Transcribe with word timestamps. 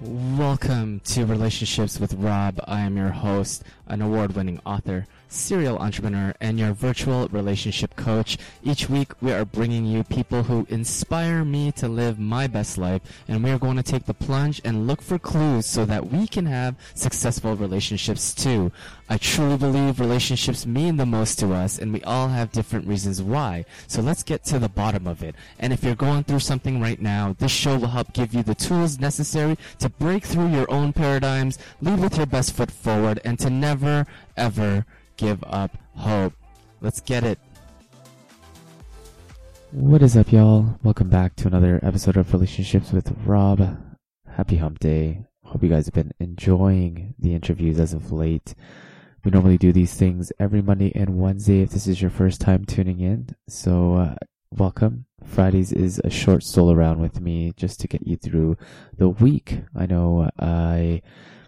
Welcome 0.00 1.00
to 1.04 1.24
Relationships 1.24 2.00
with 2.00 2.14
Rob. 2.14 2.60
I 2.66 2.80
am 2.80 2.96
your 2.96 3.10
host, 3.10 3.62
an 3.86 4.02
award 4.02 4.34
winning 4.34 4.60
author, 4.66 5.06
serial 5.28 5.78
entrepreneur, 5.78 6.34
and 6.40 6.58
your 6.58 6.72
virtual 6.72 7.28
relationship 7.28 7.96
coach. 7.96 8.38
Each 8.62 8.88
week, 8.88 9.12
we 9.20 9.32
are 9.32 9.44
bringing 9.44 9.84
you 9.84 10.04
people 10.04 10.44
who 10.44 10.66
inspire 10.68 11.44
me 11.44 11.72
to 11.72 11.88
live 11.88 12.18
my 12.18 12.46
best 12.46 12.78
life, 12.78 13.02
and 13.28 13.42
we 13.42 13.50
are 13.50 13.58
going 13.58 13.76
to 13.76 13.82
take 13.82 14.06
the 14.06 14.14
plunge 14.14 14.60
and 14.64 14.86
look 14.86 15.02
for 15.02 15.18
clues 15.18 15.66
so 15.66 15.84
that 15.84 16.10
we 16.10 16.26
can 16.26 16.46
have 16.46 16.76
successful 16.94 17.56
relationships 17.56 18.34
too. 18.34 18.70
I 19.08 19.18
truly 19.18 19.58
believe 19.58 20.00
relationships 20.00 20.64
mean 20.64 20.96
the 20.96 21.04
most 21.04 21.38
to 21.40 21.52
us, 21.52 21.78
and 21.78 21.92
we 21.92 22.02
all 22.04 22.28
have 22.28 22.52
different 22.52 22.86
reasons 22.86 23.20
why. 23.20 23.66
So 23.86 24.00
let's 24.00 24.22
get 24.22 24.44
to 24.44 24.58
the 24.58 24.68
bottom 24.68 25.06
of 25.06 25.22
it. 25.22 25.34
And 25.58 25.72
if 25.72 25.84
you're 25.84 25.94
going 25.94 26.24
through 26.24 26.40
something 26.40 26.80
right 26.80 27.00
now, 27.00 27.36
this 27.38 27.52
show 27.52 27.76
will 27.76 27.88
help 27.88 28.12
give 28.12 28.32
you 28.32 28.42
the 28.42 28.54
tools 28.54 28.98
necessary 28.98 29.58
to 29.80 29.88
break 29.88 30.24
through 30.24 30.48
your 30.48 30.70
own 30.70 30.92
paradigms, 30.92 31.58
lead 31.82 32.00
with 32.00 32.16
your 32.16 32.26
best 32.26 32.54
foot 32.54 32.70
forward, 32.70 33.20
and 33.24 33.38
to 33.40 33.50
never, 33.50 34.06
ever 34.36 34.86
give 35.16 35.42
up 35.44 35.76
hope. 35.94 36.34
Let's 36.80 37.00
get 37.00 37.24
it. 37.24 37.38
What 39.70 40.02
is 40.02 40.16
up, 40.16 40.32
y'all? 40.32 40.78
Welcome 40.82 41.08
back 41.08 41.36
to 41.36 41.48
another 41.48 41.80
episode 41.82 42.16
of 42.16 42.32
Relationships 42.32 42.92
with 42.92 43.12
Rob. 43.24 43.78
Happy 44.28 44.56
hump 44.56 44.78
day. 44.78 45.26
Hope 45.44 45.62
you 45.62 45.68
guys 45.68 45.86
have 45.86 45.94
been 45.94 46.12
enjoying 46.18 47.14
the 47.18 47.34
interviews 47.34 47.78
as 47.78 47.92
of 47.92 48.12
late. 48.12 48.54
We 49.24 49.30
normally 49.30 49.58
do 49.58 49.72
these 49.72 49.94
things 49.94 50.32
every 50.38 50.62
Monday 50.62 50.92
and 50.94 51.18
Wednesday 51.18 51.62
if 51.62 51.70
this 51.70 51.86
is 51.86 52.00
your 52.00 52.10
first 52.10 52.40
time 52.40 52.64
tuning 52.64 53.00
in. 53.00 53.28
So, 53.48 53.94
uh, 53.94 54.14
welcome. 54.50 55.06
Fridays 55.24 55.72
is 55.72 56.00
a 56.04 56.10
short 56.10 56.42
stroll 56.42 56.72
around 56.72 57.00
with 57.00 57.20
me 57.20 57.52
just 57.56 57.80
to 57.80 57.88
get 57.88 58.06
you 58.06 58.16
through 58.16 58.56
the 58.96 59.08
week. 59.08 59.60
I 59.74 59.86
know 59.86 60.30
I 60.38 61.02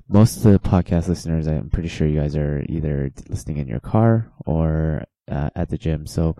most 0.09 0.37
of 0.37 0.42
the 0.45 0.59
podcast 0.59 1.08
listeners, 1.08 1.47
I'm 1.47 1.70
pretty 1.70 1.89
sure 1.89 2.06
you 2.06 2.20
guys 2.20 2.36
are 2.36 2.64
either 2.69 3.11
listening 3.28 3.58
in 3.58 3.69
your 3.69 3.80
car 3.80 4.30
or 4.44 5.05
uh, 5.30 5.50
at 5.56 5.69
the 5.69 5.78
gym. 5.78 6.06
So, 6.06 6.36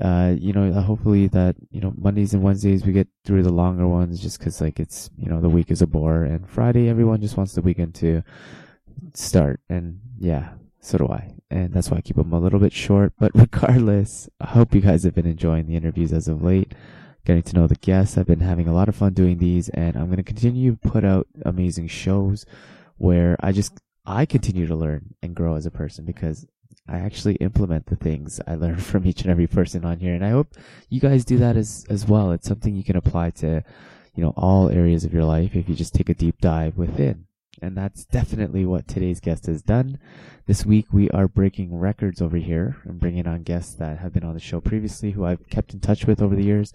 uh, 0.00 0.34
you 0.36 0.52
know, 0.52 0.72
hopefully 0.80 1.28
that, 1.28 1.56
you 1.70 1.80
know, 1.80 1.94
Mondays 1.96 2.34
and 2.34 2.42
Wednesdays 2.42 2.84
we 2.84 2.92
get 2.92 3.08
through 3.24 3.44
the 3.44 3.52
longer 3.52 3.86
ones 3.86 4.20
just 4.20 4.40
cause 4.40 4.60
like 4.60 4.80
it's, 4.80 5.10
you 5.16 5.30
know, 5.30 5.40
the 5.40 5.48
week 5.48 5.70
is 5.70 5.80
a 5.80 5.86
bore 5.86 6.24
and 6.24 6.48
Friday 6.48 6.88
everyone 6.88 7.20
just 7.20 7.36
wants 7.36 7.54
the 7.54 7.62
weekend 7.62 7.94
to 7.96 8.22
start. 9.14 9.60
And 9.68 10.00
yeah, 10.18 10.50
so 10.80 10.98
do 10.98 11.08
I. 11.08 11.34
And 11.50 11.72
that's 11.72 11.90
why 11.90 11.98
I 11.98 12.02
keep 12.02 12.16
them 12.16 12.32
a 12.32 12.40
little 12.40 12.58
bit 12.58 12.72
short. 12.72 13.12
But 13.18 13.30
regardless, 13.34 14.28
I 14.40 14.48
hope 14.48 14.74
you 14.74 14.80
guys 14.80 15.04
have 15.04 15.14
been 15.14 15.26
enjoying 15.26 15.66
the 15.66 15.76
interviews 15.76 16.12
as 16.12 16.28
of 16.28 16.42
late 16.42 16.74
getting 17.24 17.42
to 17.42 17.56
know 17.56 17.66
the 17.66 17.74
guests. 17.76 18.16
I've 18.16 18.26
been 18.26 18.40
having 18.40 18.68
a 18.68 18.72
lot 18.72 18.88
of 18.88 18.96
fun 18.96 19.12
doing 19.12 19.38
these 19.38 19.68
and 19.68 19.96
I'm 19.96 20.06
going 20.06 20.16
to 20.16 20.22
continue 20.22 20.72
to 20.72 20.88
put 20.88 21.04
out 21.04 21.26
amazing 21.44 21.88
shows 21.88 22.46
where 22.98 23.36
I 23.40 23.52
just 23.52 23.80
I 24.04 24.26
continue 24.26 24.66
to 24.66 24.76
learn 24.76 25.14
and 25.22 25.34
grow 25.34 25.54
as 25.54 25.66
a 25.66 25.70
person 25.70 26.04
because 26.04 26.46
I 26.88 26.98
actually 26.98 27.34
implement 27.36 27.86
the 27.86 27.96
things 27.96 28.40
I 28.46 28.54
learn 28.54 28.76
from 28.90 29.06
each 29.06 29.22
and 29.22 29.30
every 29.30 29.46
person 29.46 29.84
on 29.84 29.98
here 30.00 30.14
and 30.14 30.24
I 30.24 30.30
hope 30.30 30.54
you 30.88 31.00
guys 31.00 31.24
do 31.24 31.38
that 31.38 31.56
as 31.56 31.86
as 31.88 32.06
well. 32.06 32.32
It's 32.32 32.48
something 32.48 32.74
you 32.74 32.84
can 32.84 32.96
apply 32.96 33.30
to 33.30 33.62
you 34.14 34.24
know 34.24 34.34
all 34.36 34.68
areas 34.68 35.04
of 35.04 35.14
your 35.14 35.24
life 35.24 35.54
if 35.54 35.68
you 35.68 35.74
just 35.74 35.94
take 35.94 36.08
a 36.08 36.14
deep 36.14 36.40
dive 36.40 36.76
within. 36.76 37.27
And 37.60 37.76
that's 37.76 38.04
definitely 38.04 38.64
what 38.64 38.88
today's 38.88 39.20
guest 39.20 39.46
has 39.46 39.62
done. 39.62 39.98
This 40.46 40.64
week 40.64 40.92
we 40.92 41.10
are 41.10 41.28
breaking 41.28 41.76
records 41.76 42.22
over 42.22 42.36
here 42.36 42.76
and 42.84 43.00
bringing 43.00 43.26
on 43.26 43.42
guests 43.42 43.74
that 43.74 43.98
have 43.98 44.12
been 44.12 44.24
on 44.24 44.34
the 44.34 44.40
show 44.40 44.60
previously 44.60 45.10
who 45.10 45.24
I've 45.24 45.48
kept 45.48 45.74
in 45.74 45.80
touch 45.80 46.06
with 46.06 46.22
over 46.22 46.34
the 46.34 46.44
years 46.44 46.72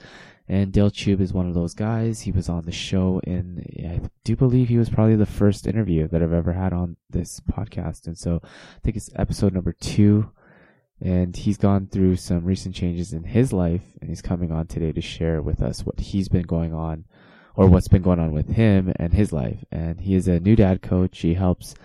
and 0.48 0.74
Dale 0.74 0.92
Chube 0.92 1.22
is 1.22 1.34
one 1.34 1.48
of 1.48 1.54
those 1.54 1.74
guys. 1.74 2.22
He 2.22 2.32
was 2.32 2.50
on 2.50 2.66
the 2.66 2.72
show, 2.72 3.22
and 3.26 3.66
I 3.80 4.02
do 4.26 4.36
believe 4.36 4.68
he 4.68 4.78
was 4.78 4.90
probably 4.90 5.16
the 5.16 5.26
first 5.26 5.66
interview 5.66 6.08
that 6.10 6.22
I've 6.22 6.34
ever 6.34 6.52
had 6.54 6.74
on 6.74 6.98
this 7.10 7.40
podcast. 7.40 8.08
And 8.08 8.18
so 8.18 8.42
I 8.44 8.80
think 8.84 8.98
it's 8.98 9.10
episode 9.16 9.54
number 9.54 9.72
two. 9.72 10.32
And 11.02 11.36
he's 11.36 11.58
gone 11.58 11.88
through 11.88 12.16
some 12.16 12.46
recent 12.46 12.76
changes 12.76 13.12
in 13.12 13.24
his 13.24 13.52
life, 13.52 13.84
and 14.00 14.10
he's 14.10 14.22
coming 14.22 14.52
on 14.52 14.68
today 14.68 14.94
to 14.94 15.02
share 15.02 15.42
with 15.42 15.62
us 15.62 15.86
what 15.86 16.00
he's 16.00 16.30
been 16.30 16.44
going 16.44 16.74
on, 16.74 17.06
or 17.56 17.68
what's 17.68 17.88
been 17.88 18.02
going 18.02 18.20
on 18.20 18.32
with 18.32 18.50
him 18.50 18.94
and 18.98 19.14
his 19.14 19.32
life. 19.32 19.64
And 19.72 20.02
he 20.02 20.16
is 20.16 20.28
a 20.28 20.40
new 20.40 20.56
dad 20.56 20.82
coach. 20.82 21.20
He 21.20 21.34
helps 21.36 21.76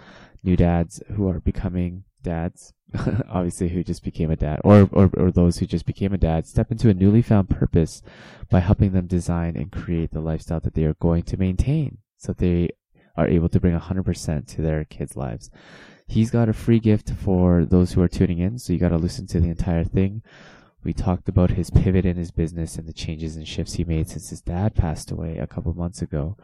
new 0.42 0.56
dads 0.56 1.02
who 1.14 1.28
are 1.28 1.40
becoming 1.40 2.04
dads 2.22 2.72
obviously 3.28 3.68
who 3.68 3.84
just 3.84 4.02
became 4.02 4.30
a 4.30 4.36
dad 4.36 4.60
or, 4.64 4.88
or, 4.92 5.10
or 5.16 5.30
those 5.30 5.58
who 5.58 5.66
just 5.66 5.84
became 5.84 6.14
a 6.14 6.18
dad 6.18 6.46
step 6.46 6.70
into 6.70 6.88
a 6.88 6.94
newly 6.94 7.20
found 7.20 7.48
purpose 7.50 8.02
by 8.50 8.60
helping 8.60 8.92
them 8.92 9.06
design 9.06 9.56
and 9.56 9.70
create 9.70 10.10
the 10.10 10.20
lifestyle 10.20 10.60
that 10.60 10.74
they 10.74 10.84
are 10.84 10.94
going 10.94 11.22
to 11.22 11.36
maintain 11.36 11.98
so 12.16 12.32
they 12.32 12.70
are 13.16 13.28
able 13.28 13.48
to 13.48 13.60
bring 13.60 13.78
100% 13.78 14.46
to 14.46 14.62
their 14.62 14.84
kids' 14.84 15.16
lives. 15.16 15.50
He's 16.06 16.30
got 16.30 16.48
a 16.48 16.52
free 16.52 16.78
gift 16.78 17.10
for 17.10 17.64
those 17.64 17.92
who 17.92 18.00
are 18.00 18.08
tuning 18.08 18.38
in, 18.38 18.58
so 18.58 18.72
you 18.72 18.78
got 18.78 18.90
to 18.90 18.96
listen 18.96 19.26
to 19.28 19.40
the 19.40 19.48
entire 19.48 19.84
thing. 19.84 20.22
We 20.88 20.94
talked 20.94 21.28
about 21.28 21.50
his 21.50 21.68
pivot 21.68 22.06
in 22.06 22.16
his 22.16 22.30
business 22.30 22.76
and 22.76 22.88
the 22.88 22.94
changes 22.94 23.36
and 23.36 23.46
shifts 23.46 23.74
he 23.74 23.84
made 23.84 24.08
since 24.08 24.30
his 24.30 24.40
dad 24.40 24.74
passed 24.74 25.10
away 25.10 25.36
a 25.36 25.46
couple 25.46 25.74
months 25.74 26.00
ago 26.00 26.38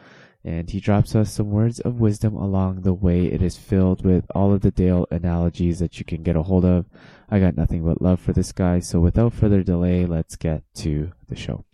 and 0.44 0.69
he 0.69 0.81
drops 0.81 1.15
us 1.15 1.32
some 1.32 1.50
words 1.50 1.81
of 1.81 1.99
wisdom 1.99 2.37
along 2.37 2.83
the 2.83 2.93
way. 2.93 3.25
It 3.25 3.41
is 3.41 3.56
filled 3.56 4.04
with 4.04 4.27
all 4.34 4.53
of 4.53 4.60
the 4.60 4.71
Dale 4.71 5.06
analogies 5.10 5.78
that 5.78 5.99
you 5.99 6.04
can 6.04 6.22
get 6.22 6.37
a 6.37 6.43
hold 6.43 6.66
of. 6.66 6.84
I 7.31 7.41
got 7.41 7.56
nothing 7.56 7.87
but 7.87 8.03
love 8.03 8.21
for 8.21 8.34
this 8.34 8.53
guy. 8.53 8.81
So 8.81 9.00
without 9.00 9.33
further 9.33 9.62
delay, 9.62 10.04
let's 10.04 10.37
get 10.37 10.62
to 10.75 11.12
the 11.27 11.37
show. 11.37 11.65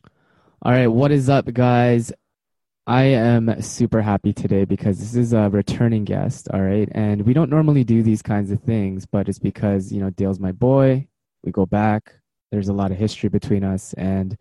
All 0.62 0.70
right, 0.70 0.86
what 0.86 1.10
is 1.10 1.28
up, 1.28 1.52
guys? 1.52 2.12
I 2.86 3.02
am 3.02 3.60
super 3.60 4.00
happy 4.00 4.32
today 4.32 4.64
because 4.64 5.00
this 5.00 5.16
is 5.16 5.32
a 5.32 5.50
returning 5.50 6.04
guest, 6.04 6.46
all 6.54 6.62
right? 6.62 6.88
And 6.92 7.22
we 7.22 7.32
don't 7.32 7.50
normally 7.50 7.82
do 7.82 8.04
these 8.04 8.22
kinds 8.22 8.52
of 8.52 8.62
things, 8.62 9.06
but 9.06 9.28
it's 9.28 9.40
because, 9.40 9.90
you 9.90 10.00
know, 10.00 10.10
Dale's 10.10 10.38
my 10.38 10.52
boy. 10.52 11.08
We 11.42 11.50
go 11.50 11.66
back. 11.66 12.19
There's 12.50 12.68
a 12.68 12.72
lot 12.72 12.90
of 12.90 12.98
history 12.98 13.28
between 13.28 13.64
us. 13.64 13.92
And 13.94 14.36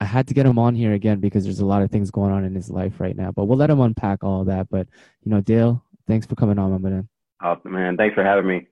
I 0.00 0.04
had 0.06 0.26
to 0.28 0.34
get 0.34 0.46
him 0.46 0.58
on 0.58 0.74
here 0.74 0.92
again 0.92 1.20
because 1.20 1.44
there's 1.44 1.60
a 1.60 1.66
lot 1.66 1.82
of 1.82 1.90
things 1.90 2.10
going 2.10 2.32
on 2.32 2.44
in 2.44 2.54
his 2.54 2.70
life 2.70 3.00
right 3.00 3.16
now. 3.16 3.32
But 3.32 3.44
we'll 3.44 3.58
let 3.58 3.70
him 3.70 3.80
unpack 3.80 4.24
all 4.24 4.40
of 4.40 4.46
that. 4.48 4.68
But 4.70 4.88
you 5.22 5.30
know, 5.30 5.40
Dale, 5.40 5.82
thanks 6.06 6.26
for 6.26 6.34
coming 6.34 6.58
on, 6.58 6.70
my 6.72 6.78
man. 6.78 7.08
Awesome, 7.40 7.72
man, 7.72 7.96
thanks 7.96 8.14
for 8.14 8.24
having 8.24 8.46
me. 8.46 8.66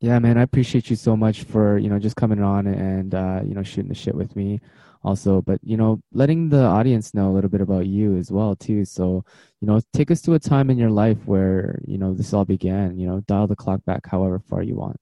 Yeah, 0.00 0.18
man, 0.18 0.36
I 0.36 0.42
appreciate 0.42 0.90
you 0.90 0.96
so 0.96 1.16
much 1.16 1.44
for 1.44 1.78
you 1.78 1.88
know 1.88 1.98
just 1.98 2.16
coming 2.16 2.42
on 2.42 2.66
and 2.66 3.14
uh, 3.14 3.40
you 3.44 3.54
know 3.54 3.62
shooting 3.62 3.88
the 3.88 3.94
shit 3.94 4.14
with 4.14 4.36
me, 4.36 4.60
also. 5.02 5.40
But 5.40 5.60
you 5.62 5.76
know, 5.76 6.00
letting 6.12 6.48
the 6.48 6.62
audience 6.62 7.14
know 7.14 7.30
a 7.30 7.32
little 7.32 7.50
bit 7.50 7.60
about 7.60 7.86
you 7.86 8.16
as 8.16 8.30
well 8.30 8.54
too. 8.54 8.84
So 8.84 9.24
you 9.60 9.66
know, 9.66 9.80
take 9.92 10.10
us 10.10 10.20
to 10.22 10.34
a 10.34 10.38
time 10.38 10.70
in 10.70 10.78
your 10.78 10.90
life 10.90 11.18
where 11.24 11.80
you 11.86 11.98
know 11.98 12.12
this 12.12 12.32
all 12.32 12.44
began. 12.44 12.98
You 12.98 13.06
know, 13.06 13.20
dial 13.20 13.46
the 13.46 13.56
clock 13.56 13.84
back 13.84 14.06
however 14.06 14.38
far 14.38 14.62
you 14.62 14.76
want. 14.76 14.98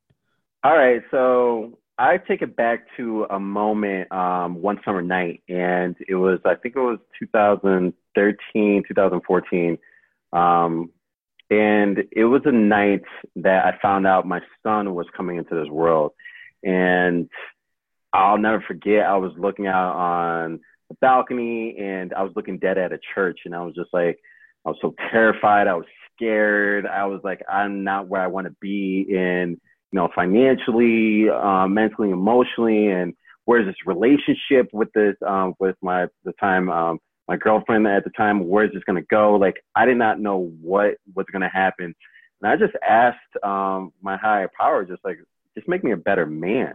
All 0.64 0.76
right, 0.76 1.02
so 1.10 1.78
I 1.98 2.16
take 2.16 2.42
it 2.42 2.56
back 2.56 2.86
to 2.96 3.26
a 3.30 3.38
moment 3.38 4.10
um, 4.12 4.62
one 4.62 4.80
summer 4.84 5.02
night, 5.02 5.42
and 5.48 5.94
it 6.08 6.14
was 6.14 6.40
I 6.44 6.54
think 6.54 6.74
it 6.76 6.80
was 6.80 6.98
2013, 7.18 8.82
2014, 8.88 9.78
um, 10.32 10.90
and 11.50 11.98
it 12.10 12.24
was 12.24 12.42
a 12.46 12.52
night 12.52 13.02
that 13.36 13.66
I 13.66 13.78
found 13.80 14.06
out 14.06 14.26
my 14.26 14.40
son 14.62 14.94
was 14.94 15.06
coming 15.14 15.36
into 15.36 15.54
this 15.54 15.68
world, 15.68 16.12
and 16.64 17.28
I'll 18.12 18.38
never 18.38 18.62
forget. 18.66 19.04
I 19.04 19.16
was 19.16 19.32
looking 19.36 19.66
out 19.66 19.94
on 19.94 20.60
the 20.88 20.96
balcony, 21.00 21.76
and 21.78 22.14
I 22.14 22.22
was 22.22 22.32
looking 22.34 22.58
dead 22.58 22.78
at 22.78 22.92
a 22.92 22.98
church, 23.14 23.40
and 23.44 23.54
I 23.54 23.62
was 23.62 23.74
just 23.74 23.92
like, 23.92 24.18
I 24.64 24.70
was 24.70 24.78
so 24.80 24.94
terrified. 25.10 25.68
I 25.68 25.74
was 25.74 25.86
scared. 26.14 26.86
I 26.86 27.04
was 27.04 27.20
like, 27.22 27.42
I'm 27.50 27.84
not 27.84 28.08
where 28.08 28.22
I 28.22 28.28
want 28.28 28.46
to 28.46 28.56
be 28.60 29.06
in 29.08 29.60
you 29.92 29.98
know, 29.98 30.08
financially, 30.14 31.28
uh, 31.28 31.66
mentally, 31.68 32.10
emotionally, 32.10 32.88
and 32.88 33.14
where's 33.44 33.66
this 33.66 33.76
relationship 33.84 34.68
with 34.72 34.90
this, 34.94 35.14
um, 35.26 35.54
with 35.60 35.76
my, 35.82 36.06
the 36.24 36.32
time, 36.40 36.70
um, 36.70 36.98
my 37.28 37.36
girlfriend 37.36 37.86
at 37.86 38.04
the 38.04 38.10
time, 38.10 38.48
where's 38.48 38.72
this 38.72 38.82
to 38.96 39.06
go? 39.08 39.36
Like, 39.36 39.62
I 39.76 39.84
did 39.84 39.98
not 39.98 40.18
know 40.18 40.50
what 40.60 40.96
was 41.14 41.26
to 41.42 41.48
happen. 41.48 41.94
And 42.40 42.50
I 42.50 42.56
just 42.56 42.74
asked, 42.82 43.44
um, 43.44 43.92
my 44.00 44.16
higher 44.16 44.50
power, 44.58 44.84
just 44.84 45.04
like, 45.04 45.18
just 45.54 45.68
make 45.68 45.84
me 45.84 45.92
a 45.92 45.96
better 45.96 46.26
man. 46.26 46.74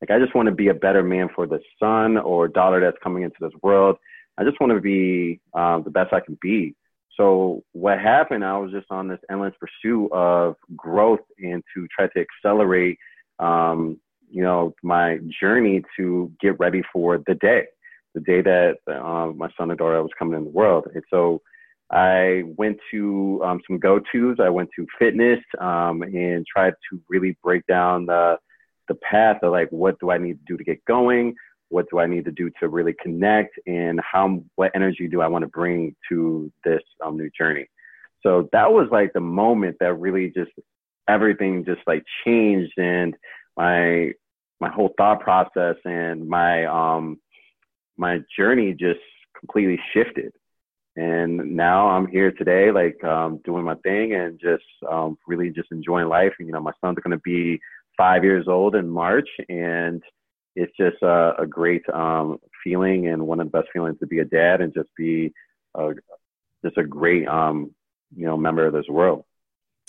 Like, 0.00 0.10
I 0.10 0.18
just 0.18 0.34
want 0.34 0.46
to 0.46 0.54
be 0.54 0.68
a 0.68 0.74
better 0.74 1.02
man 1.02 1.28
for 1.34 1.46
the 1.46 1.60
son 1.80 2.18
or 2.18 2.48
daughter 2.48 2.80
that's 2.80 3.02
coming 3.02 3.22
into 3.22 3.36
this 3.40 3.52
world. 3.62 3.96
I 4.36 4.44
just 4.44 4.60
want 4.60 4.72
to 4.72 4.80
be, 4.80 5.40
um, 5.54 5.82
the 5.84 5.90
best 5.90 6.12
I 6.12 6.20
can 6.20 6.38
be. 6.40 6.74
So 7.18 7.64
what 7.72 7.98
happened, 7.98 8.44
I 8.44 8.56
was 8.58 8.70
just 8.70 8.86
on 8.90 9.08
this 9.08 9.18
endless 9.30 9.54
pursuit 9.60 10.10
of 10.12 10.54
growth 10.76 11.20
and 11.38 11.62
to 11.74 11.88
try 11.88 12.06
to 12.06 12.24
accelerate, 12.24 12.96
um, 13.40 14.00
you 14.30 14.42
know, 14.42 14.74
my 14.82 15.18
journey 15.40 15.82
to 15.96 16.30
get 16.40 16.58
ready 16.60 16.82
for 16.92 17.18
the 17.26 17.34
day, 17.34 17.64
the 18.14 18.20
day 18.20 18.40
that 18.42 18.76
uh, 18.86 19.32
my 19.34 19.48
son 19.58 19.70
and 19.70 19.78
daughter 19.78 20.00
was 20.02 20.12
coming 20.18 20.38
in 20.38 20.44
the 20.44 20.50
world. 20.50 20.86
And 20.94 21.02
so 21.10 21.42
I 21.90 22.44
went 22.56 22.78
to 22.92 23.40
um, 23.44 23.60
some 23.66 23.78
go-tos. 23.78 24.36
I 24.40 24.50
went 24.50 24.70
to 24.76 24.86
fitness 24.98 25.40
um, 25.58 26.02
and 26.02 26.46
tried 26.46 26.74
to 26.90 27.00
really 27.08 27.36
break 27.42 27.66
down 27.66 28.06
the 28.06 28.38
the 28.88 28.94
path 28.94 29.36
of 29.42 29.52
like 29.52 29.68
what 29.68 30.00
do 30.00 30.10
I 30.10 30.16
need 30.16 30.38
to 30.38 30.44
do 30.46 30.56
to 30.56 30.64
get 30.64 30.82
going 30.86 31.34
what 31.70 31.86
do 31.90 31.98
I 31.98 32.06
need 32.06 32.24
to 32.24 32.32
do 32.32 32.50
to 32.60 32.68
really 32.68 32.94
connect 32.94 33.58
and 33.66 34.00
how 34.00 34.42
what 34.56 34.72
energy 34.74 35.08
do 35.08 35.20
I 35.20 35.28
want 35.28 35.42
to 35.42 35.48
bring 35.48 35.94
to 36.08 36.50
this 36.64 36.82
um, 37.04 37.16
new 37.16 37.30
journey. 37.36 37.68
So 38.22 38.48
that 38.52 38.72
was 38.72 38.88
like 38.90 39.12
the 39.12 39.20
moment 39.20 39.76
that 39.80 39.94
really 39.94 40.30
just 40.30 40.50
everything 41.08 41.64
just 41.64 41.80
like 41.86 42.04
changed 42.24 42.78
and 42.78 43.14
my 43.56 44.12
my 44.60 44.68
whole 44.68 44.92
thought 44.96 45.20
process 45.20 45.76
and 45.84 46.28
my 46.28 46.64
um 46.66 47.18
my 47.96 48.20
journey 48.36 48.72
just 48.72 49.00
completely 49.38 49.78
shifted. 49.92 50.32
And 50.96 51.54
now 51.54 51.88
I'm 51.90 52.08
here 52.08 52.32
today, 52.32 52.72
like 52.72 53.02
um, 53.04 53.40
doing 53.44 53.64
my 53.64 53.76
thing 53.76 54.14
and 54.14 54.40
just 54.40 54.64
um, 54.90 55.16
really 55.28 55.50
just 55.50 55.70
enjoying 55.70 56.08
life. 56.08 56.32
You 56.40 56.50
know, 56.50 56.60
my 56.60 56.72
son's 56.80 56.98
going 57.04 57.16
to 57.16 57.22
be 57.22 57.60
five 57.96 58.24
years 58.24 58.48
old 58.48 58.74
in 58.74 58.88
March, 58.88 59.28
and 59.48 60.02
it's 60.58 60.76
just 60.76 61.02
a, 61.02 61.34
a 61.40 61.46
great 61.46 61.88
um, 61.90 62.38
feeling 62.64 63.08
and 63.08 63.26
one 63.26 63.40
of 63.40 63.46
the 63.46 63.58
best 63.58 63.68
feelings 63.72 63.98
to 64.00 64.06
be 64.06 64.18
a 64.18 64.24
dad 64.24 64.60
and 64.60 64.74
just 64.74 64.88
be 64.96 65.32
a, 65.74 65.92
just 66.64 66.76
a 66.76 66.84
great 66.84 67.26
um, 67.28 67.70
you 68.14 68.26
know 68.26 68.36
member 68.36 68.66
of 68.66 68.72
this 68.72 68.88
world. 68.88 69.24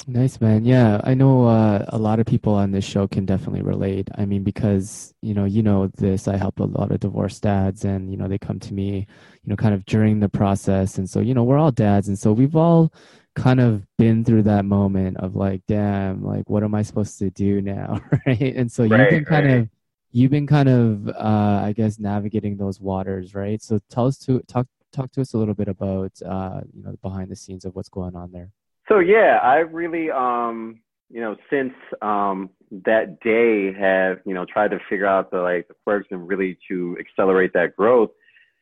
Nice 0.07 0.39
man. 0.39 0.63
Yeah, 0.63 1.01
I 1.03 1.13
know 1.13 1.45
uh, 1.45 1.85
a 1.89 1.97
lot 1.97 2.19
of 2.19 2.25
people 2.25 2.53
on 2.53 2.71
this 2.71 2.85
show 2.85 3.07
can 3.07 3.25
definitely 3.25 3.61
relate. 3.61 4.07
I 4.15 4.25
mean, 4.25 4.43
because 4.43 5.13
you 5.21 5.33
know, 5.33 5.45
you 5.45 5.61
know 5.61 5.87
this. 5.87 6.27
I 6.27 6.37
help 6.37 6.59
a 6.59 6.63
lot 6.63 6.91
of 6.91 6.99
divorced 6.99 7.43
dads, 7.43 7.83
and 7.83 8.09
you 8.09 8.17
know, 8.17 8.27
they 8.27 8.37
come 8.37 8.59
to 8.61 8.73
me, 8.73 9.07
you 9.43 9.49
know, 9.49 9.55
kind 9.55 9.73
of 9.73 9.85
during 9.85 10.19
the 10.19 10.29
process, 10.29 10.97
and 10.97 11.09
so 11.09 11.19
you 11.19 11.33
know, 11.33 11.43
we're 11.43 11.57
all 11.57 11.71
dads, 11.71 12.07
and 12.07 12.17
so 12.17 12.31
we've 12.31 12.55
all 12.55 12.93
kind 13.35 13.59
of 13.59 13.85
been 13.97 14.23
through 14.23 14.43
that 14.43 14.65
moment 14.65 15.17
of 15.17 15.35
like, 15.35 15.61
damn, 15.67 16.23
like, 16.23 16.49
what 16.49 16.63
am 16.63 16.75
I 16.75 16.81
supposed 16.81 17.19
to 17.19 17.29
do 17.29 17.61
now, 17.61 18.01
right? 18.25 18.55
And 18.55 18.71
so 18.71 18.85
right, 18.85 19.11
you 19.11 19.17
can 19.17 19.25
kind 19.25 19.45
right. 19.45 19.57
of, 19.57 19.69
you've 20.11 20.31
been 20.31 20.47
kind 20.47 20.69
of, 20.69 21.07
uh, 21.09 21.61
I 21.63 21.73
guess, 21.75 21.99
navigating 21.99 22.57
those 22.57 22.79
waters, 22.79 23.35
right? 23.35 23.61
So 23.61 23.79
tell 23.89 24.07
us 24.07 24.17
to 24.19 24.41
talk 24.47 24.67
talk 24.91 25.11
to 25.11 25.21
us 25.21 25.33
a 25.33 25.37
little 25.37 25.53
bit 25.53 25.67
about, 25.67 26.11
uh, 26.25 26.61
you 26.73 26.83
know, 26.83 26.95
behind 27.01 27.29
the 27.29 27.35
scenes 27.35 27.63
of 27.63 27.75
what's 27.75 27.89
going 27.89 28.15
on 28.15 28.31
there. 28.31 28.49
So 28.87 28.97
yeah, 28.99 29.39
I 29.43 29.57
really, 29.57 30.09
um, 30.09 30.81
you 31.09 31.21
know, 31.21 31.35
since 31.49 31.73
um, 32.01 32.49
that 32.71 33.19
day 33.19 33.71
have, 33.73 34.19
you 34.25 34.33
know, 34.33 34.45
tried 34.45 34.71
to 34.71 34.79
figure 34.89 35.05
out 35.05 35.31
the 35.31 35.41
like 35.41 35.67
the 35.67 35.75
quirks 35.83 36.07
and 36.11 36.27
really 36.27 36.57
to 36.69 36.97
accelerate 36.99 37.53
that 37.53 37.75
growth. 37.75 38.09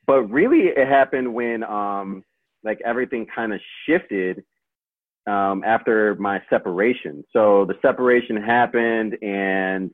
But 0.05 0.23
really, 0.23 0.67
it 0.67 0.87
happened 0.87 1.33
when 1.33 1.63
um, 1.63 2.23
like 2.63 2.79
everything 2.85 3.27
kind 3.33 3.53
of 3.53 3.59
shifted 3.85 4.43
um, 5.27 5.63
after 5.65 6.15
my 6.15 6.41
separation. 6.49 7.23
So 7.31 7.65
the 7.65 7.75
separation 7.81 8.37
happened, 8.37 9.17
and 9.21 9.91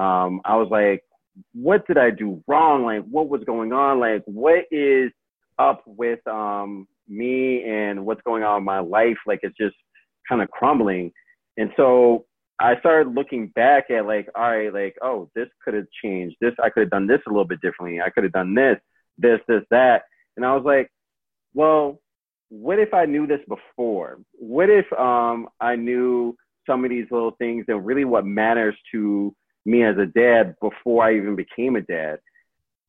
um, 0.00 0.40
I 0.44 0.56
was 0.56 0.68
like, 0.70 1.04
what 1.52 1.86
did 1.86 1.98
I 1.98 2.10
do 2.10 2.42
wrong? 2.46 2.84
Like, 2.84 3.04
what 3.04 3.28
was 3.28 3.42
going 3.44 3.72
on? 3.72 4.00
Like, 4.00 4.22
what 4.24 4.64
is 4.70 5.10
up 5.58 5.82
with 5.86 6.26
um, 6.26 6.88
me 7.06 7.64
and 7.64 8.06
what's 8.06 8.22
going 8.22 8.42
on 8.42 8.58
in 8.58 8.64
my 8.64 8.78
life, 8.78 9.18
like 9.26 9.40
it's 9.42 9.56
just 9.56 9.76
kind 10.28 10.40
of 10.40 10.50
crumbling. 10.50 11.12
And 11.56 11.70
so 11.76 12.24
I 12.58 12.78
started 12.78 13.14
looking 13.14 13.48
back 13.48 13.90
at 13.90 14.06
like, 14.06 14.28
all 14.34 14.50
right, 14.50 14.72
like, 14.72 14.96
oh, 15.02 15.30
this 15.34 15.48
could 15.62 15.74
have 15.74 15.86
changed. 16.02 16.36
This 16.40 16.54
I 16.62 16.70
could 16.70 16.80
have 16.80 16.90
done 16.90 17.06
this 17.06 17.20
a 17.26 17.30
little 17.30 17.44
bit 17.44 17.60
differently. 17.60 18.00
I 18.00 18.10
could 18.10 18.24
have 18.24 18.32
done 18.32 18.54
this, 18.54 18.78
this, 19.18 19.40
this, 19.48 19.62
that. 19.70 20.02
And 20.36 20.46
I 20.46 20.54
was 20.54 20.64
like, 20.64 20.90
well, 21.52 22.00
what 22.48 22.78
if 22.78 22.94
I 22.94 23.04
knew 23.04 23.26
this 23.26 23.40
before? 23.48 24.18
What 24.32 24.70
if 24.70 24.90
um, 24.98 25.48
I 25.60 25.76
knew 25.76 26.36
some 26.66 26.84
of 26.84 26.90
these 26.90 27.06
little 27.10 27.32
things 27.32 27.64
and 27.68 27.84
really 27.84 28.04
what 28.04 28.24
matters 28.24 28.76
to 28.92 29.34
me 29.64 29.84
as 29.84 29.96
a 29.98 30.06
dad 30.06 30.54
before 30.60 31.04
I 31.04 31.16
even 31.16 31.36
became 31.36 31.76
a 31.76 31.80
dad? 31.80 32.18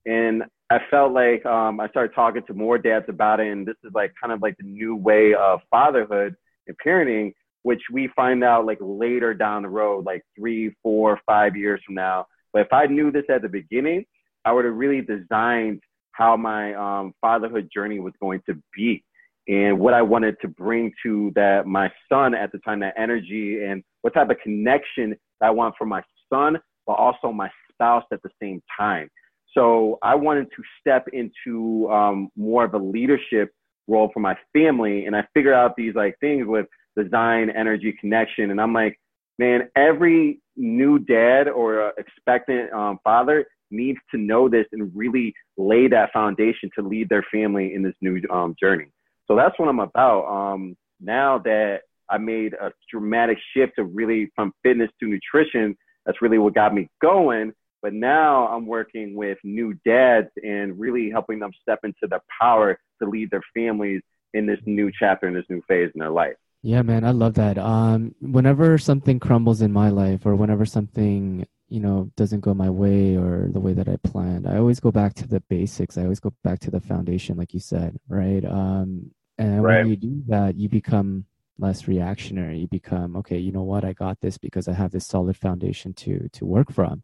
And 0.06 0.44
I 0.69 0.79
felt 0.89 1.12
like 1.12 1.45
um, 1.45 1.79
I 1.79 1.89
started 1.89 2.15
talking 2.15 2.44
to 2.47 2.53
more 2.53 2.77
dads 2.77 3.06
about 3.09 3.39
it, 3.39 3.51
and 3.51 3.68
this 3.68 3.75
is 3.83 3.91
like 3.94 4.13
kind 4.21 4.33
of 4.33 4.41
like 4.41 4.57
the 4.57 4.68
new 4.68 4.95
way 4.95 5.33
of 5.33 5.62
fatherhood 5.69 6.35
and 6.68 6.77
parenting, 6.85 7.33
which 7.63 7.81
we 7.91 8.09
find 8.15 8.44
out 8.44 8.65
like 8.65 8.79
later 8.79 9.33
down 9.33 9.63
the 9.63 9.69
road, 9.69 10.06
like 10.06 10.23
three, 10.38 10.73
four, 10.81 11.19
five 11.25 11.56
years 11.56 11.81
from 11.85 11.95
now. 11.95 12.25
But 12.53 12.63
if 12.63 12.74
I 12.74 12.85
knew 12.85 13.12
this 13.12 13.25
at 13.29 13.41
the 13.41 13.50
beginning, 13.50 14.06
I 14.45 14.53
would 14.53 14.65
have 14.65 14.75
really 14.75 15.01
designed 15.01 15.81
how 16.13 16.35
my 16.38 16.74
um, 16.74 17.13
fatherhood 17.21 17.69
journey 17.74 18.00
was 18.00 18.13
going 18.19 18.41
to 18.47 18.56
be 18.75 19.03
and 19.47 19.79
what 19.79 19.94
I 19.94 20.01
wanted 20.01 20.38
to 20.41 20.47
bring 20.47 20.94
to 21.03 21.31
that 21.35 21.65
my 21.65 21.91
son 22.09 22.33
at 22.33 22.51
the 22.51 22.59
time, 22.59 22.79
that 22.81 22.94
energy 22.97 23.63
and 23.63 23.83
what 24.01 24.13
type 24.13 24.29
of 24.29 24.38
connection 24.39 25.15
I 25.41 25.50
want 25.50 25.75
for 25.77 25.85
my 25.85 26.01
son, 26.31 26.57
but 26.88 26.94
also 26.94 27.31
my 27.31 27.50
spouse 27.72 28.04
at 28.12 28.22
the 28.24 28.30
same 28.42 28.62
time. 28.78 29.10
So 29.54 30.00
I 30.01 30.16
wanted 30.16 30.48
to 30.56 30.63
step 30.80 31.07
into 31.12 31.89
um, 31.92 32.30
more 32.36 32.63
of 32.63 32.74
a 32.74 32.78
leadership 32.78 33.51
role 33.88 34.10
for 34.13 34.19
my 34.19 34.38
family. 34.54 35.06
And 35.06 35.16
I 35.16 35.25
figured 35.33 35.54
out 35.54 35.75
these 35.75 35.95
like 35.95 36.18
things 36.19 36.48
with 36.48 36.68
design, 36.95 37.50
energy, 37.50 37.94
connection. 38.00 38.51
And 38.51 38.62
I'm 38.62 38.74
like, 38.74 38.98
man, 39.38 39.69
every 39.75 40.39
new 40.56 41.00
dad 41.00 41.48
or 41.48 41.88
uh, 41.88 41.92
expectant 41.98 42.72
um, 42.72 43.00
father 43.04 43.45
needs 43.72 44.00
to 44.12 44.18
know 44.18 44.50
this 44.50 44.66
and 44.72 44.92
really 44.94 45.34
lay 45.57 45.88
that 45.88 46.12
foundation 46.13 46.69
to 46.77 46.86
lead 46.86 47.10
their 47.10 47.25
family 47.31 47.74
in 47.74 47.81
this 47.81 47.95
new 48.01 48.22
um, 48.30 48.56
journey. 48.62 48.88
So 49.27 49.36
that's 49.36 49.57
what 49.57 49.69
I'm 49.69 49.80
about. 49.80 50.25
Um, 50.25 50.75
now 51.00 51.39
that 51.39 51.81
I 52.10 52.18
made 52.18 52.54
a 52.54 52.72
dramatic 52.92 53.38
shift 53.56 53.74
to 53.77 53.86
really 53.86 54.30
from 54.36 54.51
fitness 54.63 54.89
to 55.00 55.07
nutrition, 55.07 55.75
that's 56.06 56.21
really 56.21 56.38
what 56.38 56.53
got 56.53 56.74
me 56.74 56.89
going. 57.01 57.53
But 57.81 57.94
now 57.94 58.48
I'm 58.48 58.68
working 58.68 59.15
with 59.15 59.39
new 59.44 59.74
dads 59.86 60.30
and 60.44 60.80
really 60.80 61.09
helping 61.09 61.39
them 61.39 61.51
step 61.62 61.80
into 61.83 62.07
the 62.07 62.19
power 62.39 62.80
to 63.01 63.09
lead 63.09 63.31
their 63.31 63.42
families 63.56 64.01
in 64.33 64.45
this 64.45 64.59
new 64.65 64.92
chapter, 64.98 65.27
in 65.27 65.33
this 65.33 65.45
new 65.50 65.62
phase 65.68 65.89
in 65.95 66.00
their 66.00 66.12
life. 66.12 66.36
Yeah, 66.63 66.83
man, 66.83 67.03
I 67.03 67.12
love 67.12 67.33
that. 67.36 67.57
Um, 67.57 68.13
whenever 68.21 68.77
something 68.77 69.19
crumbles 69.19 69.62
in 69.62 69.71
my 69.71 69.89
life, 69.89 70.25
or 70.25 70.36
whenever 70.36 70.65
something 70.65 71.48
you 71.69 71.80
know 71.80 72.12
doesn't 72.18 72.42
go 72.42 72.53
my 72.53 72.69
way 72.69 73.15
or 73.15 73.50
the 73.51 73.59
way 73.59 73.74
that 73.74 73.89
I 73.89 73.98
planned, 74.03 74.48
I 74.48 74.57
always 74.57 74.80
go 74.80 74.92
back 74.92 75.15
to 75.15 75.27
the 75.27 75.39
basics. 75.42 75.98
I 75.98 76.03
always 76.03 76.19
go 76.19 76.33
back 76.44 76.59
to 76.59 76.71
the 76.71 76.80
foundation, 76.80 77.36
like 77.36 77.56
you 77.56 77.59
said, 77.59 77.98
right? 78.07 78.45
Um, 78.45 79.09
and 79.39 79.63
right. 79.63 79.80
when 79.80 79.88
you 79.88 79.95
do 79.95 80.24
that, 80.27 80.56
you 80.56 80.69
become 80.69 81.25
less 81.62 81.88
reactionary. 81.88 82.60
You 82.60 82.68
become 82.68 83.16
okay. 83.18 83.38
You 83.38 83.52
know 83.52 83.63
what? 83.63 83.86
I 83.86 83.94
got 83.94 84.19
this 84.19 84.38
because 84.38 84.68
I 84.68 84.74
have 84.74 84.92
this 84.92 85.06
solid 85.08 85.38
foundation 85.38 85.94
to 85.96 86.30
to 86.34 86.46
work 86.46 86.72
from. 86.72 87.04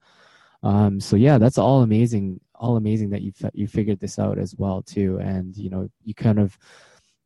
Um, 0.64 1.00
so 1.00 1.16
yeah, 1.16 1.38
that's 1.38 1.58
all 1.58 1.84
amazing. 1.84 2.42
All 2.56 2.78
amazing 2.78 3.12
that 3.12 3.22
you 3.22 3.32
you 3.54 3.68
figured 3.68 4.00
this 4.00 4.20
out 4.20 4.38
as 4.40 4.56
well 4.58 4.82
too. 4.82 5.18
And 5.20 5.56
you 5.56 5.70
know, 5.70 5.90
you 6.04 6.14
kind 6.14 6.40
of 6.40 6.58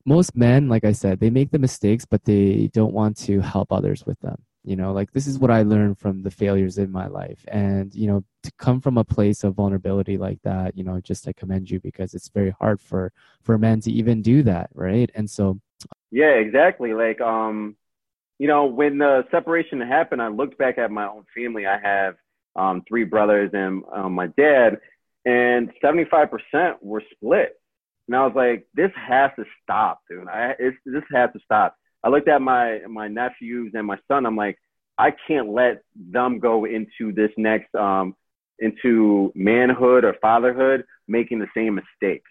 most 0.05 0.35
men, 0.35 0.67
like 0.67 0.83
I 0.83 0.91
said, 0.91 1.19
they 1.19 1.29
make 1.29 1.51
the 1.51 1.59
mistakes, 1.59 2.05
but 2.05 2.23
they 2.25 2.69
don't 2.73 2.93
want 2.93 3.17
to 3.17 3.39
help 3.41 3.71
others 3.71 4.05
with 4.05 4.19
them. 4.21 4.43
You 4.63 4.75
know, 4.75 4.93
like 4.93 5.11
this 5.11 5.25
is 5.25 5.39
what 5.39 5.49
I 5.49 5.63
learned 5.63 5.97
from 5.97 6.21
the 6.21 6.29
failures 6.29 6.77
in 6.77 6.91
my 6.91 7.07
life. 7.07 7.43
And, 7.47 7.93
you 7.95 8.07
know, 8.07 8.23
to 8.43 8.51
come 8.59 8.79
from 8.79 8.97
a 8.97 9.03
place 9.03 9.43
of 9.43 9.55
vulnerability 9.55 10.17
like 10.17 10.39
that, 10.43 10.77
you 10.77 10.83
know, 10.83 10.99
just 11.01 11.27
I 11.27 11.33
commend 11.33 11.69
you 11.71 11.79
because 11.79 12.13
it's 12.13 12.29
very 12.29 12.51
hard 12.59 12.79
for 12.79 13.11
for 13.41 13.57
men 13.57 13.81
to 13.81 13.91
even 13.91 14.21
do 14.21 14.43
that, 14.43 14.69
right? 14.75 15.09
And 15.15 15.29
so 15.29 15.59
Yeah, 16.11 16.33
exactly. 16.33 16.93
Like 16.93 17.21
um, 17.21 17.75
you 18.37 18.47
know, 18.47 18.65
when 18.65 18.97
the 18.97 19.25
separation 19.31 19.81
happened, 19.81 20.21
I 20.21 20.27
looked 20.27 20.57
back 20.57 20.77
at 20.77 20.91
my 20.91 21.07
own 21.07 21.25
family. 21.35 21.65
I 21.65 21.79
have 21.79 22.15
um 22.55 22.83
three 22.87 23.05
brothers 23.05 23.51
and 23.53 23.83
um, 23.93 24.13
my 24.13 24.27
dad, 24.27 24.79
and 25.25 25.71
75% 25.83 26.29
were 26.81 27.03
split 27.13 27.57
and 28.11 28.17
I 28.17 28.25
was 28.25 28.35
like, 28.35 28.67
this 28.73 28.91
has 28.95 29.31
to 29.37 29.45
stop, 29.63 30.01
dude. 30.09 30.27
I, 30.27 30.53
this 30.59 31.03
has 31.13 31.29
to 31.31 31.39
stop. 31.45 31.77
I 32.03 32.09
looked 32.09 32.27
at 32.27 32.41
my, 32.41 32.79
my 32.89 33.07
nephews 33.07 33.71
and 33.73 33.87
my 33.87 33.97
son. 34.09 34.25
I'm 34.25 34.35
like, 34.35 34.57
I 34.97 35.13
can't 35.27 35.49
let 35.53 35.83
them 35.95 36.39
go 36.39 36.65
into 36.65 37.13
this 37.13 37.31
next, 37.37 37.73
um, 37.73 38.15
into 38.59 39.31
manhood 39.33 40.03
or 40.03 40.15
fatherhood, 40.21 40.83
making 41.07 41.39
the 41.39 41.47
same 41.55 41.75
mistakes. 41.75 42.29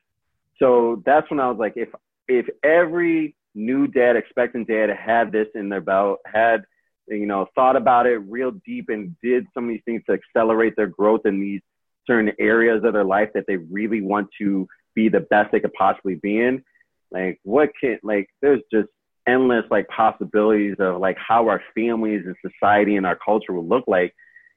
So 0.59 1.03
that's 1.07 1.31
when 1.31 1.41
I 1.41 1.49
was 1.49 1.59
like, 1.59 1.75
if, 1.77 1.89
if 2.29 2.47
every 2.63 3.35
new 3.55 3.87
dad, 3.87 4.17
expectant 4.17 4.69
dad 4.69 4.91
had 4.91 5.33
this 5.33 5.49
in 5.55 5.69
their 5.69 5.81
belt, 5.81 6.21
had, 6.25 6.65
you 7.09 7.27
know, 7.27 7.47
thought 7.55 7.77
about 7.77 8.07
it 8.07 8.19
real 8.19 8.53
deep 8.65 8.89
and 8.89 9.17
did 9.23 9.47
some 9.55 9.65
of 9.65 9.71
these 9.71 9.83
things 9.85 10.03
to 10.07 10.13
accelerate 10.13 10.77
their 10.77 10.87
growth 10.87 11.23
in 11.25 11.41
these 11.41 11.61
certain 12.07 12.33
areas 12.39 12.83
of 12.85 12.93
their 12.93 13.05
life 13.05 13.31
that 13.35 13.45
they 13.47 13.57
really 13.57 14.01
want 14.01 14.29
to 14.39 14.67
be 14.95 15.09
the 15.09 15.21
best 15.21 15.53
they 15.53 15.61
could 15.61 15.73
possibly 15.75 16.17
be 16.17 16.41
in. 16.41 16.63
Like 17.11 17.41
what 17.43 17.71
can 17.81 17.99
like 18.03 18.29
there's 18.41 18.63
just 18.73 18.89
endless 19.27 19.65
like 19.71 19.89
possibilities 19.89 20.77
of 20.79 21.01
like 21.01 21.17
how 21.19 21.49
our 21.49 21.63
families 21.75 22.25
and 22.25 22.37
society 22.43 22.97
and 22.97 23.07
our 23.07 23.17
culture 23.17 23.53
will 23.53 23.67
look 23.67 23.85
like. 23.87 24.15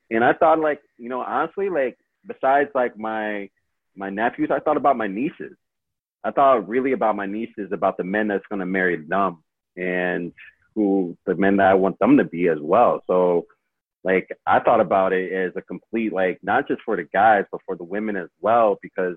And 0.10 0.24
I 0.24 0.34
thought 0.34 0.60
like, 0.60 0.82
you 0.98 1.10
know, 1.10 1.22
honestly, 1.22 1.70
like 1.70 1.98
besides 2.26 2.70
like 2.76 2.98
my 2.98 3.50
my 3.96 4.10
nephews, 4.10 4.50
I 4.52 4.60
thought 4.60 4.78
about 4.78 4.98
my 4.98 5.08
nieces. 5.08 5.56
I 6.24 6.32
thought 6.32 6.68
really 6.68 6.94
about 6.94 7.16
my 7.16 7.26
nieces, 7.26 7.72
about 7.72 7.98
the 7.98 8.04
men 8.04 8.28
that's 8.28 8.46
gonna 8.50 8.66
marry 8.66 8.98
them 8.98 9.44
and 9.76 10.32
who 10.76 11.18
the 11.26 11.36
men 11.36 11.58
that 11.58 11.68
I 11.68 11.74
want 11.74 12.00
them 12.00 12.18
to 12.18 12.24
be 12.24 12.48
as 12.48 12.60
well. 12.60 13.04
So 13.08 13.46
like 14.04 14.30
I 14.46 14.60
thought 14.60 14.82
about 14.82 15.14
it 15.14 15.32
as 15.32 15.54
a 15.56 15.62
complete 15.62 16.14
like 16.14 16.40
not 16.44 16.68
just 16.68 16.82
for 16.84 16.98
the 16.98 17.04
guys 17.04 17.46
but 17.52 17.62
for 17.66 17.76
the 17.76 17.84
women 17.84 18.18
as 18.18 18.30
well 18.42 18.78
because 18.82 19.16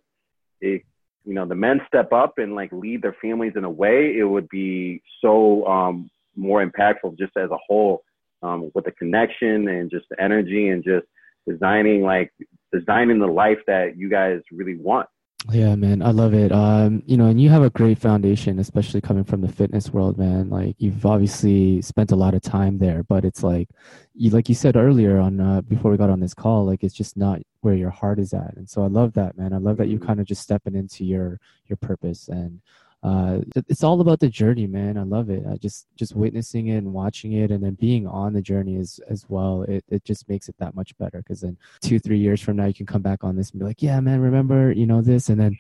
it 0.61 0.83
you 1.25 1.35
know 1.35 1.45
the 1.45 1.55
men 1.55 1.81
step 1.89 2.13
up 2.13 2.39
and 2.39 2.55
like 2.55 2.71
lead 2.73 3.03
their 3.03 3.17
families 3.21 3.55
in 3.57 3.65
a 3.65 3.71
way, 3.71 4.17
it 4.17 4.25
would 4.25 4.49
be 4.49 5.03
so 5.21 5.67
um, 5.67 6.11
more 6.37 6.65
impactful 6.65 7.19
just 7.19 7.37
as 7.37 7.51
a 7.51 7.59
whole 7.67 8.03
um, 8.43 8.71
with 8.75 8.85
the 8.85 8.93
connection 8.93 9.69
and 9.69 9.91
just 9.91 10.07
the 10.09 10.21
energy 10.23 10.69
and 10.69 10.85
just 10.85 11.07
designing 11.49 12.03
like 12.03 12.33
designing 12.73 13.19
the 13.19 13.27
life 13.27 13.59
that 13.67 13.97
you 13.97 14.09
guys 14.09 14.41
really 14.53 14.77
want. 14.77 15.09
Yeah, 15.53 15.77
man, 15.77 16.03
I 16.03 16.11
love 16.11 16.35
it. 16.35 16.51
Um, 16.51 17.05
you 17.07 17.17
know, 17.17 17.27
and 17.27 17.41
you 17.41 17.51
have 17.51 17.63
a 17.63 17.71
great 17.71 17.99
foundation, 17.99 18.59
especially 18.59 19.01
coming 19.01 19.23
from 19.23 19.43
the 19.43 19.49
fitness 19.49 19.93
world, 19.93 20.19
man. 20.19 20.51
Like 20.51 20.75
you've 20.79 21.07
obviously 21.07 21.81
spent 21.83 22.11
a 22.11 22.17
lot 22.17 22.35
of 22.35 22.43
time 22.43 22.79
there, 22.79 23.05
but 23.05 23.25
it's 23.25 23.45
like, 23.45 23.69
you 24.15 24.31
like 24.31 24.49
you 24.49 24.57
said 24.57 24.77
earlier 24.77 25.19
on 25.19 25.41
uh, 25.41 25.61
before 25.61 25.93
we 25.93 25.99
got 25.99 26.11
on 26.11 26.19
this 26.19 26.35
call, 26.35 26.67
like 26.67 26.83
it's 26.83 26.95
just 26.95 27.17
not 27.17 27.41
where 27.61 27.75
your 27.75 27.91
heart 27.91 28.19
is 28.19 28.35
at. 28.35 28.57
And 28.57 28.69
so 28.69 28.83
I 28.83 28.89
love 28.89 29.13
that, 29.13 29.39
man. 29.39 29.53
I 29.53 29.59
love 29.59 29.77
that 29.77 29.87
you 29.89 29.99
mm-hmm. 29.99 30.07
kind 30.07 30.21
of 30.21 30.27
just 30.27 30.43
stepping 30.43 30.75
into 30.75 31.05
your 31.05 31.39
your 31.67 31.77
purpose 31.77 32.29
and 32.29 32.61
uh, 33.07 33.39
it's 33.69 33.85
all 33.85 34.01
about 34.01 34.19
the 34.19 34.29
journey, 34.29 34.67
man. 34.67 34.99
I 34.99 35.05
love 35.05 35.31
it. 35.31 35.45
I 35.49 35.57
just 35.59 35.87
just 35.95 36.17
witnessing 36.17 36.69
it 36.69 36.79
and 36.79 36.93
watching 36.93 37.35
it, 37.35 37.53
and 37.53 37.63
then 37.63 37.75
being 37.75 38.05
on 38.05 38.33
the 38.33 38.43
journey 38.43 38.77
as 38.79 38.99
as 39.09 39.25
well. 39.29 39.63
It 39.63 39.85
it 39.89 40.05
just 40.05 40.29
makes 40.29 40.49
it 40.49 40.57
that 40.59 40.75
much 40.75 40.97
better 40.99 41.19
because 41.19 41.43
then 41.43 41.57
two 41.81 42.01
three 42.01 42.19
years 42.19 42.41
from 42.41 42.57
now 42.57 42.65
you 42.65 42.75
can 42.75 42.85
come 42.85 43.03
back 43.03 43.23
on 43.23 43.37
this 43.37 43.53
and 43.53 43.61
be 43.61 43.65
like, 43.65 43.81
yeah, 43.81 44.01
man, 44.01 44.19
remember 44.19 44.73
you 44.73 44.87
know 44.87 45.03
this, 45.03 45.29
and 45.29 45.39
then 45.39 45.57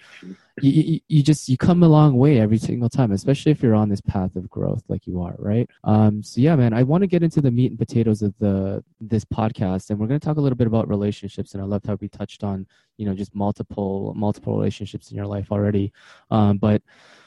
you, 0.62 1.00
you, 1.08 1.22
just 1.22 1.48
you 1.48 1.56
come 1.56 1.82
a 1.82 1.88
long 1.88 2.16
way 2.16 2.40
every 2.40 2.58
single 2.58 2.88
time, 2.88 3.12
especially 3.12 3.52
if 3.52 3.62
you're 3.62 3.74
on 3.74 3.88
this 3.88 4.00
path 4.00 4.36
of 4.36 4.48
growth 4.48 4.82
like 4.88 5.06
you 5.06 5.20
are, 5.20 5.34
right? 5.38 5.68
Um, 5.84 6.22
so 6.22 6.40
yeah, 6.40 6.56
man, 6.56 6.72
I 6.72 6.82
want 6.82 7.02
to 7.02 7.06
get 7.06 7.22
into 7.22 7.40
the 7.40 7.50
meat 7.50 7.70
and 7.70 7.78
potatoes 7.78 8.22
of 8.22 8.34
the 8.38 8.82
this 9.00 9.24
podcast, 9.24 9.90
and 9.90 9.98
we're 9.98 10.06
going 10.06 10.20
to 10.20 10.24
talk 10.24 10.36
a 10.36 10.40
little 10.40 10.56
bit 10.56 10.66
about 10.66 10.88
relationships. 10.88 11.54
And 11.54 11.62
I 11.62 11.66
loved 11.66 11.86
how 11.86 11.98
we 12.00 12.08
touched 12.08 12.44
on 12.44 12.66
you 12.96 13.06
know 13.06 13.14
just 13.14 13.34
multiple 13.34 14.14
multiple 14.16 14.56
relationships 14.56 15.10
in 15.10 15.16
your 15.16 15.26
life 15.26 15.52
already, 15.52 15.92
um, 16.30 16.58
but 16.58 16.82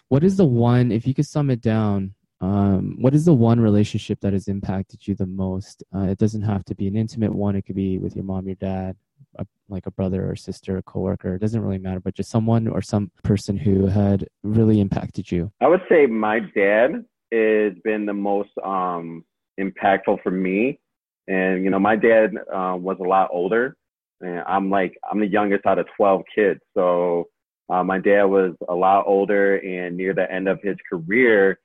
what 0.10 0.24
is 0.24 0.38
the 0.38 0.46
one 0.46 0.92
if 0.92 1.08
you 1.08 1.14
could 1.14 1.26
sum 1.26 1.50
it 1.50 1.62
down 1.62 2.14
um, 2.42 2.96
what 3.00 3.14
is 3.14 3.26
the 3.26 3.34
one 3.34 3.60
relationship 3.60 4.20
that 4.22 4.34
has 4.34 4.48
impacted 4.48 5.08
you 5.08 5.16
the 5.16 5.26
most 5.26 5.84
uh, 5.96 6.04
it 6.04 6.18
doesn't 6.18 6.42
have 6.42 6.66
to 6.66 6.76
be 6.76 6.88
an 6.88 6.96
intimate 6.96 7.34
one 7.34 7.56
it 7.56 7.64
could 7.64 7.76
be 7.76 7.98
with 7.98 8.16
your 8.16 8.26
mom 8.26 8.48
your 8.48 8.56
dad 8.56 8.96
a, 9.38 9.46
like 9.68 9.86
a 9.86 9.92
brother 9.92 10.30
or 10.30 10.36
sister 10.36 10.78
a 10.78 10.84
coworker 10.84 11.36
it 11.36 11.40
doesn't 11.40 11.62
really 11.62 11.78
matter 11.78 12.00
but 12.00 12.16
just 12.16 12.30
someone 12.30 12.68
or 12.68 12.82
some 12.82 13.12
person 13.24 13.58
who 13.58 13.86
had 13.86 14.28
really 14.44 14.80
impacted 14.80 15.32
you 15.32 15.52
i 15.62 15.68
would 15.68 15.82
say 15.90 16.06
my 16.06 16.40
dad 16.40 17.06
has 17.32 17.74
been 17.84 18.06
the 18.06 18.14
most 18.14 18.50
um, 18.64 19.24
impactful 19.60 20.22
for 20.24 20.32
me 20.32 20.80
and 21.28 21.64
you 21.64 21.70
know 21.70 21.80
my 21.80 21.96
dad 21.96 22.32
uh, 22.54 22.76
was 22.76 22.98
a 23.00 23.08
lot 23.08 23.30
older 23.32 23.76
and 24.22 24.40
i'm 24.48 24.70
like 24.70 24.98
i'm 25.10 25.20
the 25.20 25.28
youngest 25.28 25.66
out 25.66 25.80
of 25.80 25.86
12 25.98 26.24
kids 26.36 26.60
so 26.76 27.28
uh, 27.70 27.84
my 27.84 28.00
dad 28.00 28.24
was 28.24 28.54
a 28.68 28.74
lot 28.74 29.06
older 29.06 29.58
and 29.58 29.96
near 29.96 30.14
the 30.14 30.30
end 30.32 30.48
of 30.48 30.60
his 30.64 30.76
career. 30.90 31.60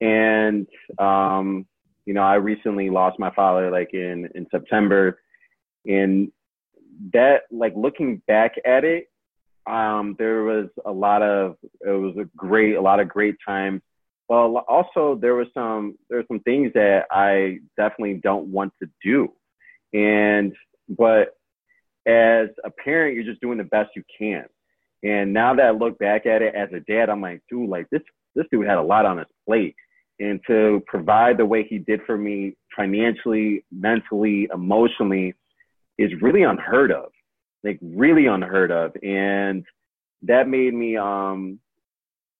And, 0.00 0.66
um, 0.98 1.66
you 2.04 2.14
know, 2.14 2.22
I 2.22 2.34
recently 2.34 2.90
lost 2.90 3.18
my 3.18 3.32
father 3.34 3.70
like 3.70 3.94
in, 3.94 4.28
in 4.34 4.46
September. 4.50 5.20
And 5.86 6.32
that, 7.12 7.42
like 7.50 7.74
looking 7.76 8.22
back 8.26 8.54
at 8.64 8.84
it, 8.84 9.08
um, 9.66 10.14
there 10.18 10.42
was 10.44 10.68
a 10.84 10.92
lot 10.92 11.22
of, 11.22 11.56
it 11.80 11.90
was 11.90 12.16
a 12.16 12.24
great, 12.36 12.76
a 12.76 12.80
lot 12.80 13.00
of 13.00 13.08
great 13.08 13.36
times. 13.46 13.82
Well, 14.28 14.58
also 14.68 15.18
there 15.20 15.34
was 15.34 15.48
some, 15.54 15.96
there 16.08 16.18
were 16.18 16.24
some 16.28 16.40
things 16.40 16.72
that 16.74 17.06
I 17.10 17.58
definitely 17.76 18.14
don't 18.14 18.48
want 18.48 18.72
to 18.82 18.88
do. 19.02 19.32
And, 19.92 20.54
but 20.88 21.36
as 22.06 22.48
a 22.64 22.70
parent, 22.70 23.14
you're 23.14 23.24
just 23.24 23.40
doing 23.40 23.58
the 23.58 23.64
best 23.64 23.90
you 23.96 24.02
can. 24.18 24.46
And 25.02 25.32
now 25.32 25.54
that 25.54 25.66
I 25.66 25.70
look 25.70 25.98
back 25.98 26.26
at 26.26 26.42
it 26.42 26.54
as 26.54 26.68
a 26.72 26.80
dad, 26.80 27.10
I'm 27.10 27.20
like, 27.20 27.42
dude, 27.50 27.68
like 27.68 27.88
this 27.90 28.02
this 28.34 28.46
dude 28.50 28.66
had 28.66 28.78
a 28.78 28.82
lot 28.82 29.06
on 29.06 29.18
his 29.18 29.26
plate. 29.46 29.74
And 30.18 30.40
to 30.46 30.82
provide 30.86 31.38
the 31.38 31.46
way 31.46 31.64
he 31.64 31.78
did 31.78 32.00
for 32.06 32.16
me 32.16 32.56
financially, 32.74 33.64
mentally, 33.70 34.48
emotionally 34.52 35.34
is 35.98 36.10
really 36.20 36.42
unheard 36.42 36.92
of. 36.92 37.10
Like 37.64 37.78
really 37.82 38.26
unheard 38.26 38.70
of. 38.70 38.92
And 39.02 39.64
that 40.22 40.48
made 40.48 40.74
me 40.74 40.96
um 40.96 41.60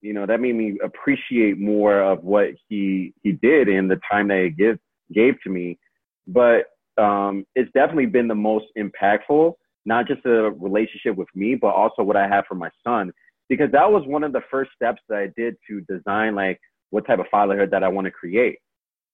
you 0.02 0.12
know, 0.12 0.26
that 0.26 0.40
made 0.40 0.54
me 0.54 0.78
appreciate 0.84 1.58
more 1.58 2.00
of 2.00 2.22
what 2.22 2.48
he 2.68 3.12
he 3.22 3.32
did 3.32 3.68
and 3.68 3.90
the 3.90 4.00
time 4.10 4.28
that 4.28 4.42
he 4.44 4.50
give 4.50 4.78
gave 5.12 5.34
to 5.42 5.50
me. 5.50 5.78
But 6.26 6.66
um 6.96 7.44
it's 7.54 7.70
definitely 7.72 8.06
been 8.06 8.28
the 8.28 8.34
most 8.34 8.66
impactful 8.78 9.54
not 9.86 10.08
just 10.08 10.22
the 10.24 10.52
relationship 10.58 11.16
with 11.16 11.28
me, 11.34 11.54
but 11.54 11.68
also 11.68 12.02
what 12.02 12.16
I 12.16 12.28
have 12.28 12.44
for 12.46 12.56
my 12.56 12.68
son. 12.84 13.12
Because 13.48 13.70
that 13.70 13.90
was 13.90 14.02
one 14.06 14.24
of 14.24 14.32
the 14.32 14.42
first 14.50 14.72
steps 14.74 15.00
that 15.08 15.18
I 15.18 15.28
did 15.36 15.54
to 15.70 15.80
design 15.82 16.34
like 16.34 16.60
what 16.90 17.06
type 17.06 17.20
of 17.20 17.26
fatherhood 17.30 17.70
that 17.70 17.84
I 17.84 17.88
want 17.88 18.06
to 18.06 18.10
create. 18.10 18.58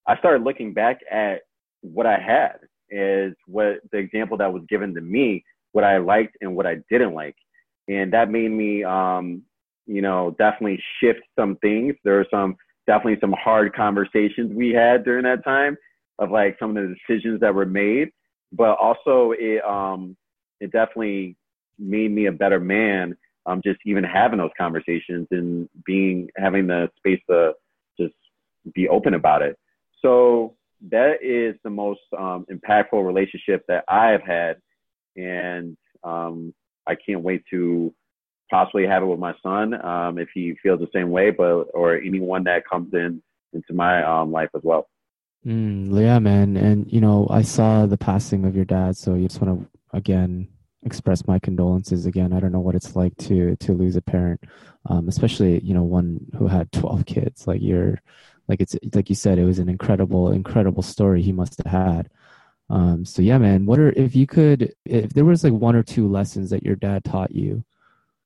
I 0.07 0.17
started 0.17 0.43
looking 0.43 0.73
back 0.73 0.99
at 1.09 1.41
what 1.81 2.07
I 2.07 2.17
had 2.17 2.57
is 2.93 3.33
what 3.47 3.79
the 3.91 3.97
example 3.97 4.37
that 4.37 4.53
was 4.53 4.63
given 4.69 4.93
to 4.95 5.01
me, 5.01 5.43
what 5.71 5.83
I 5.83 5.97
liked 5.97 6.37
and 6.41 6.55
what 6.55 6.67
I 6.67 6.77
didn't 6.89 7.13
like. 7.13 7.35
And 7.87 8.13
that 8.13 8.29
made 8.29 8.51
me, 8.51 8.83
um, 8.83 9.43
you 9.85 10.01
know, 10.01 10.35
definitely 10.37 10.81
shift 10.99 11.21
some 11.37 11.57
things. 11.57 11.95
There 12.03 12.15
were 12.15 12.27
some, 12.31 12.55
definitely 12.87 13.19
some 13.19 13.33
hard 13.33 13.73
conversations 13.73 14.53
we 14.53 14.69
had 14.69 15.03
during 15.03 15.23
that 15.23 15.43
time 15.43 15.77
of 16.19 16.31
like 16.31 16.57
some 16.59 16.77
of 16.77 16.87
the 16.87 16.95
decisions 16.95 17.41
that 17.41 17.55
were 17.55 17.65
made, 17.65 18.09
but 18.51 18.77
also 18.77 19.33
it, 19.37 19.63
um, 19.65 20.15
it 20.59 20.71
definitely 20.71 21.35
made 21.77 22.11
me 22.11 22.27
a 22.27 22.31
better 22.31 22.59
man. 22.59 23.17
Um, 23.45 23.61
just 23.61 23.79
even 23.85 24.05
having 24.05 24.39
those 24.39 24.51
conversations 24.57 25.27
and 25.31 25.67
being 25.85 26.29
having 26.37 26.67
the 26.67 26.89
space 26.97 27.19
to 27.29 27.53
just 27.99 28.13
be 28.73 28.87
open 28.87 29.15
about 29.15 29.41
it. 29.41 29.57
So 30.01 30.55
that 30.89 31.23
is 31.23 31.55
the 31.63 31.69
most 31.69 32.01
um, 32.17 32.45
impactful 32.51 33.05
relationship 33.05 33.63
that 33.67 33.83
I 33.87 34.07
have 34.09 34.23
had, 34.23 34.57
and 35.15 35.77
um, 36.03 36.53
I 36.87 36.95
can't 36.95 37.21
wait 37.21 37.43
to 37.51 37.93
possibly 38.49 38.85
have 38.85 39.03
it 39.03 39.07
with 39.07 39.19
my 39.19 39.33
son 39.41 39.73
um, 39.85 40.17
if 40.17 40.29
he 40.33 40.55
feels 40.61 40.79
the 40.79 40.89
same 40.93 41.09
way, 41.09 41.31
but 41.31 41.65
or 41.73 41.97
anyone 41.97 42.43
that 42.45 42.67
comes 42.69 42.93
in 42.93 43.21
into 43.53 43.73
my 43.73 44.03
um, 44.03 44.31
life 44.31 44.49
as 44.55 44.61
well. 44.63 44.87
Mm, 45.45 45.99
yeah, 45.99 46.19
man, 46.19 46.57
and 46.57 46.91
you 46.91 47.01
know 47.01 47.27
I 47.29 47.41
saw 47.41 47.85
the 47.85 47.97
passing 47.97 48.45
of 48.45 48.55
your 48.55 48.65
dad, 48.65 48.97
so 48.97 49.15
you 49.15 49.27
just 49.27 49.41
want 49.41 49.59
to 49.59 49.97
again 49.97 50.47
express 50.83 51.25
my 51.27 51.39
condolences 51.39 52.05
again. 52.05 52.33
I 52.33 52.39
don't 52.39 52.51
know 52.51 52.59
what 52.59 52.75
it's 52.75 52.95
like 52.95 53.15
to 53.17 53.55
to 53.57 53.73
lose 53.73 53.95
a 53.95 54.01
parent 54.01 54.41
um, 54.89 55.07
especially 55.07 55.59
you 55.59 55.73
know 55.73 55.83
one 55.83 56.25
who 56.37 56.47
had 56.47 56.71
12 56.71 57.05
kids. 57.05 57.47
Like 57.47 57.61
you're 57.61 58.01
like 58.47 58.61
it's 58.61 58.75
like 58.93 59.09
you 59.09 59.15
said 59.15 59.37
it 59.37 59.45
was 59.45 59.59
an 59.59 59.69
incredible 59.69 60.31
incredible 60.31 60.83
story 60.83 61.21
he 61.21 61.31
must 61.31 61.61
have 61.63 61.71
had. 61.71 62.09
Um, 62.69 63.05
so 63.05 63.21
yeah 63.21 63.37
man 63.37 63.65
what 63.65 63.77
are 63.79 63.91
if 63.91 64.15
you 64.15 64.25
could 64.25 64.73
if 64.85 65.13
there 65.13 65.25
was 65.25 65.43
like 65.43 65.53
one 65.53 65.75
or 65.75 65.83
two 65.83 66.07
lessons 66.07 66.49
that 66.49 66.63
your 66.63 66.75
dad 66.75 67.03
taught 67.03 67.35
you 67.35 67.63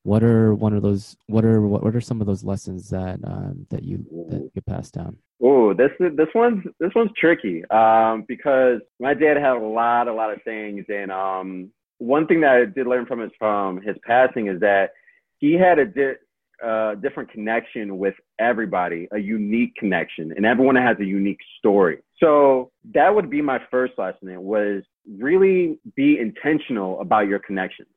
what 0.07 0.23
are 0.23 0.55
one 0.55 0.73
of 0.73 0.81
those 0.81 1.17
what 1.25 1.43
are 1.43 1.59
what, 1.59 1.83
what 1.83 1.93
are 1.93 1.99
some 1.99 2.21
of 2.21 2.27
those 2.27 2.41
lessons 2.41 2.89
that 2.91 3.19
um, 3.25 3.67
that 3.69 3.83
you 3.83 3.97
that 4.29 4.49
you 4.53 4.61
passed 4.61 4.93
down? 4.93 5.17
Oh, 5.43 5.73
this 5.73 5.91
this 5.99 6.29
one's 6.33 6.63
this 6.79 6.91
one's 6.95 7.11
tricky 7.17 7.65
um, 7.69 8.23
because 8.25 8.79
my 9.01 9.13
dad 9.13 9.35
had 9.35 9.57
a 9.57 9.59
lot 9.59 10.07
a 10.07 10.13
lot 10.13 10.31
of 10.31 10.41
things, 10.43 10.85
and 10.87 11.11
um, 11.11 11.71
one 11.97 12.25
thing 12.25 12.39
that 12.39 12.51
I 12.51 12.63
did 12.63 12.87
learn 12.87 13.05
from 13.05 13.19
his 13.19 13.31
from 13.37 13.81
his 13.81 13.97
passing 14.05 14.47
is 14.47 14.61
that 14.61 14.91
he 15.39 15.55
had 15.55 15.77
a 15.77 15.85
di- 15.85 16.21
uh, 16.65 16.95
different 16.95 17.31
connection 17.31 17.97
with 17.97 18.15
everybody, 18.39 19.07
a 19.11 19.19
unique 19.19 19.75
connection, 19.75 20.33
and 20.35 20.45
everyone 20.45 20.75
has 20.75 20.97
a 20.99 21.05
unique 21.05 21.39
story. 21.57 21.99
So 22.19 22.71
that 22.93 23.13
would 23.13 23.29
be 23.29 23.41
my 23.41 23.59
first 23.69 23.93
lesson. 23.97 24.29
It 24.29 24.41
was 24.41 24.83
really 25.07 25.79
be 25.95 26.19
intentional 26.19 26.99
about 26.99 27.27
your 27.27 27.39
connections. 27.39 27.89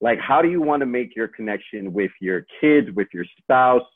Like, 0.00 0.18
how 0.18 0.42
do 0.42 0.50
you 0.50 0.60
want 0.60 0.80
to 0.80 0.86
make 0.86 1.14
your 1.14 1.28
connection 1.28 1.92
with 1.92 2.10
your 2.20 2.44
kids, 2.60 2.88
with 2.94 3.08
your 3.12 3.24
spouse, 3.40 3.86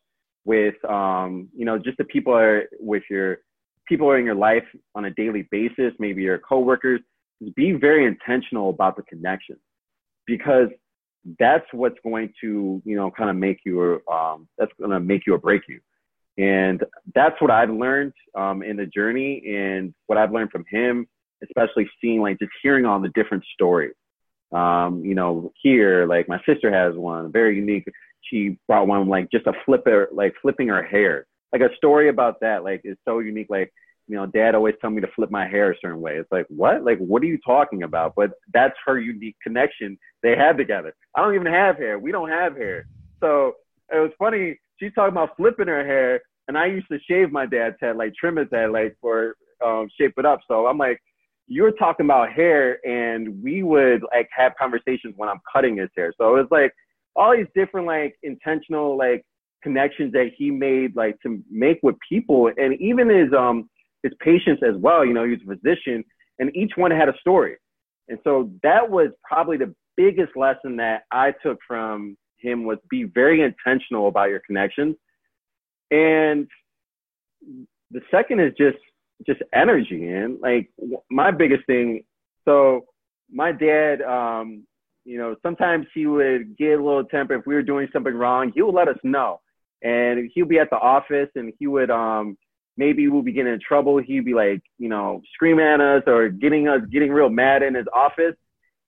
with 0.45 0.77
um, 0.85 1.49
you 1.55 1.65
know, 1.65 1.79
just 1.79 1.99
the 1.99 2.05
people 2.05 2.35
are 2.35 2.65
with 2.79 3.03
your 3.11 3.39
people 3.87 4.09
are 4.09 4.19
in 4.19 4.25
your 4.25 4.35
life 4.35 4.65
on 4.95 5.05
a 5.05 5.11
daily 5.11 5.47
basis, 5.51 5.93
maybe 5.99 6.23
your 6.23 6.39
coworkers. 6.39 7.01
Be 7.55 7.73
very 7.73 8.07
intentional 8.07 8.71
about 8.71 8.97
the 8.97 9.03
connection 9.03 9.57
because 10.27 10.69
that's 11.39 11.67
what's 11.73 11.99
going 12.03 12.33
to, 12.41 12.83
you 12.85 12.97
know, 12.97 13.11
kind 13.11 13.31
of 13.31 13.37
make 13.37 13.61
you, 13.65 14.01
um, 14.11 14.49
that's 14.59 14.73
going 14.79 14.91
to 14.91 15.01
make 15.01 15.27
you 15.27 15.35
or 15.35 15.39
break 15.39 15.63
you. 15.69 15.81
And 16.39 16.85
that's 17.15 17.41
what 17.41 17.51
I've 17.51 17.71
learned 17.71 18.13
um, 18.35 18.63
in 18.63 18.77
the 18.77 18.87
journey 18.87 19.43
and 19.47 19.95
what 20.07 20.19
I've 20.19 20.33
learned 20.33 20.51
from 20.51 20.65
him, 20.71 21.07
especially 21.43 21.89
seeing 22.01 22.21
like 22.21 22.39
just 22.39 22.53
hearing 22.63 22.85
all 22.85 23.01
the 23.01 23.09
different 23.09 23.45
stories. 23.55 23.95
Um, 24.53 25.05
you 25.05 25.15
know, 25.15 25.53
here, 25.61 26.07
like 26.07 26.29
my 26.29 26.41
sister 26.47 26.73
has 26.73 26.95
one 26.95 27.33
very 27.33 27.57
unique 27.57 27.87
she 28.31 28.59
brought 28.67 28.87
one 28.87 29.09
like 29.09 29.31
just 29.31 29.47
a 29.47 29.53
flipper, 29.65 30.09
like 30.13 30.35
flipping 30.43 30.69
her 30.69 30.83
hair. 30.83 31.27
Like 31.53 31.63
a 31.63 31.75
story 31.77 32.09
about 32.09 32.41
that, 32.41 32.65
like 32.65 32.83
is 32.85 32.97
so 33.05 33.21
unique. 33.21 33.49
Like, 33.49 33.73
you 34.09 34.17
know, 34.17 34.27
dad 34.27 34.55
always 34.55 34.75
tell 34.81 34.91
me 34.91 35.01
to 35.01 35.09
flip 35.15 35.31
my 35.31 35.47
hair 35.47 35.73
a 35.73 35.75
certain 35.81 36.01
way. 36.01 36.17
It's 36.17 36.31
like, 36.31 36.47
what? 36.49 36.85
Like, 36.85 36.99
what 36.99 37.23
are 37.23 37.27
you 37.27 37.39
talking 37.45 37.83
about? 37.83 38.15
But 38.15 38.33
that's 38.53 38.75
her 38.85 38.99
unique 38.99 39.37
connection 39.43 39.99
they 40.23 40.37
had 40.37 40.57
together. 40.57 40.95
I 41.15 41.23
don't 41.23 41.35
even 41.35 41.53
have 41.53 41.77
hair. 41.77 41.99
We 41.99 42.13
don't 42.13 42.29
have 42.29 42.57
hair. 42.57 42.87
So 43.21 43.55
it 43.93 43.99
was 43.99 44.13
funny. 44.19 44.59
She's 44.79 44.93
talking 44.95 45.13
about 45.13 45.37
flipping 45.37 45.69
her 45.69 45.85
hair, 45.85 46.21
and 46.49 46.57
I 46.57 46.67
used 46.67 46.87
to 46.93 46.99
shave 47.09 47.33
my 47.33 47.47
dad's 47.47 47.77
head, 47.81 47.97
like 47.97 48.15
trim 48.15 48.37
his 48.37 48.49
head, 48.53 48.71
like 48.71 48.97
for 49.01 49.37
um, 49.65 49.89
shape 49.99 50.15
it 50.19 50.27
up. 50.27 50.41
So 50.47 50.67
I'm 50.67 50.79
like, 50.79 51.01
you're 51.49 51.73
talking 51.73 52.07
about 52.07 52.33
hair, 52.33 52.85
and 52.87 53.43
we 53.43 53.63
would 53.63 54.03
like 54.15 54.29
have 54.37 54.53
conversations 54.59 55.15
when 55.17 55.29
I'm 55.29 55.41
cutting 55.53 55.79
his 55.79 55.91
hair. 55.97 56.13
So 56.19 56.37
it 56.37 56.41
was 56.41 56.49
like 56.51 56.73
all 57.17 57.35
these 57.37 57.47
different 57.55 57.87
like 57.87 58.17
intentional 58.23 58.97
like 58.97 59.25
connections 59.63 60.13
that 60.13 60.31
he 60.37 60.51
made 60.51 60.95
like 60.95 61.21
to 61.23 61.43
make 61.51 61.81
with 61.83 61.97
people, 62.09 62.53
and 62.57 62.75
even 62.81 63.09
his 63.09 63.33
um 63.33 63.69
his 64.03 64.13
patients 64.21 64.63
as 64.67 64.77
well. 64.77 65.05
You 65.05 65.13
know, 65.13 65.25
he 65.25 65.31
was 65.33 65.41
a 65.43 65.57
physician, 65.57 66.05
and 66.39 66.55
each 66.57 66.73
one 66.77 66.91
had 66.91 67.09
a 67.09 67.15
story. 67.21 67.57
And 68.09 68.19
so 68.25 68.51
that 68.63 68.89
was 68.89 69.09
probably 69.25 69.57
the 69.57 69.75
biggest 69.97 70.37
lesson 70.37 70.77
that 70.77 71.05
I 71.11 71.33
took 71.43 71.59
from 71.67 72.17
him 72.39 72.65
was 72.65 72.79
be 72.89 73.05
very 73.05 73.43
intentional 73.43 74.09
about 74.09 74.31
your 74.31 74.41
connections. 74.47 74.97
And 75.91 76.49
the 77.91 78.01
second 78.11 78.41
is 78.41 78.53
just 78.59 78.79
just 79.27 79.41
energy 79.55 80.09
and 80.09 80.39
like 80.41 80.71
my 81.11 81.31
biggest 81.31 81.65
thing 81.67 82.03
so 82.45 82.85
my 83.33 83.51
dad 83.51 84.03
um 84.03 84.65
you 85.05 85.17
know 85.17 85.35
sometimes 85.43 85.87
he 85.95 86.07
would 86.07 86.57
get 86.59 86.79
a 86.79 86.85
little 86.85 87.05
temper 87.05 87.35
if 87.35 87.47
we 87.47 87.55
were 87.55 87.63
doing 87.63 87.89
something 87.93 88.15
wrong 88.15 88.53
he 88.55 88.61
would 88.61 88.75
let 88.75 88.89
us 88.89 88.99
know 89.03 89.41
and 89.83 90.31
he 90.35 90.43
would 90.43 90.51
be 90.51 90.59
at 90.59 90.69
the 90.71 90.77
office 90.77 91.31
and 91.35 91.53
he 91.59 91.67
would 91.67 91.91
um 91.91 92.37
maybe 92.77 93.09
we'll 93.09 93.23
be 93.23 93.33
getting 93.33 93.53
in 93.53 93.61
trouble. 93.61 93.99
He'd 93.99 94.25
be 94.25 94.35
like 94.35 94.63
you 94.79 94.89
know 94.89 95.23
screaming 95.35 95.67
at 95.67 95.81
us 95.81 96.03
or 96.07 96.29
getting 96.29 96.69
us 96.69 96.81
getting 96.91 97.11
real 97.11 97.31
mad 97.31 97.63
in 97.63 97.75
his 97.75 97.87
office. 97.95 98.35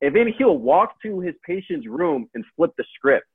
And 0.00 0.14
then 0.14 0.33
he'll 0.38 0.59
walk 0.59 0.95
to 1.02 1.18
his 1.18 1.35
patient's 1.45 1.88
room 1.88 2.28
and 2.33 2.45
flip 2.57 2.71
the 2.78 2.85
script 2.95 3.26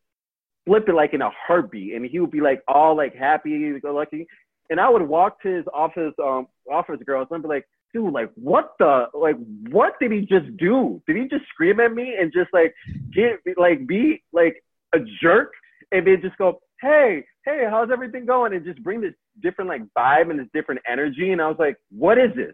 flip 0.65 0.87
it 0.87 0.95
like 0.95 1.13
in 1.13 1.21
a 1.21 1.29
heartbeat. 1.29 1.93
And 1.93 2.05
he 2.05 2.19
would 2.19 2.31
be 2.31 2.41
like 2.41 2.61
all 2.67 2.95
like 2.95 3.15
happy 3.15 3.79
go 3.79 3.93
lucky. 3.93 4.27
And 4.69 4.79
I 4.79 4.89
would 4.89 5.01
walk 5.01 5.41
to 5.43 5.49
his 5.49 5.65
office 5.73 6.13
um 6.23 6.47
office 6.71 6.99
girls 7.05 7.27
and 7.29 7.37
I'd 7.37 7.43
be 7.43 7.49
like 7.49 7.67
dude, 7.93 8.11
like 8.11 8.31
what 8.35 8.73
the 8.79 9.05
like 9.13 9.35
what 9.69 9.93
did 9.99 10.11
he 10.11 10.21
just 10.21 10.55
do? 10.57 11.01
Did 11.07 11.17
he 11.17 11.27
just 11.27 11.45
scream 11.49 11.79
at 11.79 11.93
me 11.93 12.15
and 12.19 12.31
just 12.33 12.49
like 12.53 12.73
get 13.13 13.39
like 13.57 13.85
be 13.87 14.23
like 14.31 14.63
a 14.93 14.99
jerk 15.21 15.51
and 15.91 16.07
then 16.07 16.21
just 16.21 16.37
go, 16.37 16.59
Hey, 16.83 17.23
hey, 17.45 17.63
how's 17.69 17.91
everything 17.91 18.25
going? 18.25 18.53
And 18.53 18.65
just 18.65 18.83
bring 18.83 18.99
this 18.99 19.13
different 19.41 19.69
like 19.69 19.83
vibe 19.97 20.29
and 20.29 20.37
this 20.37 20.47
different 20.53 20.81
energy. 20.87 21.31
And 21.31 21.41
I 21.41 21.47
was 21.47 21.55
like, 21.57 21.77
What 21.89 22.17
is 22.17 22.35
this? 22.35 22.53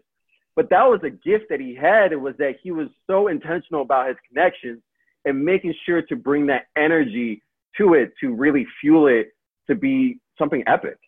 But 0.54 0.70
that 0.70 0.84
was 0.84 1.00
a 1.02 1.10
gift 1.10 1.46
that 1.50 1.58
he 1.58 1.74
had. 1.74 2.12
It 2.12 2.20
was 2.20 2.34
that 2.38 2.54
he 2.62 2.70
was 2.70 2.88
so 3.08 3.26
intentional 3.26 3.82
about 3.82 4.08
his 4.08 4.16
connections 4.28 4.80
and 5.24 5.44
making 5.44 5.74
sure 5.84 6.02
to 6.02 6.16
bring 6.16 6.46
that 6.46 6.66
energy 6.76 7.42
to 7.78 7.94
it 7.94 8.12
to 8.20 8.32
really 8.32 8.66
fuel 8.80 9.08
it 9.08 9.30
to 9.68 9.74
be 9.74 10.20
something 10.38 10.62
epic. 10.66 10.98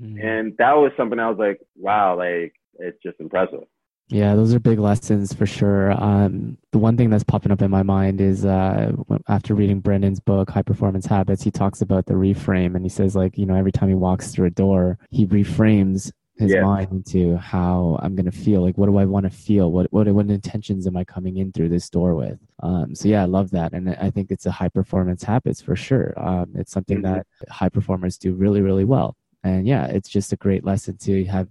Mm-hmm. 0.00 0.24
And 0.24 0.54
that 0.58 0.76
was 0.76 0.92
something 0.96 1.18
I 1.18 1.28
was 1.28 1.38
like, 1.38 1.60
wow, 1.76 2.16
like 2.16 2.54
it's 2.78 2.98
just 3.02 3.18
impressive. 3.20 3.64
Yeah, 4.10 4.34
those 4.34 4.54
are 4.54 4.58
big 4.58 4.78
lessons 4.78 5.34
for 5.34 5.44
sure. 5.44 5.92
Um, 5.92 6.56
the 6.72 6.78
one 6.78 6.96
thing 6.96 7.10
that's 7.10 7.24
popping 7.24 7.52
up 7.52 7.60
in 7.60 7.70
my 7.70 7.82
mind 7.82 8.22
is 8.22 8.44
uh, 8.44 8.92
after 9.28 9.54
reading 9.54 9.80
Brendon's 9.80 10.18
book, 10.18 10.48
High 10.50 10.62
Performance 10.62 11.04
Habits, 11.04 11.42
he 11.42 11.50
talks 11.50 11.82
about 11.82 12.06
the 12.06 12.14
reframe 12.14 12.74
and 12.74 12.84
he 12.84 12.88
says, 12.88 13.14
like, 13.14 13.36
you 13.36 13.44
know, 13.44 13.54
every 13.54 13.72
time 13.72 13.90
he 13.90 13.94
walks 13.94 14.30
through 14.30 14.46
a 14.46 14.50
door, 14.50 14.98
he 15.10 15.26
reframes 15.26 16.10
his 16.38 16.52
yeah. 16.52 16.62
mind 16.62 16.90
into 16.90 17.36
how 17.36 17.98
I'm 18.02 18.14
going 18.14 18.30
to 18.30 18.32
feel. 18.32 18.62
Like, 18.62 18.78
what 18.78 18.86
do 18.86 18.96
I 18.96 19.04
want 19.04 19.24
to 19.24 19.30
feel? 19.30 19.72
What, 19.72 19.92
what, 19.92 20.06
what 20.08 20.30
intentions 20.30 20.86
am 20.86 20.96
I 20.96 21.04
coming 21.04 21.36
in 21.36 21.52
through 21.52 21.68
this 21.68 21.90
door 21.90 22.14
with? 22.14 22.38
Um, 22.62 22.94
so 22.94 23.08
yeah, 23.08 23.22
I 23.22 23.26
love 23.26 23.50
that. 23.50 23.72
And 23.74 23.90
I 23.90 24.10
think 24.10 24.30
it's 24.30 24.46
a 24.46 24.50
high 24.50 24.68
performance 24.68 25.22
habits 25.22 25.60
for 25.60 25.76
sure. 25.76 26.14
Um, 26.16 26.52
it's 26.54 26.72
something 26.72 27.02
mm-hmm. 27.02 27.14
that 27.14 27.26
high 27.50 27.68
performers 27.68 28.16
do 28.16 28.32
really, 28.32 28.62
really 28.62 28.84
well. 28.84 29.16
And 29.44 29.66
yeah, 29.66 29.86
it's 29.86 30.08
just 30.08 30.32
a 30.32 30.36
great 30.36 30.64
lesson 30.64 30.96
to 30.98 31.24
have 31.26 31.48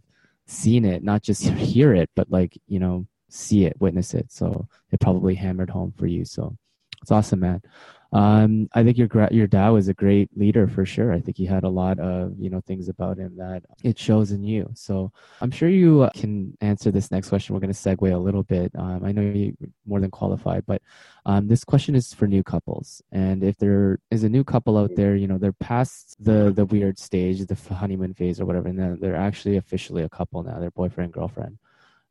seen 0.48 0.86
it, 0.86 1.04
not 1.04 1.22
just 1.22 1.44
hear 1.50 1.94
it, 1.94 2.10
but 2.16 2.32
like, 2.32 2.58
you 2.68 2.80
know, 2.80 3.06
see 3.30 3.66
it, 3.66 3.80
witness 3.80 4.14
it. 4.14 4.32
So 4.32 4.68
it 4.92 5.00
probably 5.00 5.36
hammered 5.36 5.70
home 5.70 5.94
for 5.98 6.08
you. 6.08 6.26
So 6.26 6.58
it's 7.02 7.12
awesome, 7.12 7.40
man. 7.40 7.62
Um, 8.14 8.70
I 8.74 8.84
think 8.84 8.98
your 8.98 9.10
your 9.32 9.48
dad 9.48 9.70
was 9.70 9.90
a 9.90 9.94
great 9.94 10.30
leader 10.38 10.68
for 10.68 10.86
sure. 10.86 11.12
I 11.12 11.20
think 11.20 11.36
he 11.36 11.46
had 11.46 11.64
a 11.64 11.70
lot 11.70 12.00
of 12.00 12.34
you 12.40 12.50
know 12.50 12.62
things 12.62 12.88
about 12.88 13.18
him 13.18 13.36
that 13.38 13.64
it 13.84 14.00
shows 14.00 14.32
in 14.32 14.44
you. 14.44 14.70
So 14.76 15.12
I'm 15.42 15.52
sure 15.52 15.68
you 15.68 16.10
can 16.16 16.58
answer 16.62 16.90
this 16.90 17.12
next 17.12 17.30
question. 17.30 17.54
We're 17.54 17.60
going 17.60 17.74
to 17.74 17.80
segue 17.80 18.14
a 18.14 18.18
little 18.18 18.44
bit. 18.44 18.72
Um, 18.78 19.04
I 19.04 19.12
know 19.12 19.22
you're 19.22 19.54
more 19.86 20.00
than 20.00 20.12
qualified, 20.12 20.66
but 20.66 20.82
um, 21.26 21.48
this 21.48 21.66
question 21.66 21.96
is 21.96 22.14
for 22.14 22.28
new 22.28 22.44
couples. 22.44 23.02
And 23.12 23.44
if 23.44 23.58
there 23.58 24.00
is 24.10 24.24
a 24.24 24.30
new 24.30 24.46
couple 24.46 24.78
out 24.78 24.96
there, 24.96 25.16
you 25.16 25.28
know 25.28 25.38
they're 25.38 25.52
past 25.52 26.16
the 26.24 26.54
the 26.56 26.66
weird 26.66 26.98
stage, 26.98 27.46
the 27.46 27.74
honeymoon 27.74 28.14
phase 28.14 28.40
or 28.40 28.46
whatever, 28.46 28.70
and 28.70 29.02
they're 29.02 29.18
actually 29.18 29.58
officially 29.58 30.04
a 30.04 30.10
couple 30.10 30.44
now. 30.44 30.60
They're 30.60 30.72
boyfriend 30.72 31.12
girlfriend. 31.12 31.58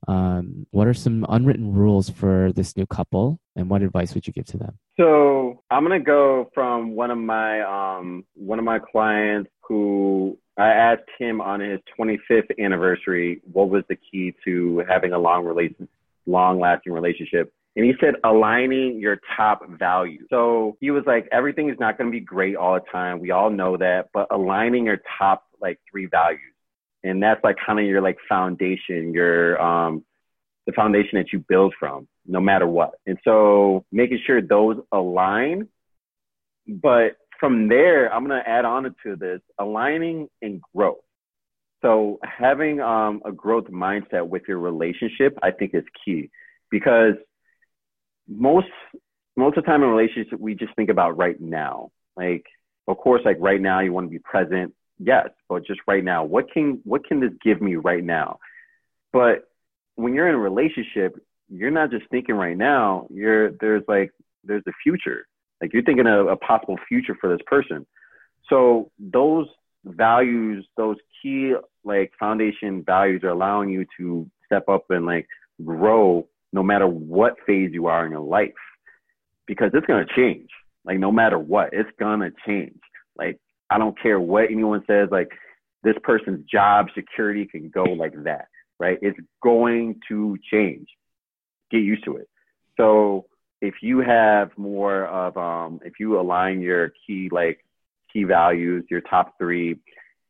Um, 0.09 0.67
what 0.71 0.87
are 0.87 0.95
some 0.95 1.27
unwritten 1.29 1.73
rules 1.73 2.09
for 2.09 2.53
this 2.53 2.77
new 2.77 2.87
couple, 2.87 3.41
and 3.57 3.69
what 3.69 3.83
advice 3.83 4.15
would 4.15 4.27
you 4.27 4.33
give 4.33 4.47
to 4.47 4.57
them? 4.57 4.79
So 4.99 5.63
I'm 5.71 5.83
gonna 5.83 6.01
go 6.01 6.51
from 6.55 6.95
one 6.95 7.11
of 7.11 7.19
my 7.19 7.61
um, 7.63 8.25
one 8.35 8.59
of 8.59 8.65
my 8.65 8.79
clients 8.79 9.51
who 9.63 10.39
I 10.57 10.69
asked 10.69 11.09
him 11.19 11.41
on 11.41 11.61
his 11.61 11.81
25th 11.99 12.51
anniversary 12.59 13.43
what 13.53 13.69
was 13.69 13.85
the 13.89 13.97
key 13.97 14.35
to 14.45 14.83
having 14.89 15.13
a 15.13 15.19
long 15.19 15.45
relation, 15.45 15.89
long 16.25 16.61
lasting 16.61 16.93
relationship. 16.93 17.53
And 17.75 17.85
he 17.85 17.93
said 18.01 18.15
aligning 18.25 18.99
your 18.99 19.21
top 19.37 19.61
values. 19.79 20.27
So 20.31 20.79
he 20.81 20.91
was 20.91 21.05
like, 21.07 21.29
everything 21.31 21.69
is 21.69 21.77
not 21.79 21.99
going 21.99 22.11
to 22.11 22.13
be 22.13 22.25
great 22.25 22.57
all 22.57 22.75
the 22.75 22.81
time. 22.91 23.21
We 23.21 23.33
all 23.33 23.51
know 23.51 23.77
that, 23.77 24.09
but 24.15 24.29
aligning 24.31 24.87
your 24.87 24.99
top 25.19 25.45
like 25.61 25.79
three 25.91 26.07
values 26.07 26.41
and 27.07 27.23
that's 27.23 27.43
like 27.45 27.57
kind 27.65 27.79
of 27.79 27.87
your 27.87 28.01
like 28.01 28.19
foundation, 28.29 29.13
your 29.13 29.61
um, 29.61 30.05
the 30.67 30.73
foundation 30.73 31.19
that 31.19 31.33
you 31.33 31.45
build 31.49 31.75
from, 31.79 32.09
no 32.27 32.41
matter 32.41 32.67
what. 32.67 32.93
And 33.07 33.19
so 33.25 33.85
making 33.93 34.21
sure 34.27 34.43
those 34.43 34.79
align, 34.93 35.69
but 36.67 37.17
from 37.39 37.69
there, 37.69 38.13
I'm 38.13 38.27
gonna 38.27 38.43
add 38.47 38.65
on 38.65 38.95
to 39.05 39.17
this 39.17 39.41
aligning 39.59 40.29
and 40.43 40.61
growth. 40.75 40.99
So 41.83 42.19
having 42.23 42.81
um, 42.81 43.23
a 43.25 43.33
growth 43.33 43.67
mindset 43.67 44.27
with 44.27 44.43
your 44.49 44.59
relationship, 44.59 45.39
I 45.43 45.51
think 45.51 45.73
is 45.75 45.85
key 46.05 46.31
because 46.71 47.15
most 48.29 48.67
most 49.37 49.57
of 49.57 49.65
the 49.65 49.71
time 49.71 49.83
in 49.83 49.91
relationships 49.91 50.41
we 50.41 50.55
just 50.55 50.75
think 50.77 50.91
about 50.91 51.17
right 51.17 51.41
now. 51.41 51.91
Like, 52.17 52.45
of 52.89 52.97
course, 52.97 53.21
like 53.25 53.37
right 53.39 53.61
now 53.61 53.81
you 53.81 53.93
want 53.93 54.07
to 54.07 54.11
be 54.11 54.19
present, 54.19 54.75
yes, 54.99 55.29
but 55.49 55.67
just 55.67 55.81
right 55.87 56.05
now, 56.05 56.25
what 56.25 56.51
can 56.53 56.81
what 56.85 57.07
can 57.07 57.21
this 57.21 57.33
give 57.43 57.61
me 57.61 57.77
right 57.77 58.05
now? 58.05 58.39
But 59.13 59.49
when 59.95 60.15
you're 60.15 60.29
in 60.29 60.35
a 60.35 60.39
relationship, 60.39 61.19
you're 61.49 61.71
not 61.71 61.91
just 61.91 62.09
thinking 62.11 62.35
right 62.35 62.57
now. 62.57 63.07
You're 63.11 63.53
there's 63.53 63.85
like 63.89 64.13
there's 64.45 64.63
a 64.67 64.73
future. 64.83 65.27
Like 65.61 65.73
you're 65.73 65.83
thinking 65.83 66.07
of 66.07 66.27
a 66.27 66.37
possible 66.37 66.79
future 66.89 67.17
for 67.21 67.31
this 67.31 67.45
person. 67.47 67.87
So 68.49 68.91
those 68.99 69.47
values, 69.85 70.67
those 70.77 70.97
key 71.23 71.55
like 71.85 72.13
foundation 72.19 72.83
values 72.85 73.23
are 73.25 73.31
allowing 73.31 73.71
you 73.71 73.87
to 73.99 74.29
step 74.45 74.69
up 74.69 74.85
and 74.91 75.07
like 75.07 75.27
grow 75.65 76.29
no 76.53 76.63
matter 76.63 76.87
what 76.87 77.37
phase 77.47 77.71
you 77.73 77.87
are 77.87 78.05
in 78.05 78.13
your 78.13 78.21
life. 78.21 78.53
Because 79.47 79.71
it's 79.75 79.87
gonna 79.87 80.07
change. 80.15 80.51
Like 80.85 80.99
no 80.99 81.11
matter 81.13 81.39
what, 81.39 81.71
it's 81.73 81.91
gonna 81.99 82.31
change. 82.47 82.81
Like 83.17 83.41
I 83.71 83.79
don't 83.79 84.01
care 84.01 84.21
what 84.21 84.51
anyone 84.51 84.83
says, 84.87 85.09
like 85.11 85.31
this 85.83 85.97
person's 86.03 86.45
job 86.51 86.87
security 86.95 87.47
can 87.47 87.69
go 87.69 87.85
like 87.85 88.15
that, 88.25 88.49
right? 88.79 88.99
It's 89.03 89.19
going 89.43 90.01
to 90.09 90.37
change. 90.51 90.89
Get 91.71 91.79
used 91.79 92.05
to 92.05 92.17
it. 92.17 92.29
So 92.77 93.27
if 93.61 93.75
you 93.83 94.01
have 94.01 94.51
more 94.57 95.07
of, 95.07 95.37
um, 95.37 95.81
if 95.85 95.95
you 95.99 96.21
align 96.21 96.61
your 96.61 96.93
key, 97.07 97.29
like 97.33 97.65
key 98.13 98.25
values, 98.25 98.85
your 98.91 99.01
top 99.01 99.35
three, 99.39 99.77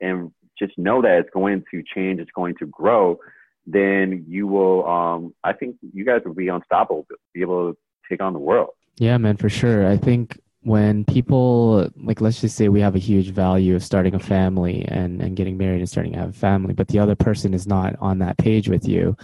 and 0.00 0.32
just 0.58 0.76
know 0.78 1.02
that 1.02 1.18
it's 1.18 1.30
going 1.30 1.64
to 1.70 1.82
change, 1.94 2.20
it's 2.20 2.30
going 2.34 2.54
to 2.58 2.66
grow, 2.66 3.18
then 3.66 4.24
you 4.28 4.46
will, 4.46 4.86
um, 4.86 5.34
I 5.42 5.52
think 5.52 5.76
you 5.92 6.04
guys 6.04 6.22
will 6.24 6.34
be 6.34 6.48
unstoppable, 6.48 7.06
be 7.34 7.40
able 7.40 7.72
to 7.72 7.78
take 8.08 8.22
on 8.22 8.32
the 8.32 8.38
world. 8.38 8.70
Yeah, 8.98 9.18
man, 9.18 9.36
for 9.36 9.48
sure. 9.48 9.86
I 9.86 9.96
think 9.96 10.38
when 10.66 11.04
people 11.04 11.88
like 11.96 12.20
let's 12.20 12.40
just 12.40 12.56
say 12.56 12.68
we 12.68 12.80
have 12.80 12.96
a 12.96 12.98
huge 12.98 13.30
value 13.30 13.76
of 13.76 13.84
starting 13.84 14.14
a 14.14 14.18
family 14.18 14.84
and 14.88 15.22
and 15.22 15.36
getting 15.36 15.56
married 15.56 15.78
and 15.78 15.88
starting 15.88 16.12
to 16.12 16.18
have 16.18 16.30
a 16.30 16.32
family 16.32 16.74
but 16.74 16.88
the 16.88 16.98
other 16.98 17.14
person 17.14 17.54
is 17.54 17.66
not 17.66 17.94
on 18.00 18.18
that 18.18 18.36
page 18.36 18.68
with 18.68 18.86
you 18.88 19.16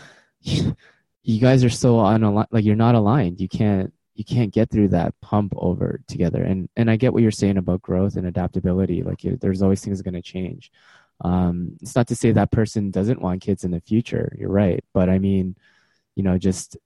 you 1.25 1.41
guys 1.41 1.65
are 1.65 1.71
so 1.71 1.97
unaligned 1.97 2.49
like 2.51 2.65
you're 2.65 2.77
not 2.77 2.95
aligned. 2.95 3.41
You 3.41 3.49
can't 3.49 3.93
you 4.15 4.25
can't 4.25 4.53
get 4.53 4.71
through 4.71 4.89
that 4.89 5.15
pump 5.21 5.55
over 5.57 6.01
together. 6.09 6.43
And 6.43 6.69
and 6.77 6.91
i 6.91 6.97
get 6.97 7.13
what 7.13 7.23
you're 7.23 7.31
saying 7.31 7.57
about 7.57 7.83
growth 7.83 8.17
and 8.17 8.27
adaptability. 8.27 9.03
Like 9.03 9.21
there's 9.23 9.63
always 9.63 9.83
things 9.85 10.03
going 10.03 10.15
to 10.15 10.23
change. 10.23 10.71
Um 11.23 11.77
it's 11.81 11.95
not 11.95 12.09
to 12.09 12.17
say 12.17 12.33
that 12.33 12.51
person 12.51 12.91
doesn't 12.91 13.23
want 13.23 13.43
kids 13.43 13.65
in 13.65 13.71
the 13.71 13.81
future. 13.81 14.35
You're 14.39 14.51
right. 14.51 14.85
But 14.93 15.09
i 15.09 15.19
mean 15.19 15.57
you 16.15 16.23
know 16.23 16.37
just 16.37 16.77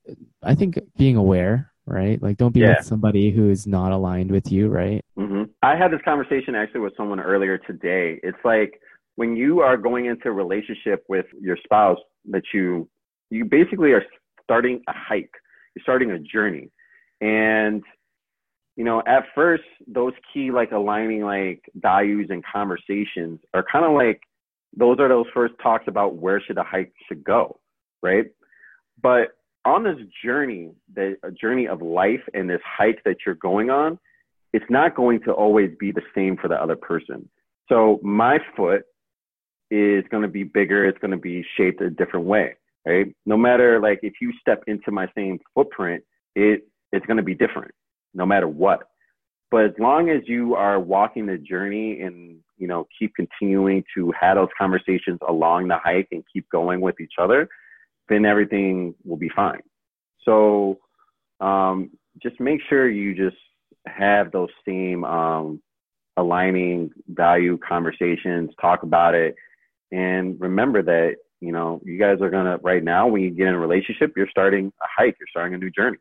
i 0.42 0.54
think 0.54 0.78
being 0.96 1.16
aware 1.16 1.72
right? 1.86 2.20
Like, 2.22 2.36
don't 2.36 2.52
be 2.52 2.60
Yeah. 2.60 2.76
with 2.76 2.84
somebody 2.84 3.30
who 3.30 3.48
is 3.50 3.66
not 3.66 3.92
aligned 3.92 4.30
with 4.30 4.50
you, 4.50 4.68
right? 4.68 5.02
hmm 5.16 5.44
I 5.62 5.76
had 5.76 5.90
this 5.90 6.02
conversation 6.04 6.54
actually 6.54 6.80
with 6.80 6.96
someone 6.96 7.20
earlier 7.20 7.58
today. 7.58 8.20
It's 8.22 8.44
like 8.44 8.80
when 9.16 9.36
you 9.36 9.60
are 9.60 9.76
going 9.76 10.06
into 10.06 10.28
a 10.28 10.32
relationship 10.32 11.04
with 11.08 11.26
your 11.40 11.56
spouse 11.64 11.98
that 12.30 12.42
you 12.52 12.88
you 13.30 13.44
basically 13.44 13.92
are 13.92 14.04
starting 14.42 14.82
a 14.88 14.92
hike. 14.92 15.32
You're 15.74 15.82
starting 15.82 16.10
a 16.12 16.18
journey. 16.18 16.70
And 17.20 17.82
you 18.76 18.84
know, 18.84 19.02
at 19.06 19.24
first 19.34 19.64
those 19.86 20.12
key 20.32 20.50
like 20.50 20.72
aligning 20.72 21.22
like 21.22 21.62
values 21.74 22.26
and 22.30 22.44
conversations 22.44 23.40
are 23.54 23.64
kind 23.70 23.84
of 23.84 23.92
like 23.92 24.20
those 24.76 24.98
are 25.00 25.08
those 25.08 25.26
first 25.32 25.54
talks 25.62 25.84
about 25.88 26.16
where 26.16 26.40
should 26.40 26.58
a 26.58 26.62
hike 26.62 26.92
should 27.08 27.24
go, 27.24 27.58
right? 28.02 28.26
But 29.00 29.35
on 29.66 29.82
this 29.82 29.98
journey, 30.24 30.70
the 30.94 31.16
journey 31.38 31.66
of 31.66 31.82
life 31.82 32.22
and 32.32 32.48
this 32.48 32.60
hike 32.64 33.02
that 33.04 33.16
you're 33.26 33.34
going 33.34 33.68
on, 33.68 33.98
it's 34.52 34.64
not 34.70 34.94
going 34.94 35.20
to 35.24 35.32
always 35.32 35.70
be 35.78 35.90
the 35.90 36.02
same 36.14 36.36
for 36.36 36.48
the 36.48 36.54
other 36.54 36.76
person. 36.76 37.28
So 37.68 37.98
my 38.02 38.38
foot 38.56 38.82
is 39.70 40.04
going 40.10 40.22
to 40.22 40.28
be 40.28 40.44
bigger. 40.44 40.86
It's 40.86 40.98
going 40.98 41.10
to 41.10 41.16
be 41.16 41.44
shaped 41.56 41.80
a 41.80 41.90
different 41.90 42.26
way, 42.26 42.54
right? 42.86 43.12
No 43.26 43.36
matter 43.36 43.80
like 43.80 43.98
if 44.02 44.14
you 44.20 44.32
step 44.40 44.62
into 44.68 44.92
my 44.92 45.08
same 45.16 45.40
footprint, 45.54 46.04
it 46.36 46.68
it's 46.92 47.04
going 47.06 47.16
to 47.16 47.24
be 47.24 47.34
different, 47.34 47.72
no 48.14 48.24
matter 48.24 48.46
what. 48.46 48.84
But 49.50 49.64
as 49.64 49.72
long 49.78 50.10
as 50.10 50.22
you 50.26 50.54
are 50.54 50.78
walking 50.78 51.26
the 51.26 51.38
journey 51.38 52.00
and 52.02 52.38
you 52.56 52.68
know 52.68 52.86
keep 52.96 53.12
continuing 53.16 53.82
to 53.96 54.12
have 54.18 54.36
those 54.36 54.48
conversations 54.56 55.18
along 55.28 55.66
the 55.66 55.78
hike 55.82 56.08
and 56.12 56.22
keep 56.32 56.48
going 56.50 56.80
with 56.80 57.00
each 57.00 57.14
other, 57.18 57.48
then 58.08 58.24
everything 58.24 58.94
will 59.04 59.16
be 59.16 59.30
fine. 59.34 59.62
So 60.24 60.78
um, 61.40 61.90
just 62.22 62.40
make 62.40 62.60
sure 62.68 62.88
you 62.88 63.14
just 63.14 63.36
have 63.86 64.32
those 64.32 64.48
same 64.66 65.04
um, 65.04 65.62
aligning 66.16 66.90
value 67.08 67.58
conversations, 67.58 68.50
talk 68.60 68.82
about 68.82 69.14
it, 69.14 69.34
and 69.92 70.40
remember 70.40 70.82
that 70.82 71.16
you 71.40 71.52
know 71.52 71.80
you 71.84 71.98
guys 71.98 72.20
are 72.20 72.30
gonna 72.30 72.58
right 72.62 72.82
now 72.82 73.06
when 73.06 73.22
you 73.22 73.30
get 73.30 73.48
in 73.48 73.54
a 73.54 73.58
relationship, 73.58 74.12
you're 74.16 74.30
starting 74.30 74.72
a 74.82 74.86
hike, 74.96 75.16
you're 75.18 75.28
starting 75.30 75.54
a 75.54 75.58
new 75.58 75.70
journey. 75.70 75.98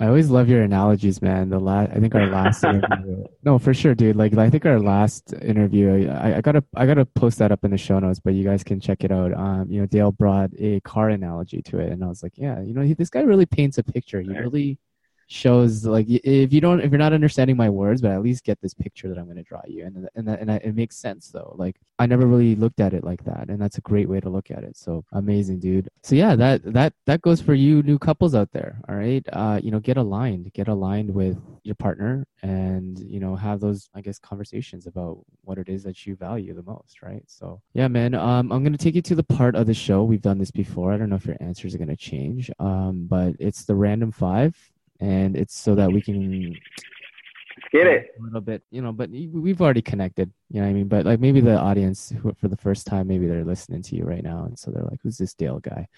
I 0.00 0.06
always 0.06 0.30
love 0.30 0.48
your 0.48 0.62
analogies, 0.62 1.20
man. 1.20 1.50
The 1.50 1.58
last, 1.58 1.92
I 1.92 2.00
think 2.00 2.14
our 2.14 2.26
last 2.26 2.64
interview. 2.64 3.24
No, 3.44 3.58
for 3.58 3.74
sure, 3.74 3.94
dude. 3.94 4.16
Like, 4.16 4.34
I 4.36 4.48
think 4.48 4.64
our 4.64 4.80
last 4.80 5.34
interview, 5.34 6.10
I, 6.10 6.38
I 6.38 6.40
gotta, 6.40 6.64
I 6.74 6.86
gotta 6.86 7.04
post 7.04 7.38
that 7.38 7.52
up 7.52 7.64
in 7.64 7.70
the 7.70 7.76
show 7.76 7.98
notes, 7.98 8.18
but 8.18 8.32
you 8.32 8.42
guys 8.42 8.64
can 8.64 8.80
check 8.80 9.04
it 9.04 9.12
out. 9.12 9.34
Um, 9.34 9.70
you 9.70 9.78
know, 9.78 9.86
Dale 9.86 10.10
brought 10.10 10.50
a 10.58 10.80
car 10.80 11.10
analogy 11.10 11.60
to 11.62 11.78
it, 11.80 11.92
and 11.92 12.02
I 12.02 12.06
was 12.08 12.22
like, 12.22 12.32
yeah, 12.36 12.60
you 12.62 12.72
know, 12.72 12.80
he, 12.80 12.94
this 12.94 13.10
guy 13.10 13.20
really 13.20 13.44
paints 13.44 13.76
a 13.76 13.82
picture. 13.82 14.22
He 14.22 14.30
really 14.30 14.78
shows 15.30 15.86
like 15.86 16.06
if 16.08 16.52
you 16.52 16.60
don't, 16.60 16.80
if 16.80 16.90
you're 16.90 16.98
not 16.98 17.12
understanding 17.12 17.56
my 17.56 17.70
words, 17.70 18.02
but 18.02 18.10
at 18.10 18.22
least 18.22 18.44
get 18.44 18.60
this 18.60 18.74
picture 18.74 19.08
that 19.08 19.18
I'm 19.18 19.26
gonna 19.28 19.42
draw 19.42 19.62
you, 19.66 19.84
and 19.84 20.08
and 20.14 20.26
that, 20.28 20.40
and 20.40 20.48
that, 20.48 20.64
it 20.64 20.74
makes 20.74 20.96
sense 20.96 21.28
though. 21.28 21.54
Like, 21.56 21.76
I 21.98 22.06
never 22.06 22.26
really 22.26 22.56
looked 22.56 22.80
at 22.80 22.94
it 22.94 23.04
like 23.04 23.24
that, 23.24 23.48
and 23.48 23.60
that's 23.60 23.78
a 23.78 23.82
great 23.82 24.08
way 24.08 24.20
to 24.20 24.28
look 24.28 24.50
at 24.50 24.64
it. 24.64 24.76
So 24.76 25.04
amazing, 25.12 25.60
dude. 25.60 25.88
So 26.02 26.16
yeah, 26.16 26.34
that 26.36 26.62
that 26.72 26.94
that 27.06 27.22
goes 27.22 27.40
for 27.40 27.54
you 27.54 27.82
new 27.82 27.98
couples 27.98 28.34
out 28.34 28.50
there. 28.52 28.80
All 28.88 28.96
right, 28.96 29.24
uh, 29.32 29.60
you 29.62 29.70
know, 29.70 29.80
get 29.80 29.96
aligned, 29.96 30.52
get 30.52 30.68
aligned 30.68 31.14
with 31.14 31.38
your 31.62 31.76
partner, 31.76 32.26
and 32.42 32.98
you 32.98 33.20
know, 33.20 33.36
have 33.36 33.60
those 33.60 33.88
I 33.94 34.00
guess 34.00 34.18
conversations 34.18 34.86
about 34.86 35.18
what 35.42 35.58
it 35.58 35.68
is 35.68 35.84
that 35.84 36.06
you 36.06 36.16
value 36.16 36.54
the 36.54 36.62
most, 36.62 37.02
right? 37.02 37.22
So 37.26 37.62
yeah, 37.74 37.88
man. 37.88 38.14
Um, 38.14 38.50
I'm 38.50 38.64
gonna 38.64 38.76
take 38.76 38.96
you 38.96 39.02
to 39.02 39.14
the 39.14 39.22
part 39.22 39.54
of 39.54 39.66
the 39.66 39.74
show 39.74 40.02
we've 40.02 40.22
done 40.22 40.38
this 40.38 40.50
before. 40.50 40.92
I 40.92 40.96
don't 40.96 41.08
know 41.08 41.16
if 41.16 41.26
your 41.26 41.36
answers 41.40 41.74
are 41.74 41.78
gonna 41.78 41.96
change. 41.96 42.50
Um, 42.58 43.06
but 43.08 43.34
it's 43.38 43.64
the 43.64 43.74
random 43.74 44.12
five, 44.12 44.56
and 45.00 45.36
it's 45.36 45.58
so 45.58 45.74
that 45.74 45.90
we 45.90 46.02
can 46.02 46.56
get 47.72 47.86
it. 47.86 48.14
a 48.18 48.22
little 48.22 48.40
bit, 48.40 48.62
you 48.70 48.82
know, 48.82 48.92
but 48.92 49.10
we've 49.10 49.60
already 49.60 49.82
connected, 49.82 50.32
you 50.50 50.60
know 50.60 50.66
what 50.66 50.70
I 50.70 50.74
mean? 50.74 50.88
But 50.88 51.06
like 51.06 51.20
maybe 51.20 51.40
the 51.40 51.58
audience 51.58 52.10
who, 52.10 52.32
for 52.34 52.48
the 52.48 52.56
first 52.56 52.86
time, 52.86 53.08
maybe 53.08 53.26
they're 53.26 53.44
listening 53.44 53.82
to 53.82 53.96
you 53.96 54.04
right 54.04 54.22
now. 54.22 54.44
And 54.44 54.58
so 54.58 54.70
they're 54.70 54.84
like, 54.84 55.00
who's 55.02 55.18
this 55.18 55.34
Dale 55.34 55.60
guy? 55.60 55.88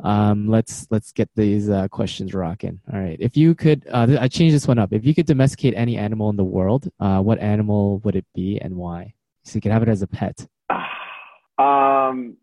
Um, 0.00 0.46
let's, 0.48 0.86
let's 0.90 1.12
get 1.12 1.30
these 1.36 1.70
uh, 1.70 1.88
questions 1.88 2.34
rocking. 2.34 2.80
All 2.92 3.00
right. 3.00 3.16
If 3.18 3.36
you 3.36 3.54
could, 3.54 3.86
uh, 3.90 4.18
I 4.20 4.28
changed 4.28 4.54
this 4.54 4.68
one 4.68 4.78
up. 4.78 4.92
If 4.92 5.04
you 5.06 5.14
could 5.14 5.26
domesticate 5.26 5.74
any 5.74 5.96
animal 5.96 6.28
in 6.30 6.36
the 6.36 6.44
world, 6.44 6.90
uh, 7.00 7.20
what 7.20 7.38
animal 7.38 7.98
would 8.00 8.16
it 8.16 8.26
be 8.34 8.58
and 8.58 8.76
why? 8.76 9.14
So 9.44 9.56
you 9.56 9.60
could 9.60 9.72
have 9.72 9.82
it 9.82 9.88
as 9.88 10.02
a 10.02 10.06
pet. 10.06 10.46
um, 11.58 12.36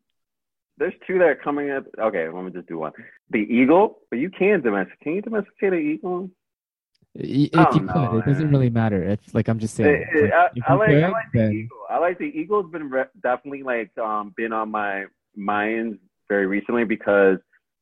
there's 0.77 0.93
two 1.05 1.17
that 1.19 1.25
are 1.25 1.35
coming 1.35 1.69
up. 1.71 1.85
Okay, 1.99 2.27
let 2.29 2.43
me 2.43 2.51
just 2.51 2.67
do 2.67 2.79
one. 2.79 2.91
The 3.29 3.39
eagle, 3.39 3.99
but 4.09 4.19
you 4.19 4.29
can 4.29 4.61
domesticate. 4.61 4.99
Can 5.01 5.13
you 5.15 5.21
domesticate 5.21 5.73
an 5.73 5.79
eagle? 5.79 6.29
If 7.15 7.51
Oh, 7.53 7.67
you 7.75 7.81
no, 7.81 7.93
could, 7.93 8.17
it 8.19 8.25
doesn't 8.25 8.49
really 8.49 8.71
matter. 8.71 9.03
It's 9.03 9.33
like 9.35 9.47
I'm 9.47 9.59
just 9.59 9.75
saying, 9.75 10.03
Eh, 10.15 10.17
eh, 10.17 10.21
like, 10.23 10.33
I, 10.33 10.73
I 10.73 10.73
like, 10.75 10.89
could, 10.89 11.03
I 11.03 11.07
like 11.09 11.31
the 11.33 11.39
then- 11.39 11.53
eagle. 11.53 11.77
I 11.89 11.97
like 11.99 12.17
the 12.17 12.25
eagle's 12.25 12.71
been 12.71 12.89
re- 12.89 13.05
definitely 13.21 13.61
like 13.63 13.95
um 13.99 14.33
been 14.35 14.51
on 14.51 14.71
my 14.71 15.05
mind 15.35 15.99
very 16.27 16.47
recently 16.47 16.85
because 16.85 17.37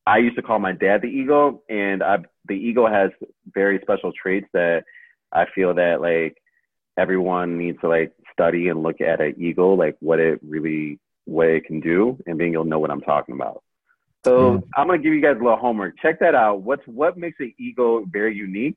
I 0.06 0.18
used 0.18 0.36
to 0.36 0.42
call 0.42 0.58
my 0.58 0.72
dad 0.72 1.00
the 1.00 1.08
eagle, 1.08 1.62
and 1.70 2.02
I 2.02 2.18
the 2.46 2.54
eagle 2.54 2.88
has 2.88 3.10
very 3.54 3.78
special 3.80 4.12
traits 4.12 4.48
that 4.52 4.84
I 5.32 5.46
feel 5.54 5.72
that 5.74 6.02
like 6.02 6.36
everyone 6.98 7.56
needs 7.56 7.80
to 7.80 7.88
like 7.88 8.12
study 8.34 8.68
and 8.68 8.82
look 8.82 9.00
at 9.00 9.22
an 9.22 9.34
eagle, 9.38 9.78
like 9.78 9.96
what 10.00 10.18
it 10.20 10.40
really 10.42 10.98
what 11.24 11.48
it 11.48 11.64
can 11.64 11.80
do, 11.80 12.18
and 12.26 12.38
then 12.40 12.52
you'll 12.52 12.64
know 12.64 12.78
what 12.78 12.90
I'm 12.90 13.00
talking 13.00 13.34
about. 13.34 13.62
So 14.24 14.54
Yeah. 14.54 14.60
I'm 14.76 14.86
gonna 14.86 14.98
give 14.98 15.12
you 15.14 15.20
guys 15.20 15.36
a 15.40 15.42
little 15.42 15.56
homework. 15.58 15.98
Check 16.00 16.20
that 16.20 16.34
out. 16.34 16.62
What's 16.62 16.86
what 16.86 17.16
makes 17.16 17.38
an 17.40 17.52
ego 17.58 18.04
very 18.10 18.34
unique, 18.36 18.76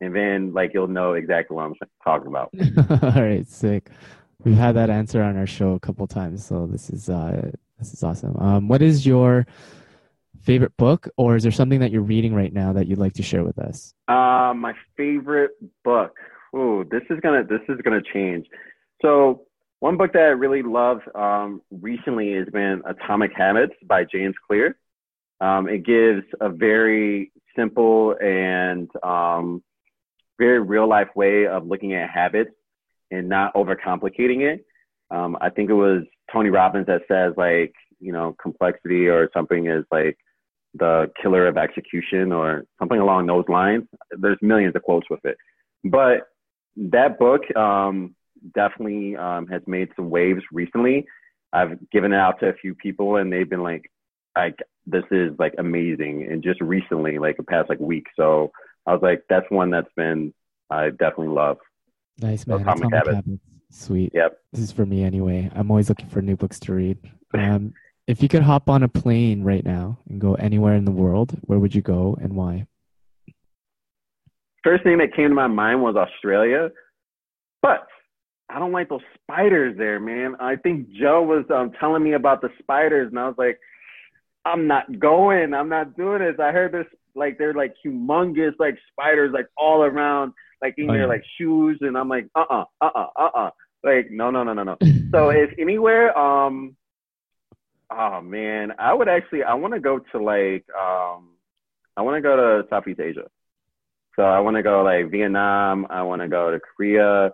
and 0.00 0.14
then 0.14 0.52
like 0.52 0.72
you'll 0.74 0.88
know 0.88 1.14
exactly 1.14 1.54
what 1.56 1.64
I'm 1.66 1.74
talking 2.02 2.28
about. 2.28 2.50
All 3.16 3.22
right, 3.22 3.46
sick. 3.46 3.90
We've 4.44 4.56
had 4.56 4.72
that 4.76 4.90
answer 4.90 5.22
on 5.22 5.36
our 5.36 5.46
show 5.46 5.72
a 5.72 5.80
couple 5.80 6.06
times, 6.06 6.44
so 6.44 6.66
this 6.66 6.90
is 6.90 7.08
uh 7.08 7.50
this 7.78 7.92
is 7.92 8.02
awesome. 8.04 8.36
Um, 8.36 8.68
what 8.68 8.82
is 8.82 9.04
your 9.06 9.46
favorite 10.42 10.76
book, 10.76 11.08
or 11.16 11.34
is 11.36 11.42
there 11.42 11.52
something 11.52 11.80
that 11.80 11.90
you're 11.90 12.02
reading 12.02 12.34
right 12.34 12.52
now 12.52 12.72
that 12.72 12.86
you'd 12.86 12.98
like 12.98 13.14
to 13.14 13.22
share 13.22 13.42
with 13.42 13.58
us? 13.58 13.94
Uh, 14.08 14.52
my 14.54 14.74
favorite 14.96 15.52
book. 15.84 16.16
Ooh, 16.54 16.84
this 16.88 17.02
is 17.10 17.18
gonna 17.20 17.42
this 17.44 17.62
is 17.68 17.80
gonna 17.82 18.02
change. 18.12 18.46
So 19.02 19.42
one 19.84 19.98
book 19.98 20.14
that 20.14 20.22
I 20.22 20.28
really 20.28 20.62
love 20.62 21.00
um, 21.14 21.60
recently 21.70 22.32
has 22.36 22.46
been 22.48 22.80
Atomic 22.86 23.32
Habits 23.36 23.74
by 23.84 24.04
James 24.04 24.34
Clear. 24.46 24.78
Um, 25.42 25.68
it 25.68 25.84
gives 25.84 26.22
a 26.40 26.48
very 26.48 27.32
simple 27.54 28.16
and 28.18 28.88
um, 29.02 29.62
very 30.38 30.58
real 30.58 30.88
life 30.88 31.08
way 31.14 31.46
of 31.46 31.66
looking 31.66 31.92
at 31.92 32.08
habits 32.08 32.52
and 33.10 33.28
not 33.28 33.52
overcomplicating 33.52 34.40
it. 34.54 34.64
Um, 35.10 35.36
I 35.42 35.50
think 35.50 35.68
it 35.68 35.74
was 35.74 36.04
Tony 36.32 36.48
Robbins 36.48 36.86
that 36.86 37.02
says 37.06 37.34
like 37.36 37.74
you 38.00 38.10
know 38.10 38.34
complexity 38.40 39.08
or 39.08 39.28
something 39.34 39.66
is 39.66 39.84
like 39.92 40.16
the 40.72 41.12
killer 41.20 41.46
of 41.46 41.58
execution 41.58 42.32
or 42.32 42.64
something 42.78 43.00
along 43.00 43.26
those 43.26 43.44
lines. 43.50 43.84
There's 44.12 44.38
millions 44.40 44.74
of 44.76 44.82
quotes 44.82 45.10
with 45.10 45.26
it, 45.26 45.36
but 45.84 46.26
that 46.74 47.18
book 47.18 47.54
um, 47.54 48.14
definitely 48.54 49.16
um, 49.16 49.46
has 49.48 49.62
made 49.66 49.88
some 49.96 50.10
waves 50.10 50.42
recently. 50.52 51.06
I've 51.52 51.78
given 51.90 52.12
it 52.12 52.16
out 52.16 52.40
to 52.40 52.48
a 52.48 52.54
few 52.54 52.74
people, 52.74 53.16
and 53.16 53.32
they've 53.32 53.48
been 53.48 53.62
like, 53.62 53.90
"Like 54.36 54.58
this 54.86 55.04
is 55.10 55.32
like 55.38 55.54
amazing," 55.58 56.26
and 56.30 56.42
just 56.42 56.60
recently, 56.60 57.18
like 57.18 57.36
the 57.36 57.44
past 57.44 57.68
like 57.68 57.80
week. 57.80 58.06
So 58.16 58.50
I 58.86 58.92
was 58.92 59.02
like, 59.02 59.22
"That's 59.28 59.46
one 59.50 59.70
that's 59.70 59.92
been 59.96 60.34
I 60.70 60.90
definitely 60.90 61.28
love." 61.28 61.58
Nice 62.18 62.46
man. 62.46 62.60
Atomic 62.60 62.92
Habits. 62.92 63.28
Sweet. 63.70 64.12
Yep. 64.14 64.38
This 64.52 64.62
is 64.62 64.72
for 64.72 64.86
me 64.86 65.02
anyway. 65.02 65.50
I'm 65.54 65.70
always 65.70 65.88
looking 65.88 66.08
for 66.08 66.22
new 66.22 66.36
books 66.36 66.60
to 66.60 66.74
read. 66.74 66.98
Um, 67.36 67.74
if 68.06 68.22
you 68.22 68.28
could 68.28 68.42
hop 68.42 68.68
on 68.68 68.82
a 68.82 68.88
plane 68.88 69.42
right 69.42 69.64
now 69.64 69.98
and 70.08 70.20
go 70.20 70.34
anywhere 70.34 70.74
in 70.74 70.84
the 70.84 70.92
world, 70.92 71.36
where 71.42 71.58
would 71.58 71.74
you 71.74 71.82
go 71.82 72.16
and 72.20 72.36
why? 72.36 72.66
First 74.62 74.84
thing 74.84 74.98
that 74.98 75.14
came 75.14 75.28
to 75.28 75.34
my 75.34 75.46
mind 75.46 75.82
was 75.82 75.96
Australia, 75.96 76.70
but 77.62 77.86
I 78.54 78.60
don't 78.60 78.72
like 78.72 78.88
those 78.88 79.02
spiders 79.22 79.76
there, 79.76 79.98
man. 79.98 80.36
I 80.38 80.56
think 80.56 80.90
Joe 80.92 81.22
was 81.22 81.44
um, 81.50 81.72
telling 81.80 82.04
me 82.04 82.12
about 82.12 82.40
the 82.40 82.50
spiders, 82.60 83.08
and 83.10 83.18
I 83.18 83.26
was 83.26 83.34
like, 83.36 83.58
I'm 84.44 84.68
not 84.68 85.00
going. 85.00 85.54
I'm 85.54 85.68
not 85.68 85.96
doing 85.96 86.20
this. 86.20 86.36
I 86.40 86.52
heard 86.52 86.72
there's 86.72 86.86
like 87.16 87.38
they're 87.38 87.54
like 87.54 87.74
humongous 87.84 88.52
like 88.58 88.76
spiders 88.92 89.32
like 89.32 89.46
all 89.56 89.82
around 89.82 90.32
like 90.62 90.74
in 90.78 90.88
Oh, 90.88 90.92
their 90.92 91.02
yeah. 91.02 91.06
like 91.06 91.24
shoes, 91.36 91.78
and 91.80 91.96
I'm 91.98 92.08
like, 92.08 92.28
uh 92.34 92.44
uh 92.48 92.64
uh 92.80 92.90
uh 92.94 93.06
uh 93.16 93.30
uh. 93.34 93.50
Like 93.82 94.10
no 94.10 94.30
no 94.30 94.44
no 94.44 94.52
no 94.54 94.62
no. 94.62 94.76
So 95.12 95.30
if 95.30 95.50
anywhere, 95.58 96.16
um, 96.18 96.76
oh 97.90 98.20
man, 98.20 98.72
I 98.78 98.94
would 98.94 99.08
actually 99.08 99.42
I 99.42 99.54
want 99.54 99.74
to 99.74 99.80
go 99.80 99.98
to 99.98 100.18
like 100.22 100.64
um, 100.78 101.30
I 101.96 102.02
want 102.02 102.16
to 102.16 102.22
go 102.22 102.36
to 102.36 102.68
Southeast 102.68 103.00
Asia. 103.00 103.26
So 104.16 104.22
I 104.22 104.40
want 104.40 104.56
to 104.56 104.62
go 104.62 104.82
like 104.82 105.10
Vietnam. 105.10 105.86
I 105.90 106.02
want 106.02 106.22
to 106.22 106.28
go 106.28 106.50
to 106.52 106.60
Korea. 106.60 107.32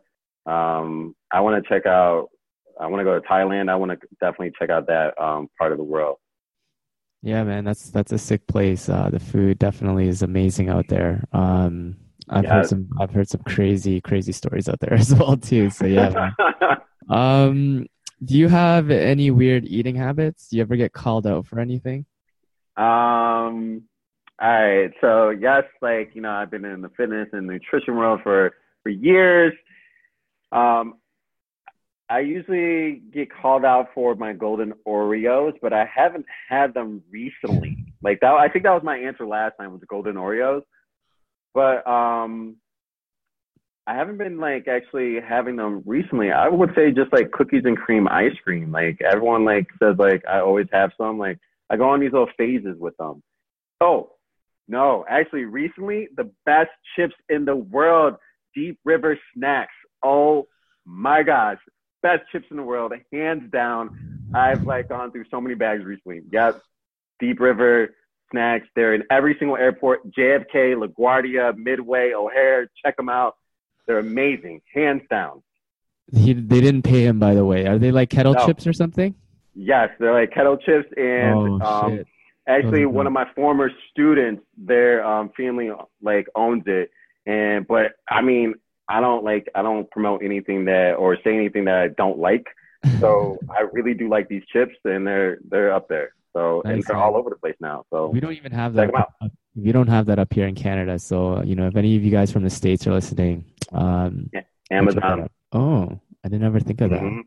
Um, 0.50 1.14
I 1.30 1.40
want 1.40 1.62
to 1.62 1.68
check 1.68 1.86
out. 1.86 2.28
I 2.80 2.86
want 2.86 3.00
to 3.00 3.04
go 3.04 3.18
to 3.18 3.26
Thailand. 3.26 3.70
I 3.70 3.76
want 3.76 3.92
to 3.92 3.98
definitely 4.20 4.52
check 4.58 4.70
out 4.70 4.86
that 4.86 5.20
um, 5.22 5.48
part 5.58 5.72
of 5.72 5.78
the 5.78 5.84
world. 5.84 6.16
Yeah, 7.22 7.44
man, 7.44 7.64
that's 7.64 7.90
that's 7.90 8.12
a 8.12 8.18
sick 8.18 8.46
place. 8.46 8.88
Uh, 8.88 9.10
the 9.10 9.20
food 9.20 9.58
definitely 9.58 10.08
is 10.08 10.22
amazing 10.22 10.70
out 10.70 10.88
there. 10.88 11.24
Um, 11.32 11.96
I've 12.28 12.46
heard 12.46 12.66
some 12.66 12.88
I've 12.98 13.10
heard 13.10 13.28
some 13.28 13.42
crazy 13.42 14.00
crazy 14.00 14.32
stories 14.32 14.68
out 14.68 14.80
there 14.80 14.94
as 15.04 15.14
well 15.14 15.36
too. 15.36 15.70
So 15.70 15.86
yeah. 15.86 16.30
Um, 17.08 17.86
do 18.24 18.38
you 18.38 18.48
have 18.48 18.90
any 18.90 19.32
weird 19.32 19.64
eating 19.64 19.96
habits? 19.96 20.48
Do 20.48 20.56
you 20.56 20.62
ever 20.62 20.76
get 20.76 20.92
called 20.92 21.26
out 21.26 21.46
for 21.46 21.58
anything? 21.58 22.06
Um, 22.76 23.82
all 24.40 24.48
right. 24.48 24.92
So 25.00 25.30
yes, 25.30 25.64
like 25.82 26.12
you 26.14 26.22
know, 26.22 26.30
I've 26.30 26.50
been 26.50 26.64
in 26.64 26.82
the 26.82 26.90
fitness 26.90 27.28
and 27.32 27.48
nutrition 27.48 27.96
world 27.96 28.20
for 28.22 28.52
for 28.84 28.90
years. 28.90 29.52
Um, 30.52 30.94
I 32.08 32.20
usually 32.20 33.02
get 33.12 33.28
called 33.32 33.64
out 33.64 33.90
for 33.94 34.16
my 34.16 34.32
golden 34.32 34.74
Oreos, 34.86 35.52
but 35.62 35.72
I 35.72 35.84
haven't 35.84 36.26
had 36.48 36.74
them 36.74 37.02
recently. 37.08 37.76
Like 38.02 38.18
that, 38.20 38.32
I 38.32 38.48
think 38.48 38.64
that 38.64 38.72
was 38.72 38.82
my 38.82 38.96
answer 38.96 39.24
last 39.24 39.54
time 39.58 39.72
was 39.72 39.80
golden 39.88 40.16
Oreos. 40.16 40.62
But 41.54 41.86
um, 41.86 42.56
I 43.86 43.94
haven't 43.94 44.18
been 44.18 44.38
like 44.38 44.66
actually 44.66 45.18
having 45.20 45.56
them 45.56 45.82
recently. 45.86 46.32
I 46.32 46.48
would 46.48 46.70
say 46.74 46.90
just 46.90 47.12
like 47.12 47.30
cookies 47.30 47.62
and 47.64 47.76
cream 47.76 48.08
ice 48.08 48.36
cream. 48.44 48.72
Like 48.72 49.00
everyone 49.00 49.44
like 49.44 49.68
says 49.80 49.96
like 49.98 50.22
I 50.28 50.40
always 50.40 50.66
have 50.72 50.90
some. 50.96 51.18
Like 51.18 51.38
I 51.70 51.76
go 51.76 51.90
on 51.90 52.00
these 52.00 52.12
little 52.12 52.30
phases 52.36 52.76
with 52.78 52.96
them. 52.96 53.22
Oh, 53.80 54.10
no, 54.68 55.04
actually 55.08 55.44
recently 55.44 56.08
the 56.16 56.30
best 56.44 56.70
chips 56.96 57.14
in 57.28 57.44
the 57.44 57.56
world, 57.56 58.16
Deep 58.54 58.78
River 58.84 59.18
Snacks. 59.34 59.72
Oh 60.02 60.48
my 60.84 61.22
gosh. 61.22 61.58
Best 62.02 62.22
chips 62.32 62.46
in 62.50 62.56
the 62.56 62.62
world, 62.62 62.92
hands 63.12 63.50
down. 63.52 64.28
I've 64.34 64.64
like 64.64 64.88
gone 64.88 65.12
through 65.12 65.24
so 65.30 65.40
many 65.40 65.54
bags 65.54 65.84
recently. 65.84 66.22
Yep. 66.32 66.62
Deep 67.18 67.40
River 67.40 67.94
Snacks. 68.30 68.66
They're 68.74 68.94
in 68.94 69.02
every 69.10 69.36
single 69.38 69.56
airport. 69.56 70.10
JFK, 70.12 70.74
LaGuardia, 70.74 71.56
Midway, 71.56 72.12
O'Hare. 72.12 72.70
Check 72.82 72.96
them 72.96 73.08
out. 73.08 73.36
They're 73.86 73.98
amazing, 73.98 74.62
hands 74.72 75.02
down. 75.10 75.42
He 76.12 76.32
they 76.32 76.60
didn't 76.60 76.82
pay 76.82 77.04
him, 77.04 77.18
by 77.18 77.34
the 77.34 77.44
way. 77.44 77.66
Are 77.66 77.78
they 77.78 77.92
like 77.92 78.10
kettle 78.10 78.34
No. 78.34 78.46
chips 78.46 78.66
or 78.66 78.72
something? 78.72 79.14
Yes, 79.54 79.90
they're 79.98 80.12
like 80.12 80.32
kettle 80.32 80.56
chips, 80.56 80.88
and 80.96 81.34
oh 81.34 81.60
um, 81.60 82.04
actually, 82.46 82.82
are 82.82 82.88
one 82.88 83.06
of 83.06 83.12
my 83.12 83.26
former 83.34 83.70
students, 83.90 84.42
their 84.56 85.04
um, 85.04 85.30
family 85.36 85.70
like 86.02 86.26
owns 86.34 86.64
it, 86.66 86.90
and 87.26 87.66
but 87.66 87.92
I 88.08 88.22
mean, 88.22 88.54
I 88.90 89.00
don't 89.00 89.24
like, 89.24 89.48
I 89.54 89.62
don't 89.62 89.88
promote 89.90 90.22
anything 90.22 90.64
that 90.64 90.94
or 90.94 91.16
say 91.22 91.34
anything 91.34 91.64
that 91.66 91.76
I 91.76 91.88
don't 91.88 92.18
like. 92.18 92.46
So 92.98 93.38
I 93.50 93.62
really 93.72 93.94
do 93.94 94.08
like 94.08 94.28
these 94.28 94.42
chips, 94.52 94.74
and 94.84 95.06
they're 95.06 95.38
they're 95.48 95.72
up 95.72 95.88
there. 95.88 96.14
So 96.32 96.62
and 96.64 96.82
they're 96.82 96.96
man. 96.96 97.04
all 97.04 97.16
over 97.16 97.30
the 97.30 97.36
place 97.36 97.56
now. 97.60 97.84
So 97.90 98.08
we 98.08 98.20
don't 98.20 98.32
even 98.32 98.52
have 98.52 98.74
that. 98.74 98.90
We 99.54 99.72
don't 99.72 99.88
have 99.88 100.06
that 100.06 100.18
up 100.18 100.32
here 100.32 100.46
in 100.46 100.54
Canada. 100.54 100.98
So 100.98 101.42
you 101.42 101.54
know, 101.54 101.66
if 101.66 101.76
any 101.76 101.96
of 101.96 102.02
you 102.02 102.10
guys 102.10 102.32
from 102.32 102.42
the 102.42 102.50
states 102.50 102.86
are 102.86 102.92
listening, 102.92 103.44
um, 103.72 104.28
that 104.32 104.46
Amazon. 104.70 105.28
Oh, 105.52 106.00
I 106.24 106.28
didn't 106.28 106.44
ever 106.44 106.60
think 106.60 106.80
of 106.80 106.90
that. 106.90 107.00
Mhm. 107.00 107.22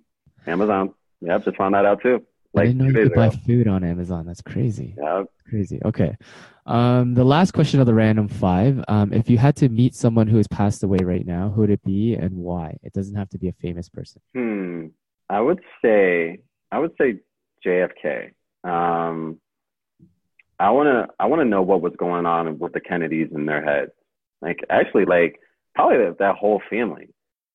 Amazon. 0.48 0.94
Yep, 1.22 1.46
just 1.46 1.58
found 1.58 1.76
that 1.76 1.86
out 1.86 2.02
too. 2.02 2.26
I 2.56 2.66
didn't 2.66 2.78
know 2.78 2.86
you 2.86 3.10
could 3.10 3.16
buy 3.16 3.30
food 3.30 3.68
on 3.68 3.84
Amazon. 3.84 4.26
That's 4.26 4.42
crazy. 4.42 4.96
Yep. 4.98 5.26
Crazy. 5.50 5.82
Okay. 5.84 6.16
Um, 6.66 7.14
the 7.14 7.24
last 7.24 7.52
question 7.52 7.80
of 7.80 7.86
the 7.86 7.94
random 7.94 8.28
five. 8.28 8.84
Um, 8.88 9.12
if 9.12 9.30
you 9.30 9.38
had 9.38 9.56
to 9.58 9.70
meet 9.70 9.96
someone 9.96 10.28
who 10.28 10.38
has 10.38 10.48
passed 10.48 10.84
away 10.84 11.00
right 11.04 11.26
now, 11.26 11.50
who 11.50 11.62
would 11.62 11.70
it 11.70 11.84
be 11.84 12.14
and 12.16 12.36
why? 12.38 12.78
It 12.84 12.94
doesn't 12.94 13.16
have 13.16 13.30
to 13.30 13.38
be 13.38 13.50
a 13.50 13.54
famous 13.54 13.90
person. 13.90 14.22
Hmm. 14.34 14.88
I 15.30 15.42
would 15.42 15.62
say 15.84 16.40
I 16.72 16.80
would 16.80 16.92
say 17.00 17.20
JFK. 17.66 18.32
Um, 18.64 19.40
I 20.60 20.70
wanna 20.72 21.08
I 21.20 21.26
wanna 21.26 21.46
know 21.46 21.62
what 21.62 21.82
was 21.82 21.94
going 21.98 22.26
on 22.26 22.60
with 22.60 22.74
the 22.74 22.80
Kennedys 22.80 23.30
in 23.34 23.46
their 23.46 23.64
heads. 23.64 23.92
Like 24.42 24.60
actually, 24.70 25.06
like 25.06 25.40
probably 25.76 25.98
that, 25.98 26.20
that 26.20 26.36
whole 26.36 26.62
family. 26.70 27.10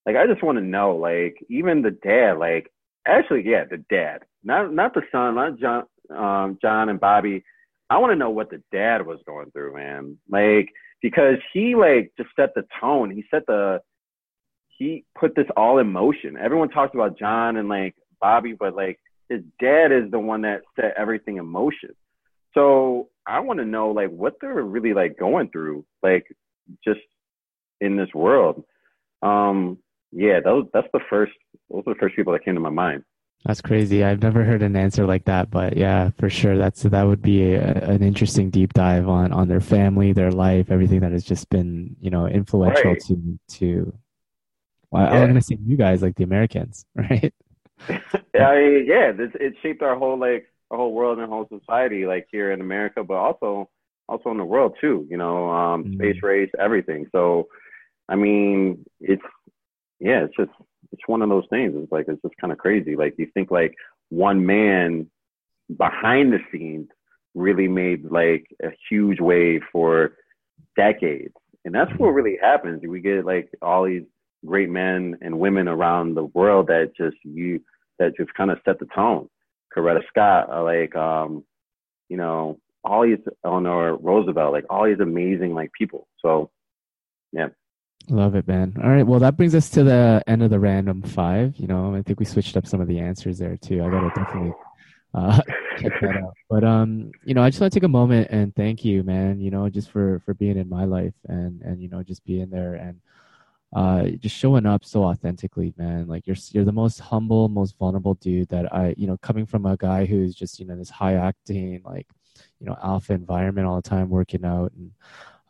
Like 0.06 0.16
I 0.16 0.26
just 0.26 0.42
want 0.42 0.58
to 0.58 0.64
know, 0.64 0.96
like 0.96 1.36
even 1.48 1.82
the 1.82 1.90
dad. 1.90 2.38
Like 2.38 2.72
actually, 3.06 3.44
yeah, 3.46 3.64
the 3.64 3.78
dad, 3.90 4.22
not 4.42 4.72
not 4.72 4.94
the 4.94 5.02
son, 5.12 5.34
not 5.34 5.58
John, 5.58 5.84
um, 6.10 6.58
John 6.60 6.88
and 6.88 7.00
Bobby. 7.00 7.44
I 7.90 7.98
want 7.98 8.12
to 8.12 8.16
know 8.16 8.30
what 8.30 8.50
the 8.50 8.62
dad 8.72 9.06
was 9.06 9.18
going 9.26 9.50
through, 9.50 9.74
man. 9.74 10.18
Like 10.28 10.70
because 11.00 11.36
he 11.52 11.74
like 11.74 12.12
just 12.16 12.30
set 12.36 12.54
the 12.54 12.64
tone. 12.80 13.10
He 13.10 13.24
set 13.30 13.46
the 13.46 13.80
he 14.68 15.04
put 15.18 15.34
this 15.34 15.46
all 15.56 15.78
in 15.78 15.90
motion. 15.90 16.36
Everyone 16.36 16.68
talks 16.68 16.94
about 16.94 17.18
John 17.18 17.56
and 17.56 17.68
like 17.68 17.94
Bobby, 18.20 18.54
but 18.58 18.74
like 18.74 18.98
his 19.28 19.42
dad 19.60 19.92
is 19.92 20.10
the 20.10 20.18
one 20.18 20.42
that 20.42 20.62
set 20.76 20.94
everything 20.96 21.36
in 21.36 21.46
motion. 21.46 21.90
So 22.54 23.08
I 23.26 23.40
want 23.40 23.58
to 23.58 23.64
know 23.64 23.90
like 23.90 24.10
what 24.10 24.34
they're 24.40 24.62
really 24.62 24.94
like 24.94 25.18
going 25.18 25.50
through, 25.50 25.84
like 26.02 26.26
just 26.84 27.00
in 27.80 27.96
this 27.96 28.08
world. 28.14 28.64
Um, 29.22 29.78
yeah, 30.12 30.40
that 30.40 30.50
was, 30.50 30.66
that's 30.72 30.88
the 30.92 31.00
first 31.10 31.32
those 31.70 31.82
are 31.86 31.94
the 31.94 32.00
first 32.00 32.16
people 32.16 32.32
that 32.32 32.44
came 32.44 32.54
to 32.54 32.60
my 32.60 32.70
mind. 32.70 33.04
That's 33.44 33.62
crazy. 33.62 34.04
I've 34.04 34.20
never 34.22 34.44
heard 34.44 34.62
an 34.62 34.76
answer 34.76 35.06
like 35.06 35.24
that, 35.24 35.50
but 35.50 35.76
yeah, 35.76 36.10
for 36.18 36.28
sure. 36.28 36.58
That's 36.58 36.82
that 36.82 37.02
would 37.04 37.22
be 37.22 37.54
a, 37.54 37.72
an 37.88 38.02
interesting 38.02 38.50
deep 38.50 38.74
dive 38.74 39.08
on 39.08 39.32
on 39.32 39.48
their 39.48 39.60
family, 39.60 40.12
their 40.12 40.30
life, 40.32 40.70
everything 40.70 41.00
that 41.00 41.12
has 41.12 41.24
just 41.24 41.48
been, 41.48 41.96
you 42.00 42.10
know, 42.10 42.26
influential 42.26 42.94
Right. 42.94 43.02
to 43.06 43.38
to. 43.58 43.94
Well, 44.90 45.06
Yeah. 45.08 45.22
I'm 45.22 45.28
gonna 45.28 45.42
say 45.42 45.58
you 45.64 45.76
guys, 45.76 46.02
like 46.02 46.16
the 46.16 46.24
Americans, 46.24 46.86
right? 46.96 47.32
I 47.88 48.54
mean, 48.56 48.86
yeah, 48.86 49.12
this, 49.12 49.30
it 49.34 49.54
shaped 49.62 49.82
our 49.82 49.96
whole 49.96 50.18
like 50.18 50.46
our 50.70 50.76
whole 50.78 50.92
world 50.92 51.18
and 51.18 51.28
whole 51.28 51.48
society, 51.48 52.06
like 52.06 52.26
here 52.30 52.52
in 52.52 52.60
America, 52.60 53.02
but 53.04 53.14
also 53.14 53.70
also 54.08 54.30
in 54.30 54.36
the 54.38 54.44
world 54.44 54.76
too. 54.80 55.06
You 55.10 55.16
know, 55.16 55.50
um, 55.50 55.84
Mhm. 55.84 55.94
space 55.94 56.22
race, 56.22 56.50
everything. 56.58 57.06
So, 57.12 57.48
I 58.08 58.16
mean, 58.16 58.84
it's 59.00 59.22
yeah, 60.00 60.24
it's 60.24 60.36
just 60.36 60.50
it's 60.92 61.06
one 61.06 61.22
of 61.22 61.28
those 61.28 61.46
things. 61.50 61.74
It's 61.76 61.92
like 61.92 62.06
it's 62.08 62.22
just 62.22 62.36
kind 62.40 62.52
of 62.52 62.58
crazy. 62.58 62.96
Like 62.96 63.14
you 63.18 63.26
think 63.34 63.50
like 63.50 63.74
one 64.08 64.44
man 64.44 65.10
behind 65.76 66.32
the 66.32 66.38
scenes 66.50 66.88
really 67.34 67.68
made 67.68 68.10
like 68.10 68.46
a 68.62 68.68
huge 68.88 69.20
wave 69.20 69.60
for 69.70 70.12
decades, 70.76 71.34
and 71.64 71.74
that's 71.74 71.92
what 71.98 72.08
really 72.08 72.38
happens. 72.40 72.82
We 72.86 73.00
get 73.00 73.24
like 73.24 73.50
all 73.62 73.84
these 73.84 74.04
great 74.46 74.70
men 74.70 75.18
and 75.20 75.38
women 75.38 75.68
around 75.68 76.14
the 76.14 76.24
world 76.24 76.68
that 76.68 76.92
just 76.96 77.16
you 77.24 77.60
that 77.98 78.16
just 78.16 78.32
kind 78.34 78.50
of 78.50 78.58
set 78.64 78.78
the 78.78 78.86
tone. 78.94 79.28
Coretta 79.76 80.00
Scott, 80.08 80.48
uh, 80.50 80.62
like 80.62 80.94
um, 80.96 81.44
you 82.08 82.16
know, 82.16 82.58
all 82.84 83.02
these 83.02 83.18
Eleanor 83.44 83.96
Roosevelt, 83.96 84.52
like 84.52 84.64
all 84.70 84.86
these 84.86 85.00
amazing 85.00 85.54
like 85.54 85.70
people. 85.72 86.08
So 86.22 86.50
Love 88.10 88.34
it, 88.36 88.48
man. 88.48 88.74
All 88.82 88.88
right, 88.88 89.06
well, 89.06 89.20
that 89.20 89.36
brings 89.36 89.54
us 89.54 89.68
to 89.70 89.84
the 89.84 90.22
end 90.26 90.42
of 90.42 90.50
the 90.50 90.58
random 90.58 91.02
five. 91.02 91.56
You 91.56 91.66
know, 91.66 91.94
I 91.94 92.02
think 92.02 92.18
we 92.18 92.24
switched 92.24 92.56
up 92.56 92.66
some 92.66 92.80
of 92.80 92.88
the 92.88 92.98
answers 92.98 93.38
there 93.38 93.56
too. 93.58 93.82
I 93.82 93.90
gotta 93.90 94.10
definitely 94.14 94.52
uh, 95.12 95.40
check 95.78 95.92
that 96.00 96.16
out. 96.16 96.34
But 96.48 96.64
um, 96.64 97.12
you 97.24 97.34
know, 97.34 97.42
I 97.42 97.50
just 97.50 97.60
want 97.60 97.72
to 97.72 97.78
take 97.78 97.84
a 97.84 97.88
moment 97.88 98.28
and 98.30 98.54
thank 98.54 98.82
you, 98.82 99.02
man. 99.02 99.40
You 99.40 99.50
know, 99.50 99.68
just 99.68 99.90
for 99.90 100.20
for 100.24 100.32
being 100.32 100.56
in 100.56 100.68
my 100.70 100.84
life 100.84 101.14
and 101.28 101.60
and 101.60 101.82
you 101.82 101.88
know 101.88 102.02
just 102.02 102.24
being 102.24 102.48
there 102.48 102.74
and 102.74 103.00
uh 103.76 104.16
just 104.18 104.34
showing 104.34 104.64
up 104.64 104.86
so 104.86 105.04
authentically, 105.04 105.74
man. 105.76 106.08
Like 106.08 106.26
you're 106.26 106.36
you're 106.52 106.64
the 106.64 106.72
most 106.72 107.00
humble, 107.00 107.50
most 107.50 107.76
vulnerable 107.78 108.14
dude 108.14 108.48
that 108.48 108.72
I 108.74 108.94
you 108.96 109.06
know 109.06 109.18
coming 109.18 109.44
from 109.44 109.66
a 109.66 109.76
guy 109.76 110.06
who's 110.06 110.34
just 110.34 110.58
you 110.58 110.66
know 110.66 110.76
this 110.76 110.90
high 110.90 111.14
octane 111.14 111.84
like 111.84 112.06
you 112.58 112.66
know 112.66 112.76
alpha 112.82 113.12
environment 113.12 113.66
all 113.66 113.76
the 113.76 113.88
time 113.88 114.08
working 114.08 114.44
out 114.46 114.72
and 114.72 114.92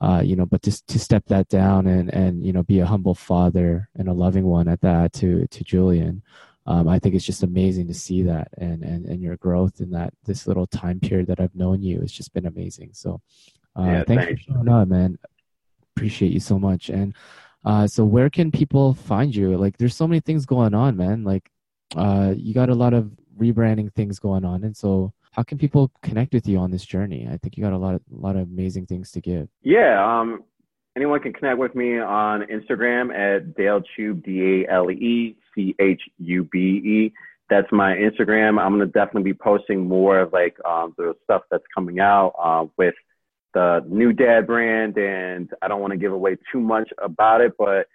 uh, 0.00 0.22
you 0.24 0.36
know, 0.36 0.46
but 0.46 0.62
just 0.62 0.86
to 0.88 0.98
step 0.98 1.24
that 1.26 1.48
down 1.48 1.86
and 1.86 2.12
and 2.14 2.44
you 2.44 2.52
know 2.52 2.62
be 2.62 2.78
a 2.80 2.86
humble 2.86 3.14
father 3.14 3.88
and 3.96 4.08
a 4.08 4.12
loving 4.12 4.44
one 4.46 4.68
at 4.68 4.80
that 4.80 5.12
to 5.14 5.46
to 5.48 5.64
Julian, 5.64 6.22
um, 6.66 6.88
I 6.88 6.98
think 6.98 7.14
it's 7.14 7.24
just 7.24 7.42
amazing 7.42 7.88
to 7.88 7.94
see 7.94 8.22
that 8.22 8.48
and 8.58 8.82
and 8.84 9.06
and 9.06 9.20
your 9.22 9.36
growth 9.36 9.80
in 9.80 9.90
that 9.90 10.12
this 10.24 10.46
little 10.46 10.66
time 10.66 11.00
period 11.00 11.26
that 11.28 11.40
I've 11.40 11.54
known 11.54 11.82
you. 11.82 12.00
It's 12.00 12.12
just 12.12 12.32
been 12.32 12.46
amazing. 12.46 12.90
So, 12.92 13.20
uh, 13.76 13.82
Yeah, 13.84 14.04
thanks 14.04 14.24
thanks. 14.24 14.44
for 14.44 14.52
showing 14.52 14.68
up, 14.68 14.88
man. 14.88 15.18
Appreciate 15.96 16.32
you 16.32 16.40
so 16.40 16.58
much. 16.58 16.90
And 16.90 17.14
uh, 17.64 17.86
so, 17.88 18.04
where 18.04 18.30
can 18.30 18.52
people 18.52 18.94
find 18.94 19.34
you? 19.34 19.56
Like, 19.56 19.78
there's 19.78 19.96
so 19.96 20.06
many 20.06 20.20
things 20.20 20.46
going 20.46 20.74
on, 20.74 20.96
man. 20.96 21.24
Like, 21.24 21.50
uh, 21.96 22.34
you 22.36 22.54
got 22.54 22.68
a 22.70 22.74
lot 22.74 22.94
of 22.94 23.10
rebranding 23.36 23.92
things 23.92 24.20
going 24.20 24.44
on, 24.44 24.62
and 24.62 24.76
so 24.76 25.12
how 25.38 25.44
can 25.44 25.56
people 25.56 25.92
connect 26.02 26.34
with 26.34 26.48
you 26.48 26.58
on 26.58 26.72
this 26.72 26.84
journey? 26.84 27.28
I 27.30 27.36
think 27.36 27.56
you 27.56 27.62
got 27.62 27.72
a 27.72 27.78
lot 27.78 27.94
of, 27.94 28.00
a 28.12 28.20
lot 28.20 28.34
of 28.34 28.42
amazing 28.42 28.86
things 28.86 29.12
to 29.12 29.20
give. 29.20 29.48
yeah, 29.62 30.04
um, 30.04 30.42
anyone 30.96 31.20
can 31.20 31.32
connect 31.32 31.58
with 31.58 31.76
me 31.76 32.00
on 32.00 32.42
Instagram 32.42 33.14
at 33.14 33.54
Dale 33.54 33.80
Chube, 33.96 34.24
D 34.24 34.64
A 34.66 34.72
L 34.72 34.90
E 34.90 35.36
C 35.54 35.76
H 35.78 36.02
U 36.18 36.42
B 36.42 36.58
E. 36.58 37.12
That's 37.48 37.70
my 37.70 37.94
Instagram. 37.94 38.60
I'm 38.60 38.72
gonna 38.72 38.86
definitely 38.86 39.30
be 39.30 39.34
posting 39.34 39.86
more 39.86 40.18
of 40.18 40.32
like 40.32 40.56
um, 40.64 40.92
the 40.98 41.14
stuff 41.22 41.42
that's 41.52 41.62
coming 41.72 42.00
out 42.00 42.34
uh, 42.36 42.66
with 42.76 42.96
the 43.54 43.86
new 43.88 44.12
dad 44.12 44.44
brand, 44.44 44.98
and 44.98 45.48
I 45.62 45.68
don't 45.68 45.80
want 45.80 45.92
to 45.92 45.98
give 45.98 46.12
away 46.12 46.36
too 46.50 46.58
much 46.58 46.90
about 47.00 47.42
it, 47.42 47.52
but 47.56 47.86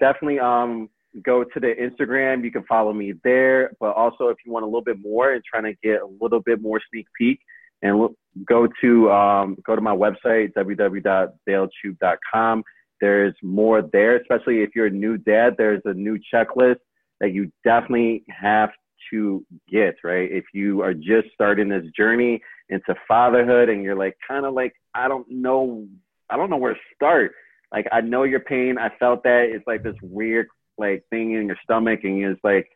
definitely 0.00 0.40
um, 0.40 0.90
go 1.22 1.44
to 1.44 1.60
the 1.60 1.74
Instagram. 1.80 2.44
You 2.44 2.50
can 2.50 2.64
follow 2.64 2.92
me 2.92 3.14
there. 3.24 3.72
But 3.80 3.96
also, 3.96 4.28
if 4.28 4.36
you 4.44 4.52
want 4.52 4.64
a 4.64 4.66
little 4.66 4.82
bit 4.82 5.00
more 5.00 5.32
and 5.32 5.42
trying 5.44 5.64
to 5.64 5.72
get 5.82 6.02
a 6.02 6.08
little 6.20 6.40
bit 6.40 6.60
more 6.60 6.78
sneak 6.90 7.06
peek, 7.18 7.40
and 7.82 7.98
look, 7.98 8.14
go 8.44 8.68
to 8.80 9.10
um, 9.10 9.56
go 9.64 9.74
to 9.76 9.82
my 9.82 9.94
website 9.94 10.52
www.dalechube.com. 10.54 12.64
There's 13.00 13.34
more 13.42 13.82
there, 13.92 14.16
especially 14.16 14.62
if 14.62 14.70
you're 14.74 14.86
a 14.86 14.90
new 14.90 15.18
dad. 15.18 15.54
There's 15.56 15.82
a 15.84 15.94
new 15.94 16.18
checklist 16.32 16.80
that 17.20 17.32
you 17.32 17.52
definitely 17.64 18.24
have 18.28 18.70
to 19.12 19.44
get 19.70 19.94
right. 20.02 20.30
If 20.30 20.44
you 20.52 20.82
are 20.82 20.94
just 20.94 21.28
starting 21.32 21.68
this 21.68 21.84
journey 21.96 22.42
into 22.68 22.94
fatherhood 23.06 23.68
and 23.68 23.82
you're 23.82 23.96
like 23.96 24.16
kind 24.26 24.44
of 24.44 24.54
like 24.54 24.74
I 24.94 25.08
don't 25.08 25.30
know, 25.30 25.86
I 26.28 26.36
don't 26.36 26.50
know 26.50 26.56
where 26.56 26.74
to 26.74 26.80
start. 26.94 27.32
Like 27.72 27.86
I 27.92 28.00
know 28.00 28.24
your 28.24 28.40
pain. 28.40 28.78
I 28.78 28.90
felt 28.98 29.22
that. 29.24 29.50
It's 29.52 29.66
like 29.66 29.82
this 29.82 29.96
weird 30.02 30.48
like 30.78 31.04
thing 31.10 31.32
in 31.32 31.46
your 31.46 31.58
stomach, 31.62 32.00
and 32.04 32.22
it's 32.24 32.40
like 32.44 32.68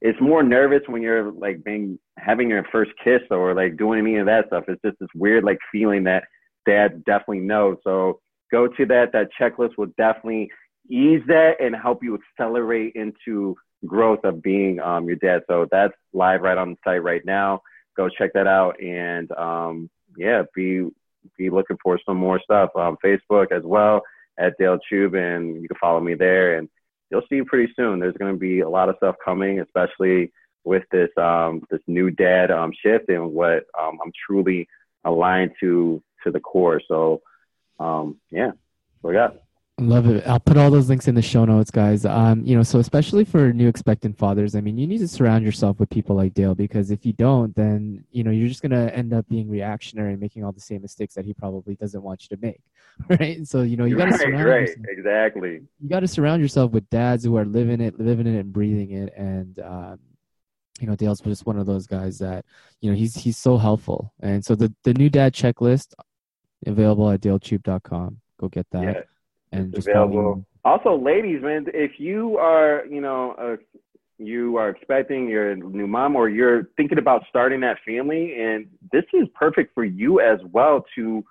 it's 0.00 0.20
more 0.20 0.42
nervous 0.42 0.82
when 0.86 1.02
you're 1.02 1.30
like 1.32 1.62
being 1.62 1.98
having 2.18 2.50
your 2.50 2.64
first 2.72 2.92
kiss 3.02 3.20
or 3.30 3.54
like 3.54 3.76
doing 3.76 3.98
any 4.00 4.16
of 4.16 4.26
that 4.26 4.46
stuff. 4.46 4.64
It's 4.68 4.80
just 4.82 4.98
this 4.98 5.08
weird 5.14 5.44
like 5.44 5.58
feeling 5.70 6.04
that 6.04 6.24
dad 6.66 7.04
definitely 7.04 7.40
knows. 7.40 7.78
So 7.84 8.20
go 8.50 8.66
to 8.66 8.86
that. 8.86 9.12
That 9.12 9.28
checklist 9.38 9.76
will 9.76 9.92
definitely 9.98 10.50
ease 10.88 11.22
that 11.26 11.60
and 11.60 11.74
help 11.74 12.02
you 12.02 12.18
accelerate 12.18 12.94
into 12.94 13.56
growth 13.86 14.24
of 14.24 14.42
being 14.42 14.80
um, 14.80 15.06
your 15.06 15.16
dad. 15.16 15.42
So 15.48 15.66
that's 15.70 15.94
live 16.12 16.42
right 16.42 16.58
on 16.58 16.70
the 16.70 16.76
site 16.84 17.02
right 17.02 17.24
now. 17.24 17.60
Go 17.96 18.08
check 18.08 18.32
that 18.34 18.46
out 18.46 18.80
and 18.82 19.30
um, 19.32 19.90
yeah, 20.16 20.42
be 20.54 20.88
be 21.36 21.50
looking 21.50 21.76
for 21.82 21.98
some 22.06 22.16
more 22.16 22.40
stuff 22.42 22.70
on 22.74 22.96
Facebook 23.04 23.52
as 23.52 23.62
well 23.62 24.02
at 24.38 24.56
Dale 24.58 24.78
Chube, 24.90 25.16
and 25.16 25.60
you 25.60 25.68
can 25.68 25.76
follow 25.78 26.00
me 26.00 26.14
there 26.14 26.56
and 26.56 26.68
you'll 27.10 27.22
see 27.28 27.42
pretty 27.42 27.72
soon. 27.74 27.98
There's 27.98 28.16
going 28.16 28.32
to 28.32 28.38
be 28.38 28.60
a 28.60 28.68
lot 28.68 28.88
of 28.88 28.96
stuff 28.96 29.16
coming, 29.24 29.60
especially 29.60 30.32
with 30.64 30.84
this 30.90 31.10
um, 31.16 31.62
this 31.70 31.80
new 31.86 32.10
dad 32.10 32.50
um, 32.50 32.72
shift 32.84 33.08
and 33.08 33.32
what 33.32 33.64
um, 33.78 33.98
I'm 34.04 34.12
truly 34.26 34.68
aligned 35.04 35.52
to 35.60 36.02
to 36.24 36.30
the 36.30 36.40
core. 36.40 36.80
So 36.86 37.22
um, 37.78 38.18
yeah, 38.30 38.52
we 39.02 39.12
got. 39.12 39.36
Love 39.80 40.06
it. 40.08 40.26
I'll 40.26 40.38
put 40.38 40.58
all 40.58 40.70
those 40.70 40.90
links 40.90 41.08
in 41.08 41.14
the 41.14 41.22
show 41.22 41.46
notes, 41.46 41.70
guys. 41.70 42.04
Um, 42.04 42.44
you 42.44 42.54
know, 42.54 42.62
so 42.62 42.80
especially 42.80 43.24
for 43.24 43.50
new 43.50 43.66
expectant 43.66 44.18
fathers, 44.18 44.54
I 44.54 44.60
mean, 44.60 44.76
you 44.76 44.86
need 44.86 44.98
to 44.98 45.08
surround 45.08 45.42
yourself 45.42 45.80
with 45.80 45.88
people 45.88 46.14
like 46.14 46.34
Dale 46.34 46.54
because 46.54 46.90
if 46.90 47.06
you 47.06 47.14
don't, 47.14 47.56
then 47.56 48.04
you 48.10 48.22
know 48.22 48.30
you're 48.30 48.48
just 48.48 48.60
gonna 48.60 48.88
end 48.88 49.14
up 49.14 49.26
being 49.28 49.48
reactionary 49.48 50.12
and 50.12 50.20
making 50.20 50.44
all 50.44 50.52
the 50.52 50.60
same 50.60 50.82
mistakes 50.82 51.14
that 51.14 51.24
he 51.24 51.32
probably 51.32 51.76
doesn't 51.76 52.02
want 52.02 52.22
you 52.22 52.36
to 52.36 52.42
make, 52.42 52.60
right? 53.08 53.38
And 53.38 53.48
so 53.48 53.62
you 53.62 53.78
know 53.78 53.86
you 53.86 53.96
got 53.96 54.06
to 54.06 54.10
right, 54.10 54.20
surround 54.20 54.44
right, 54.44 54.60
yourself. 54.60 54.86
exactly. 54.86 55.62
You 55.80 55.88
got 55.88 56.00
to 56.00 56.08
surround 56.08 56.42
yourself 56.42 56.72
with 56.72 56.88
dads 56.90 57.24
who 57.24 57.36
are 57.38 57.46
living 57.46 57.80
it, 57.80 57.98
living 57.98 58.26
it, 58.26 58.38
and 58.38 58.52
breathing 58.52 58.90
it. 58.90 59.14
And 59.16 59.58
um, 59.60 59.98
you 60.78 60.88
know, 60.88 60.94
Dale's 60.94 61.20
just 61.20 61.46
one 61.46 61.58
of 61.58 61.64
those 61.64 61.86
guys 61.86 62.18
that 62.18 62.44
you 62.82 62.90
know 62.90 62.96
he's 62.96 63.14
he's 63.14 63.38
so 63.38 63.56
helpful. 63.56 64.12
And 64.20 64.44
so 64.44 64.54
the 64.54 64.74
the 64.84 64.92
new 64.92 65.08
dad 65.08 65.32
checklist 65.32 65.94
available 66.66 67.08
at 67.10 67.22
dalechube.com. 67.22 68.20
Go 68.38 68.48
get 68.48 68.66
that. 68.72 68.82
Yeah. 68.82 69.00
And 69.52 69.74
It's 69.74 69.86
available. 69.86 70.44
Also, 70.64 70.96
ladies, 70.96 71.42
man, 71.42 71.66
if 71.72 71.92
you 71.98 72.36
are, 72.38 72.84
you 72.88 73.00
know, 73.00 73.32
uh, 73.32 73.56
you 74.18 74.56
are 74.56 74.68
expecting 74.68 75.28
your 75.28 75.56
new 75.56 75.86
mom 75.86 76.14
or 76.14 76.28
you're 76.28 76.64
thinking 76.76 76.98
about 76.98 77.24
starting 77.28 77.60
that 77.60 77.78
family, 77.86 78.34
and 78.38 78.66
this 78.92 79.04
is 79.14 79.26
perfect 79.34 79.74
for 79.74 79.84
you 79.84 80.20
as 80.20 80.38
well 80.52 80.84
to 80.94 81.24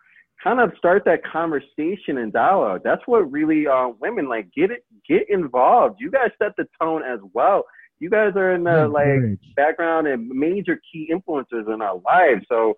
kind 0.44 0.60
of 0.60 0.72
start 0.78 1.04
that 1.06 1.24
conversation 1.24 2.18
and 2.18 2.34
dialogue. 2.34 2.82
That's 2.84 3.02
what 3.06 3.32
really 3.32 3.68
uh, 3.68 3.90
women 4.00 4.28
like. 4.28 4.52
Get 4.54 4.72
it, 4.72 4.86
get 5.08 5.30
involved. 5.30 5.98
You 6.00 6.10
guys 6.10 6.32
set 6.42 6.54
the 6.58 6.68
tone 6.82 7.04
as 7.04 7.20
well. 7.34 7.66
You 8.00 8.10
guys 8.10 8.34
are 8.36 8.54
in 8.54 8.64
the 8.64 8.88
like 8.88 9.38
background 9.56 10.08
and 10.08 10.28
major 10.30 10.80
key 10.92 11.12
influencers 11.14 11.72
in 11.72 11.82
our 11.82 12.02
lives. 12.06 12.46
So 12.50 12.76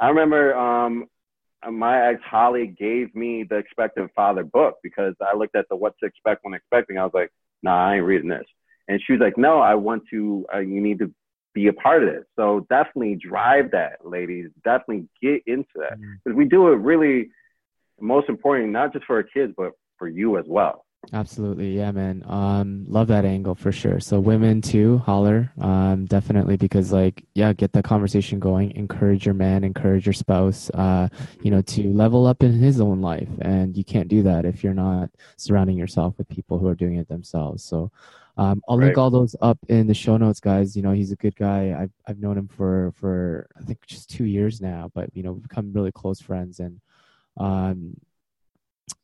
I 0.00 0.08
remember 0.08 0.56
um, 0.56 1.06
my 1.70 2.08
ex 2.08 2.20
Holly 2.24 2.66
gave 2.66 3.14
me 3.14 3.44
the 3.44 3.56
Expectant 3.56 4.10
Father 4.14 4.44
book 4.44 4.76
because 4.82 5.14
I 5.20 5.36
looked 5.36 5.56
at 5.56 5.68
the 5.68 5.76
What 5.76 5.94
to 6.00 6.06
Expect 6.06 6.44
When 6.44 6.54
Expecting. 6.54 6.98
I 6.98 7.04
was 7.04 7.14
like, 7.14 7.30
Nah, 7.62 7.90
I 7.90 7.96
ain't 7.96 8.04
reading 8.04 8.28
this. 8.28 8.46
And 8.88 9.00
she 9.06 9.12
was 9.12 9.20
like, 9.20 9.38
No, 9.38 9.60
I 9.60 9.74
want 9.74 10.02
to. 10.10 10.46
Uh, 10.52 10.58
you 10.58 10.80
need 10.80 10.98
to 11.00 11.12
be 11.54 11.66
a 11.68 11.72
part 11.72 12.02
of 12.02 12.12
this. 12.12 12.24
So 12.36 12.66
definitely 12.70 13.16
drive 13.16 13.70
that, 13.72 14.04
ladies. 14.04 14.48
Definitely 14.64 15.08
get 15.20 15.42
into 15.46 15.68
that 15.76 15.98
Mm. 15.98 16.18
because 16.24 16.36
we 16.36 16.44
do 16.46 16.68
it 16.72 16.76
really. 16.76 17.30
Most 18.00 18.28
important, 18.28 18.70
not 18.72 18.92
just 18.92 19.04
for 19.04 19.16
our 19.16 19.22
kids, 19.22 19.52
but 19.56 19.72
for 19.98 20.08
you 20.08 20.38
as 20.38 20.44
well. 20.48 20.84
Absolutely, 21.10 21.76
yeah, 21.76 21.90
man. 21.90 22.22
Um, 22.26 22.84
love 22.88 23.08
that 23.08 23.24
angle 23.24 23.54
for 23.54 23.72
sure. 23.72 23.98
So 23.98 24.20
women 24.20 24.62
too, 24.62 24.98
holler, 24.98 25.52
um, 25.60 26.06
definitely 26.06 26.56
because 26.56 26.92
like, 26.92 27.24
yeah, 27.34 27.52
get 27.52 27.72
the 27.72 27.82
conversation 27.82 28.38
going. 28.38 28.70
Encourage 28.76 29.26
your 29.26 29.34
man, 29.34 29.64
encourage 29.64 30.06
your 30.06 30.12
spouse, 30.12 30.70
uh, 30.70 31.08
you 31.42 31.50
know, 31.50 31.60
to 31.62 31.92
level 31.92 32.26
up 32.26 32.42
in 32.42 32.52
his 32.52 32.80
own 32.80 33.00
life, 33.02 33.28
and 33.40 33.76
you 33.76 33.84
can't 33.84 34.08
do 34.08 34.22
that 34.22 34.44
if 34.44 34.62
you're 34.62 34.74
not 34.74 35.10
surrounding 35.36 35.76
yourself 35.76 36.16
with 36.18 36.28
people 36.28 36.58
who 36.58 36.68
are 36.68 36.74
doing 36.74 36.96
it 36.96 37.08
themselves. 37.08 37.62
So, 37.64 37.90
um, 38.38 38.62
I'll 38.68 38.78
link 38.78 38.96
all 38.96 39.10
those 39.10 39.36
up 39.42 39.58
in 39.68 39.88
the 39.88 39.94
show 39.94 40.16
notes, 40.16 40.40
guys. 40.40 40.76
You 40.76 40.82
know, 40.82 40.92
he's 40.92 41.12
a 41.12 41.16
good 41.16 41.36
guy. 41.36 41.76
I've 41.78 41.92
I've 42.06 42.20
known 42.20 42.38
him 42.38 42.48
for 42.48 42.92
for 42.96 43.48
I 43.58 43.62
think 43.64 43.84
just 43.86 44.08
two 44.08 44.24
years 44.24 44.60
now, 44.60 44.90
but 44.94 45.10
you 45.14 45.22
know, 45.24 45.32
we've 45.32 45.42
become 45.42 45.72
really 45.72 45.92
close 45.92 46.20
friends 46.20 46.60
and. 46.60 46.80
Um, 47.38 47.96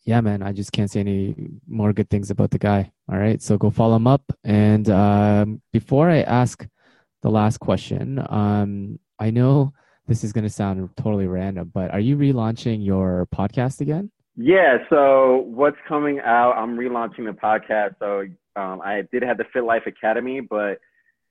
yeah, 0.04 0.20
man, 0.20 0.42
I 0.42 0.52
just 0.52 0.72
can't 0.72 0.90
say 0.90 1.00
any 1.00 1.34
more 1.68 1.92
good 1.92 2.10
things 2.10 2.30
about 2.30 2.50
the 2.50 2.58
guy. 2.58 2.90
All 3.10 3.18
right, 3.18 3.40
so 3.42 3.58
go 3.58 3.70
follow 3.70 3.96
him 3.96 4.06
up. 4.06 4.22
And 4.44 4.88
um, 4.90 5.62
before 5.72 6.10
I 6.10 6.22
ask 6.22 6.66
the 7.22 7.30
last 7.30 7.58
question, 7.58 8.24
um, 8.30 8.98
I 9.18 9.30
know 9.30 9.72
this 10.06 10.24
is 10.24 10.32
going 10.32 10.44
to 10.44 10.50
sound 10.50 10.88
totally 10.96 11.26
random, 11.26 11.70
but 11.72 11.90
are 11.90 12.00
you 12.00 12.16
relaunching 12.16 12.84
your 12.84 13.28
podcast 13.34 13.80
again? 13.80 14.10
Yeah. 14.36 14.78
So 14.88 15.44
what's 15.46 15.76
coming 15.86 16.20
out? 16.20 16.52
I'm 16.52 16.76
relaunching 16.76 17.26
the 17.26 17.32
podcast. 17.32 17.96
So 17.98 18.26
um, 18.60 18.80
I 18.80 19.02
did 19.12 19.22
have 19.22 19.36
the 19.36 19.44
Fit 19.52 19.64
Life 19.64 19.82
Academy, 19.86 20.40
but 20.40 20.78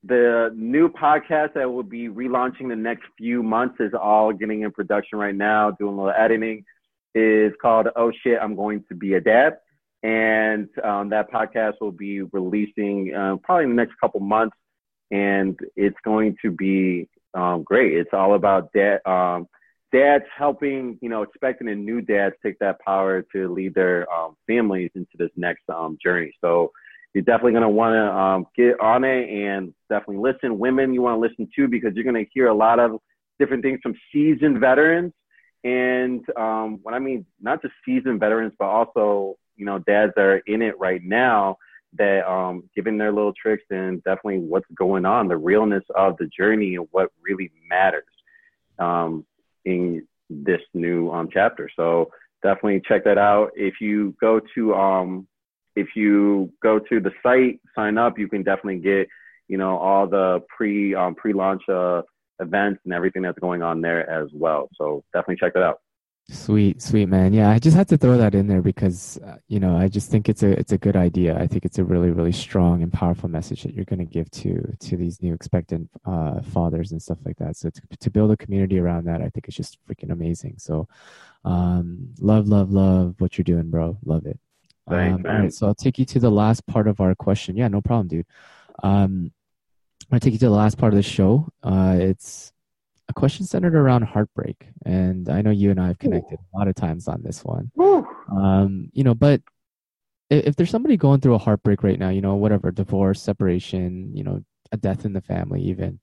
the 0.04 0.52
new 0.56 0.90
podcast 0.90 1.54
that 1.56 1.72
will 1.72 1.84
be 1.84 2.10
relaunching 2.10 2.70
the 2.70 2.76
next 2.76 3.04
few 3.18 3.42
months 3.42 3.78
is 3.80 3.94
all 4.00 4.34
getting 4.34 4.62
in 4.62 4.72
production 4.72 5.18
right 5.18 5.36
now, 5.36 5.72
doing 5.72 5.94
a 5.94 5.98
little 5.98 6.14
editing. 6.18 6.66
Is 7.16 7.54
called 7.62 7.88
Oh 7.96 8.12
Shit, 8.24 8.40
I'm 8.42 8.56
Going 8.56 8.84
to 8.90 8.96
Be 8.96 9.14
a 9.14 9.22
Dad. 9.22 9.58
And 10.04 10.70
um, 10.84 11.10
that 11.10 11.32
podcast 11.32 11.74
will 11.82 11.92
be 11.92 12.22
releasing 12.22 13.14
uh, 13.14 13.38
probably 13.44 13.64
in 13.64 13.70
the 13.72 13.76
next 13.76 13.96
couple 14.00 14.20
months. 14.20 14.56
And 15.10 15.58
it's 15.76 15.98
going 16.04 16.38
to 16.42 16.52
be 16.52 17.10
um, 17.34 17.64
great. 17.64 17.94
It's 17.94 18.10
all 18.14 18.36
about 18.36 18.72
dad, 18.74 19.00
um, 19.06 19.48
dads 19.92 20.26
helping, 20.36 21.00
you 21.02 21.10
know, 21.10 21.24
expecting 21.24 21.70
a 21.70 21.76
new 21.76 22.02
dads 22.02 22.36
take 22.44 22.60
that 22.60 22.80
power 22.82 23.24
to 23.34 23.54
lead 23.54 23.74
their 23.74 24.12
um, 24.12 24.36
families 24.46 24.92
into 24.96 25.12
this 25.18 25.32
next 25.36 25.64
um, 25.70 25.98
journey. 26.04 26.34
So 26.42 26.72
you're 27.14 27.24
definitely 27.24 27.54
going 27.54 27.64
to 27.64 27.70
want 27.70 27.94
to 27.94 28.16
um, 28.16 28.46
get 28.56 28.80
on 28.80 29.04
it 29.04 29.30
and 29.30 29.74
definitely 29.90 30.18
listen. 30.18 30.60
Women, 30.60 30.94
you 30.94 31.02
want 31.02 31.16
to 31.16 31.20
listen 31.20 31.50
too 31.56 31.68
because 31.68 31.94
you're 31.96 32.04
going 32.04 32.24
to 32.24 32.30
hear 32.34 32.48
a 32.48 32.54
lot 32.54 32.80
of 32.80 33.00
different 33.40 33.64
things 33.64 33.80
from 33.82 33.96
seasoned 34.12 34.60
veterans. 34.60 35.14
And 35.68 36.26
um, 36.38 36.80
what 36.82 36.94
I 36.94 37.00
mean, 37.00 37.26
not 37.42 37.62
just 37.62 37.74
seasoned 37.84 38.22
veterans, 38.22 38.54
but 38.58 38.68
also, 38.70 39.36
you 39.58 39.66
know, 39.66 39.80
dads 39.80 40.14
that 40.16 40.22
are 40.22 40.38
in 40.48 40.62
it 40.62 40.80
right 40.80 41.04
now 41.04 41.58
that 41.98 42.26
um, 42.26 42.70
giving 42.74 42.98
their 42.98 43.12
little 43.12 43.34
tricks 43.34 43.66
and 43.70 44.02
definitely 44.06 44.40
what's 44.40 44.66
going 44.74 45.06
on, 45.06 45.28
the 45.28 45.36
realness 45.36 45.84
of 45.94 46.16
the 46.20 46.28
journey 46.28 46.76
and 46.76 46.88
what 46.92 47.12
really 47.22 47.52
matters 47.70 48.06
um, 48.80 49.26
in 49.66 50.08
this 50.30 50.62
new 50.74 51.12
um, 51.12 51.28
chapter. 51.34 51.70
So 51.76 52.12
definitely 52.44 52.82
check 52.88 53.04
that 53.04 53.18
out. 53.18 53.52
If 53.54 53.82
you 53.82 54.16
go 54.22 54.40
to 54.56 54.74
um, 54.74 55.28
if 55.76 55.98
you 55.98 56.54
go 56.64 56.80
to 56.80 57.02
the 57.02 57.12
site, 57.22 57.60
sign 57.76 57.98
up, 57.98 58.18
you 58.18 58.30
can 58.30 58.44
definitely 58.44 58.80
get 58.80 59.10
you 59.50 59.58
know 59.58 59.78
all 59.78 60.08
the 60.08 60.44
pre 60.48 60.96
um, 60.96 61.14
pre 61.14 61.34
launch 61.34 61.64
uh, 61.68 62.04
events 62.40 62.82
and 62.86 62.94
everything 62.94 63.22
that's 63.22 63.40
going 63.40 63.62
on 63.62 63.82
there 63.82 64.10
as 64.10 64.30
well. 64.34 64.70
So 64.76 65.04
definitely 65.14 65.38
check 65.38 65.54
that 65.54 65.64
out. 65.64 65.82
Sweet, 66.30 66.82
sweet 66.82 67.06
man. 67.06 67.32
Yeah, 67.32 67.50
I 67.50 67.58
just 67.58 67.78
had 67.78 67.88
to 67.88 67.98
throw 67.98 68.18
that 68.18 68.36
in 68.36 68.48
there 68.48 68.62
because 68.62 69.18
uh, 69.26 69.38
you 69.48 69.62
know 69.62 69.78
I 69.78 69.88
just 69.88 70.12
think 70.12 70.28
it's 70.28 70.44
a 70.44 70.60
it's 70.60 70.74
a 70.74 70.78
good 70.78 70.98
idea. 70.98 71.40
I 71.40 71.48
think 71.48 71.64
it's 71.64 71.78
a 71.78 71.86
really 71.86 72.12
really 72.12 72.34
strong 72.34 72.84
and 72.84 72.92
powerful 72.92 73.30
message 73.30 73.64
that 73.64 73.74
you're 73.74 73.86
going 73.86 74.00
to 74.00 74.06
give 74.06 74.30
to 74.32 74.76
to 74.78 74.98
these 74.98 75.22
new 75.22 75.34
expectant 75.34 75.90
uh, 76.06 76.42
fathers 76.42 76.92
and 76.92 77.02
stuff 77.02 77.20
like 77.24 77.38
that. 77.38 77.56
So 77.56 77.70
to 77.70 77.82
to 77.98 78.10
build 78.10 78.32
a 78.32 78.36
community 78.36 78.78
around 78.78 79.06
that, 79.06 79.22
I 79.22 79.30
think 79.30 79.48
it's 79.48 79.56
just 79.56 79.78
freaking 79.88 80.12
amazing. 80.12 80.56
So, 80.58 80.90
um, 81.46 82.10
love, 82.20 82.50
love, 82.50 82.72
love 82.74 83.16
what 83.20 83.38
you're 83.38 83.44
doing, 83.44 83.70
bro. 83.70 83.98
Love 84.04 84.26
it. 84.26 84.38
Thanks, 84.90 85.26
um, 85.26 85.32
all 85.32 85.42
right, 85.44 85.54
so 85.54 85.68
I'll 85.68 85.76
take 85.76 85.98
you 85.98 86.06
to 86.06 86.20
the 86.20 86.32
last 86.32 86.66
part 86.68 86.90
of 86.90 87.00
our 87.00 87.16
question. 87.16 87.56
Yeah, 87.56 87.70
no 87.70 87.80
problem, 87.80 88.10
dude. 88.10 88.26
Um, 88.84 89.32
I'll 90.12 90.20
take 90.20 90.34
you 90.34 90.40
to 90.40 90.46
the 90.46 90.52
last 90.52 90.78
part 90.78 90.94
of 90.94 90.98
the 90.98 91.04
show. 91.04 91.48
Uh, 91.64 91.98
it's 92.00 92.54
a 93.10 93.14
question 93.14 93.46
centered 93.46 93.76
around 93.76 94.04
heartbreak, 94.04 94.68
and 94.86 95.30
I 95.30 95.42
know 95.42 95.52
you 95.52 95.72
and 95.72 95.80
I 95.80 95.88
have 95.88 96.00
connected 96.00 96.40
a 96.40 96.58
lot 96.58 96.68
of 96.68 96.76
times 96.76 97.08
on 97.08 97.22
this 97.24 97.44
one. 97.44 97.72
Um, 98.32 98.90
you 98.94 99.04
know, 99.04 99.14
but 99.16 99.42
if, 100.30 100.48
if 100.48 100.56
there's 100.56 100.70
somebody 100.70 100.98
going 100.98 101.20
through 101.22 101.36
a 101.36 101.40
heartbreak 101.40 101.84
right 101.84 102.00
now, 102.00 102.10
you 102.10 102.22
know, 102.22 102.36
whatever, 102.36 102.72
divorce, 102.72 103.22
separation, 103.22 104.16
you 104.16 104.24
know, 104.24 104.44
a 104.72 104.78
death 104.78 105.06
in 105.06 105.14
the 105.14 105.22
family, 105.22 105.62
even, 105.62 106.00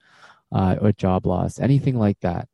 uh, 0.53 0.77
or 0.81 0.93
job 0.93 1.27
loss, 1.27 1.59
anything 1.59 1.99
like 1.99 2.19
that, 2.21 2.49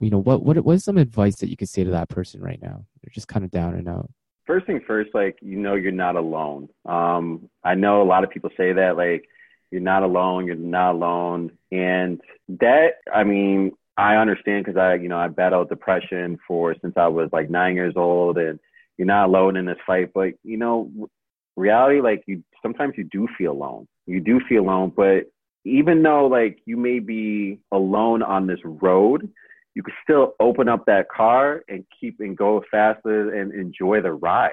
you 0.00 0.10
know, 0.10 0.18
what 0.18 0.42
what 0.42 0.58
what 0.64 0.76
is 0.76 0.84
some 0.84 0.98
advice 0.98 1.36
that 1.36 1.48
you 1.48 1.56
could 1.56 1.68
say 1.68 1.84
to 1.84 1.90
that 1.90 2.08
person 2.08 2.40
right 2.40 2.60
now? 2.60 2.84
They're 3.02 3.12
just 3.12 3.28
kind 3.28 3.44
of 3.44 3.50
down 3.50 3.74
and 3.74 3.88
out. 3.88 4.10
First 4.46 4.66
thing 4.66 4.80
first, 4.86 5.10
like 5.14 5.38
you 5.40 5.56
know, 5.56 5.74
you're 5.74 5.92
not 5.92 6.16
alone. 6.16 6.68
Um, 6.84 7.48
I 7.62 7.74
know 7.74 8.02
a 8.02 8.04
lot 8.04 8.24
of 8.24 8.30
people 8.30 8.50
say 8.56 8.72
that, 8.72 8.96
like 8.96 9.28
you're 9.74 9.82
not 9.82 10.04
alone, 10.04 10.46
you're 10.46 10.54
not 10.54 10.92
alone, 10.92 11.50
and 11.72 12.20
that, 12.60 12.90
I 13.12 13.24
mean, 13.24 13.72
I 13.96 14.14
understand 14.14 14.64
because 14.64 14.78
I, 14.78 14.94
you 14.94 15.08
know, 15.08 15.18
I 15.18 15.26
battled 15.26 15.68
depression 15.68 16.38
for 16.46 16.76
since 16.80 16.94
I 16.96 17.08
was 17.08 17.28
like 17.32 17.50
nine 17.50 17.74
years 17.74 17.94
old, 17.96 18.38
and 18.38 18.60
you're 18.96 19.06
not 19.06 19.26
alone 19.26 19.56
in 19.56 19.64
this 19.64 19.78
fight. 19.84 20.12
But 20.14 20.34
you 20.44 20.56
know, 20.56 21.08
reality, 21.56 22.00
like 22.00 22.22
you 22.26 22.44
sometimes 22.62 22.94
you 22.96 23.02
do 23.02 23.26
feel 23.36 23.50
alone. 23.50 23.88
You 24.06 24.20
do 24.20 24.40
feel 24.48 24.62
alone, 24.62 24.92
but 24.94 25.24
even 25.64 26.04
though 26.04 26.28
like 26.28 26.60
you 26.66 26.76
may 26.76 27.00
be 27.00 27.58
alone 27.72 28.22
on 28.22 28.46
this 28.46 28.60
road, 28.64 29.28
you 29.74 29.82
can 29.82 29.94
still 30.04 30.34
open 30.38 30.68
up 30.68 30.86
that 30.86 31.08
car 31.08 31.64
and 31.68 31.84
keep 32.00 32.20
and 32.20 32.36
go 32.36 32.62
faster 32.70 33.34
and 33.34 33.52
enjoy 33.52 34.02
the 34.02 34.12
ride, 34.12 34.52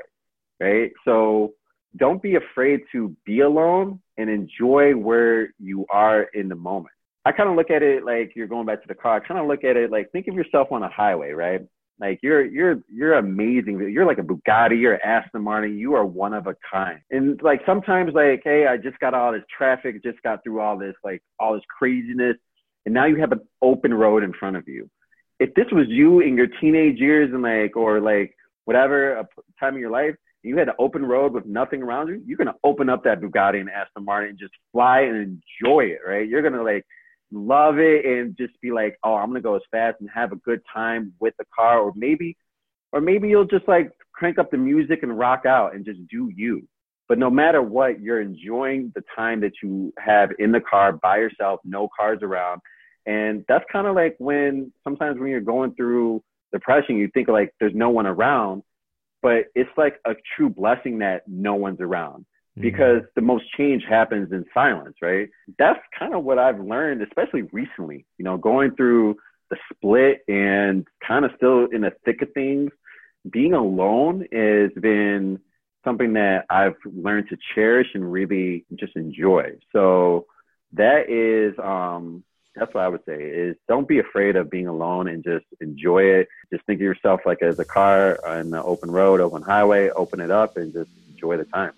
right? 0.60 0.92
So 1.06 1.54
don't 1.96 2.22
be 2.22 2.36
afraid 2.36 2.82
to 2.92 3.16
be 3.26 3.42
alone 3.42 4.00
and 4.18 4.30
enjoy 4.30 4.94
where 4.94 5.54
you 5.60 5.86
are 5.90 6.24
in 6.34 6.50
the 6.50 6.56
moment. 6.56 6.94
I 7.26 7.32
kind 7.32 7.50
of 7.50 7.56
look 7.56 7.70
at 7.70 7.84
it 7.84 8.04
like 8.04 8.34
you're 8.36 8.48
going 8.48 8.66
back 8.66 8.82
to 8.82 8.88
the 8.88 8.96
car. 8.96 9.18
I 9.18 9.20
kind 9.20 9.40
of 9.40 9.48
look 9.48 9.64
at 9.64 9.78
it 9.78 9.92
like 9.92 10.12
think 10.12 10.28
of 10.28 10.34
yourself 10.34 10.72
on 10.72 10.84
a 10.84 10.90
highway, 10.90 11.32
right? 11.32 11.62
Like 12.00 12.20
you're 12.24 12.44
you're 12.44 12.82
you're 12.92 13.14
amazing. 13.14 13.80
You're 13.92 14.08
like 14.08 14.18
a 14.18 14.24
Bugatti, 14.24 14.80
you're 14.80 14.96
an 14.96 15.02
Aston 15.04 15.44
Martin. 15.44 15.78
You 15.78 15.94
are 15.94 16.06
one 16.06 16.34
of 16.34 16.48
a 16.48 16.56
kind. 16.72 17.00
And 17.12 17.40
like 17.44 17.62
sometimes 17.66 18.14
like, 18.16 18.42
hey, 18.44 18.66
I 18.68 18.78
just 18.78 19.00
got 19.00 19.14
all 19.14 19.32
this 19.32 19.44
traffic, 19.56 20.02
just 20.04 20.22
got 20.24 20.44
through 20.44 20.62
all 20.62 20.80
this 20.80 20.96
like 21.04 21.22
all 21.40 21.54
this 21.54 21.64
craziness, 21.78 22.38
and 22.86 22.94
now 22.94 23.06
you 23.06 23.18
have 23.18 23.32
an 23.32 23.42
open 23.62 23.94
road 23.94 24.24
in 24.24 24.34
front 24.34 24.58
of 24.58 24.68
you. 24.68 24.90
If 25.40 25.54
this 25.54 25.68
was 25.72 25.86
you 25.90 26.22
in 26.22 26.36
your 26.36 26.48
teenage 26.60 26.98
years 26.98 27.30
and 27.32 27.44
like 27.44 27.76
or 27.76 28.00
like 28.00 28.36
whatever 28.66 29.24
time 29.60 29.76
of 29.76 29.80
your 29.80 29.92
life, 29.92 30.16
you 30.44 30.58
had 30.58 30.70
an 30.70 30.76
open 30.80 31.06
road 31.06 31.34
with 31.34 31.46
nothing 31.46 31.84
around 31.84 32.08
you, 32.08 32.22
you're 32.26 32.38
gonna 32.38 32.56
open 32.64 32.90
up 32.90 33.04
that 33.04 33.22
Bugatti 33.22 33.60
and 33.60 33.70
Aston 33.70 34.06
Martin 34.06 34.32
and 34.32 34.40
just 34.40 34.54
fly 34.72 35.02
and 35.02 35.40
enjoy 35.62 35.86
it, 35.86 36.00
right? 36.06 36.28
You're 36.28 36.42
gonna 36.42 36.64
like 36.64 36.86
love 37.32 37.80
it 37.80 38.06
and 38.06 38.36
just 38.38 38.60
be 38.62 38.72
like, 38.72 38.98
oh, 39.04 39.16
I'm 39.16 39.28
gonna 39.28 39.42
go 39.42 39.56
as 39.56 39.62
fast 39.72 39.98
and 40.00 40.10
have 40.14 40.32
a 40.32 40.38
good 40.38 40.62
time 40.74 41.14
with 41.20 41.34
the 41.38 41.46
car, 41.56 41.80
or 41.80 41.94
maybe, 41.96 42.38
or 42.92 43.02
maybe 43.02 43.30
you'll 43.30 43.46
just 43.46 43.68
like 43.68 43.92
crank 44.14 44.40
up 44.40 44.52
the 44.52 44.58
music 44.58 45.04
and 45.04 45.18
rock 45.18 45.46
out 45.46 45.76
and 45.76 45.86
just 45.86 46.00
do 46.08 46.32
you. 46.36 46.68
But 47.08 47.20
no 47.20 47.30
matter 47.30 47.62
what, 47.62 48.00
you're 48.00 48.22
enjoying 48.22 48.92
the 48.96 49.04
time 49.16 49.42
that 49.42 49.54
you 49.62 49.94
have 49.98 50.30
in 50.40 50.52
the 50.52 50.62
car 50.62 50.94
by 50.94 51.18
yourself, 51.18 51.60
no 51.64 51.90
cars 51.98 52.20
around, 52.22 52.62
and 53.06 53.44
that's 53.48 53.66
kind 53.72 53.88
of 53.88 53.96
like 53.96 54.16
when 54.20 54.72
sometimes 54.84 55.20
when 55.20 55.30
you're 55.30 55.42
going 55.42 55.76
through 55.76 56.24
depression, 56.52 56.98
you 56.98 57.10
think 57.14 57.28
like 57.28 57.54
there's 57.60 57.76
no 57.76 57.90
one 57.90 58.08
around, 58.08 58.64
but 59.22 59.46
it's 59.56 59.70
like 59.78 60.00
a 60.06 60.14
true 60.36 60.50
blessing 60.50 61.00
that 61.00 61.24
no 61.28 61.56
one's 61.56 61.82
around 61.82 62.26
Mm-hmm. 62.52 62.64
because 62.64 63.02
the 63.16 63.22
most 63.22 63.46
change 63.58 63.84
happens 63.88 64.34
in 64.34 64.44
silence, 64.54 64.98
right? 65.02 65.30
That's 65.58 65.80
kind 65.98 66.14
of 66.14 66.26
what 66.26 66.38
I've 66.38 66.60
learned, 66.60 67.02
especially 67.02 67.44
recently, 67.44 68.06
you 68.18 68.26
know, 68.26 68.36
going 68.38 68.76
through 68.76 69.16
the 69.50 69.56
split 69.74 70.20
and 70.28 70.86
kind 71.06 71.24
of 71.24 71.32
still 71.38 71.68
in 71.68 71.82
the 71.82 71.94
thick 72.04 72.22
of 72.22 72.34
things. 72.34 72.72
Being 73.30 73.54
alone 73.54 74.28
has 74.34 74.72
been 74.82 75.40
something 75.86 76.12
that 76.14 76.46
I've 76.50 76.76
learned 76.84 77.30
to 77.30 77.38
cherish 77.56 77.88
and 77.94 78.12
really 78.12 78.66
just 78.76 78.98
enjoy. 78.98 79.52
So 79.72 80.26
that 80.74 81.10
is, 81.10 81.58
um, 81.58 82.22
that's 82.56 82.74
what 82.74 82.84
I 82.84 82.88
would 82.88 83.04
say 83.06 83.22
is 83.22 83.56
don't 83.68 83.88
be 83.88 84.00
afraid 84.00 84.36
of 84.36 84.50
being 84.50 84.68
alone 84.68 85.08
and 85.08 85.24
just 85.24 85.46
enjoy 85.62 86.04
it. 86.04 86.28
Just 86.52 86.66
think 86.66 86.78
of 86.78 86.84
yourself 86.84 87.22
like 87.26 87.42
as 87.42 87.60
a 87.60 87.66
car 87.66 88.20
on 88.26 88.50
the 88.50 88.62
open 88.64 88.92
road, 88.92 89.22
open 89.22 89.42
highway, 89.42 89.90
open 89.90 90.20
it 90.20 90.32
up 90.32 90.58
and 90.58 90.74
just 90.74 90.90
enjoy 91.10 91.38
the 91.38 91.46
time 91.46 91.74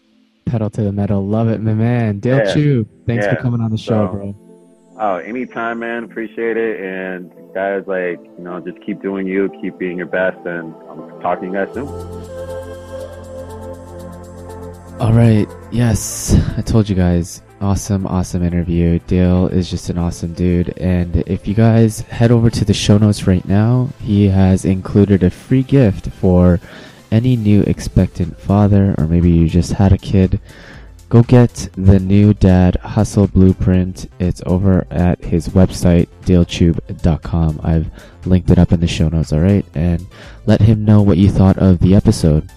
pedal 0.53 0.69
to 0.69 0.83
the 0.83 0.91
metal. 0.91 1.25
Love 1.25 1.49
it, 1.49 1.59
my 1.61 1.73
man. 1.73 2.19
Dale 2.19 2.37
yeah. 2.37 2.53
Chu, 2.53 2.87
thanks 3.07 3.25
yeah. 3.25 3.35
for 3.35 3.41
coming 3.41 3.59
on 3.59 3.71
the 3.71 3.77
show, 3.77 4.07
so, 4.07 4.11
bro. 4.11 4.35
Oh, 4.99 5.15
anytime, 5.15 5.79
man. 5.79 6.03
Appreciate 6.03 6.57
it. 6.57 6.79
And 6.79 7.31
guys, 7.55 7.83
like, 7.87 8.19
you 8.37 8.43
know, 8.43 8.59
just 8.59 8.79
keep 8.85 9.01
doing 9.01 9.25
you, 9.25 9.49
keep 9.61 9.79
being 9.79 9.97
your 9.97 10.05
best, 10.05 10.37
and 10.45 10.75
I'm 10.89 11.19
talking 11.21 11.51
to 11.51 11.59
you 11.59 11.65
guys 11.65 11.73
soon. 11.73 11.87
All 14.99 15.11
right. 15.11 15.47
Yes, 15.71 16.35
I 16.55 16.61
told 16.61 16.87
you 16.87 16.95
guys. 16.95 17.41
Awesome, 17.63 18.05
awesome 18.05 18.43
interview. 18.43 18.99
Dale 19.07 19.47
is 19.47 19.69
just 19.69 19.89
an 19.89 19.97
awesome 19.97 20.33
dude. 20.33 20.77
And 20.77 21.23
if 21.25 21.47
you 21.47 21.53
guys 21.53 22.01
head 22.01 22.29
over 22.29 22.49
to 22.49 22.65
the 22.65 22.73
show 22.73 22.97
notes 22.97 23.25
right 23.25 23.47
now, 23.47 23.87
he 24.01 24.27
has 24.27 24.65
included 24.65 25.23
a 25.23 25.29
free 25.29 25.63
gift 25.63 26.09
for 26.09 26.59
any 27.09 27.37
new 27.37 27.61
expectant 27.61 28.37
father, 28.37 28.95
or 28.97 29.07
maybe 29.07 29.31
you 29.31 29.47
just 29.47 29.71
had 29.71 29.93
a 29.93 29.97
kid, 29.97 30.41
go 31.07 31.23
get 31.23 31.69
the 31.77 31.99
new 31.99 32.33
dad 32.33 32.75
hustle 32.81 33.27
blueprint. 33.27 34.09
It's 34.19 34.43
over 34.45 34.85
at 34.91 35.23
his 35.23 35.47
website, 35.47 36.09
dalechube.com. 36.23 37.61
I've 37.63 37.89
linked 38.25 38.51
it 38.51 38.59
up 38.59 38.73
in 38.73 38.81
the 38.81 38.87
show 38.87 39.07
notes, 39.07 39.31
alright? 39.31 39.65
And 39.73 40.05
let 40.45 40.59
him 40.59 40.83
know 40.83 41.01
what 41.01 41.17
you 41.17 41.29
thought 41.29 41.57
of 41.59 41.79
the 41.79 41.95
episode. 41.95 42.49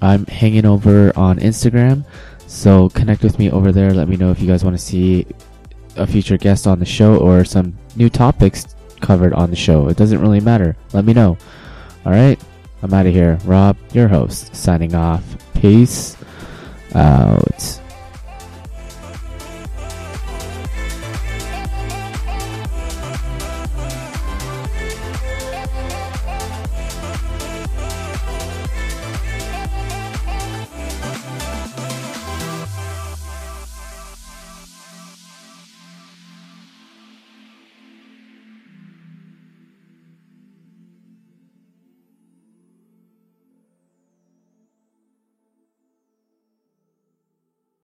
I'm 0.00 0.26
hanging 0.26 0.66
over 0.66 1.12
on 1.18 1.40
Instagram, 1.40 2.04
so 2.46 2.88
connect 2.90 3.22
with 3.22 3.38
me 3.38 3.50
over 3.50 3.72
there. 3.72 3.92
Let 3.92 4.08
me 4.08 4.16
know 4.16 4.30
if 4.30 4.40
you 4.40 4.46
guys 4.46 4.64
want 4.64 4.76
to 4.76 4.82
see 4.82 5.26
a 5.96 6.06
future 6.06 6.36
guest 6.36 6.66
on 6.66 6.78
the 6.78 6.84
show 6.84 7.16
or 7.16 7.44
some 7.44 7.76
new 7.96 8.08
topics 8.08 8.74
covered 9.00 9.32
on 9.32 9.50
the 9.50 9.56
show. 9.56 9.88
It 9.88 9.96
doesn't 9.96 10.20
really 10.20 10.40
matter. 10.40 10.76
Let 10.92 11.04
me 11.04 11.12
know. 11.12 11.36
Alright? 12.04 12.40
I'm 12.82 12.92
out 12.92 13.06
of 13.06 13.12
here. 13.12 13.38
Rob, 13.44 13.76
your 13.92 14.08
host, 14.08 14.54
signing 14.54 14.94
off. 14.94 15.22
Peace 15.54 16.16
out. 16.94 17.80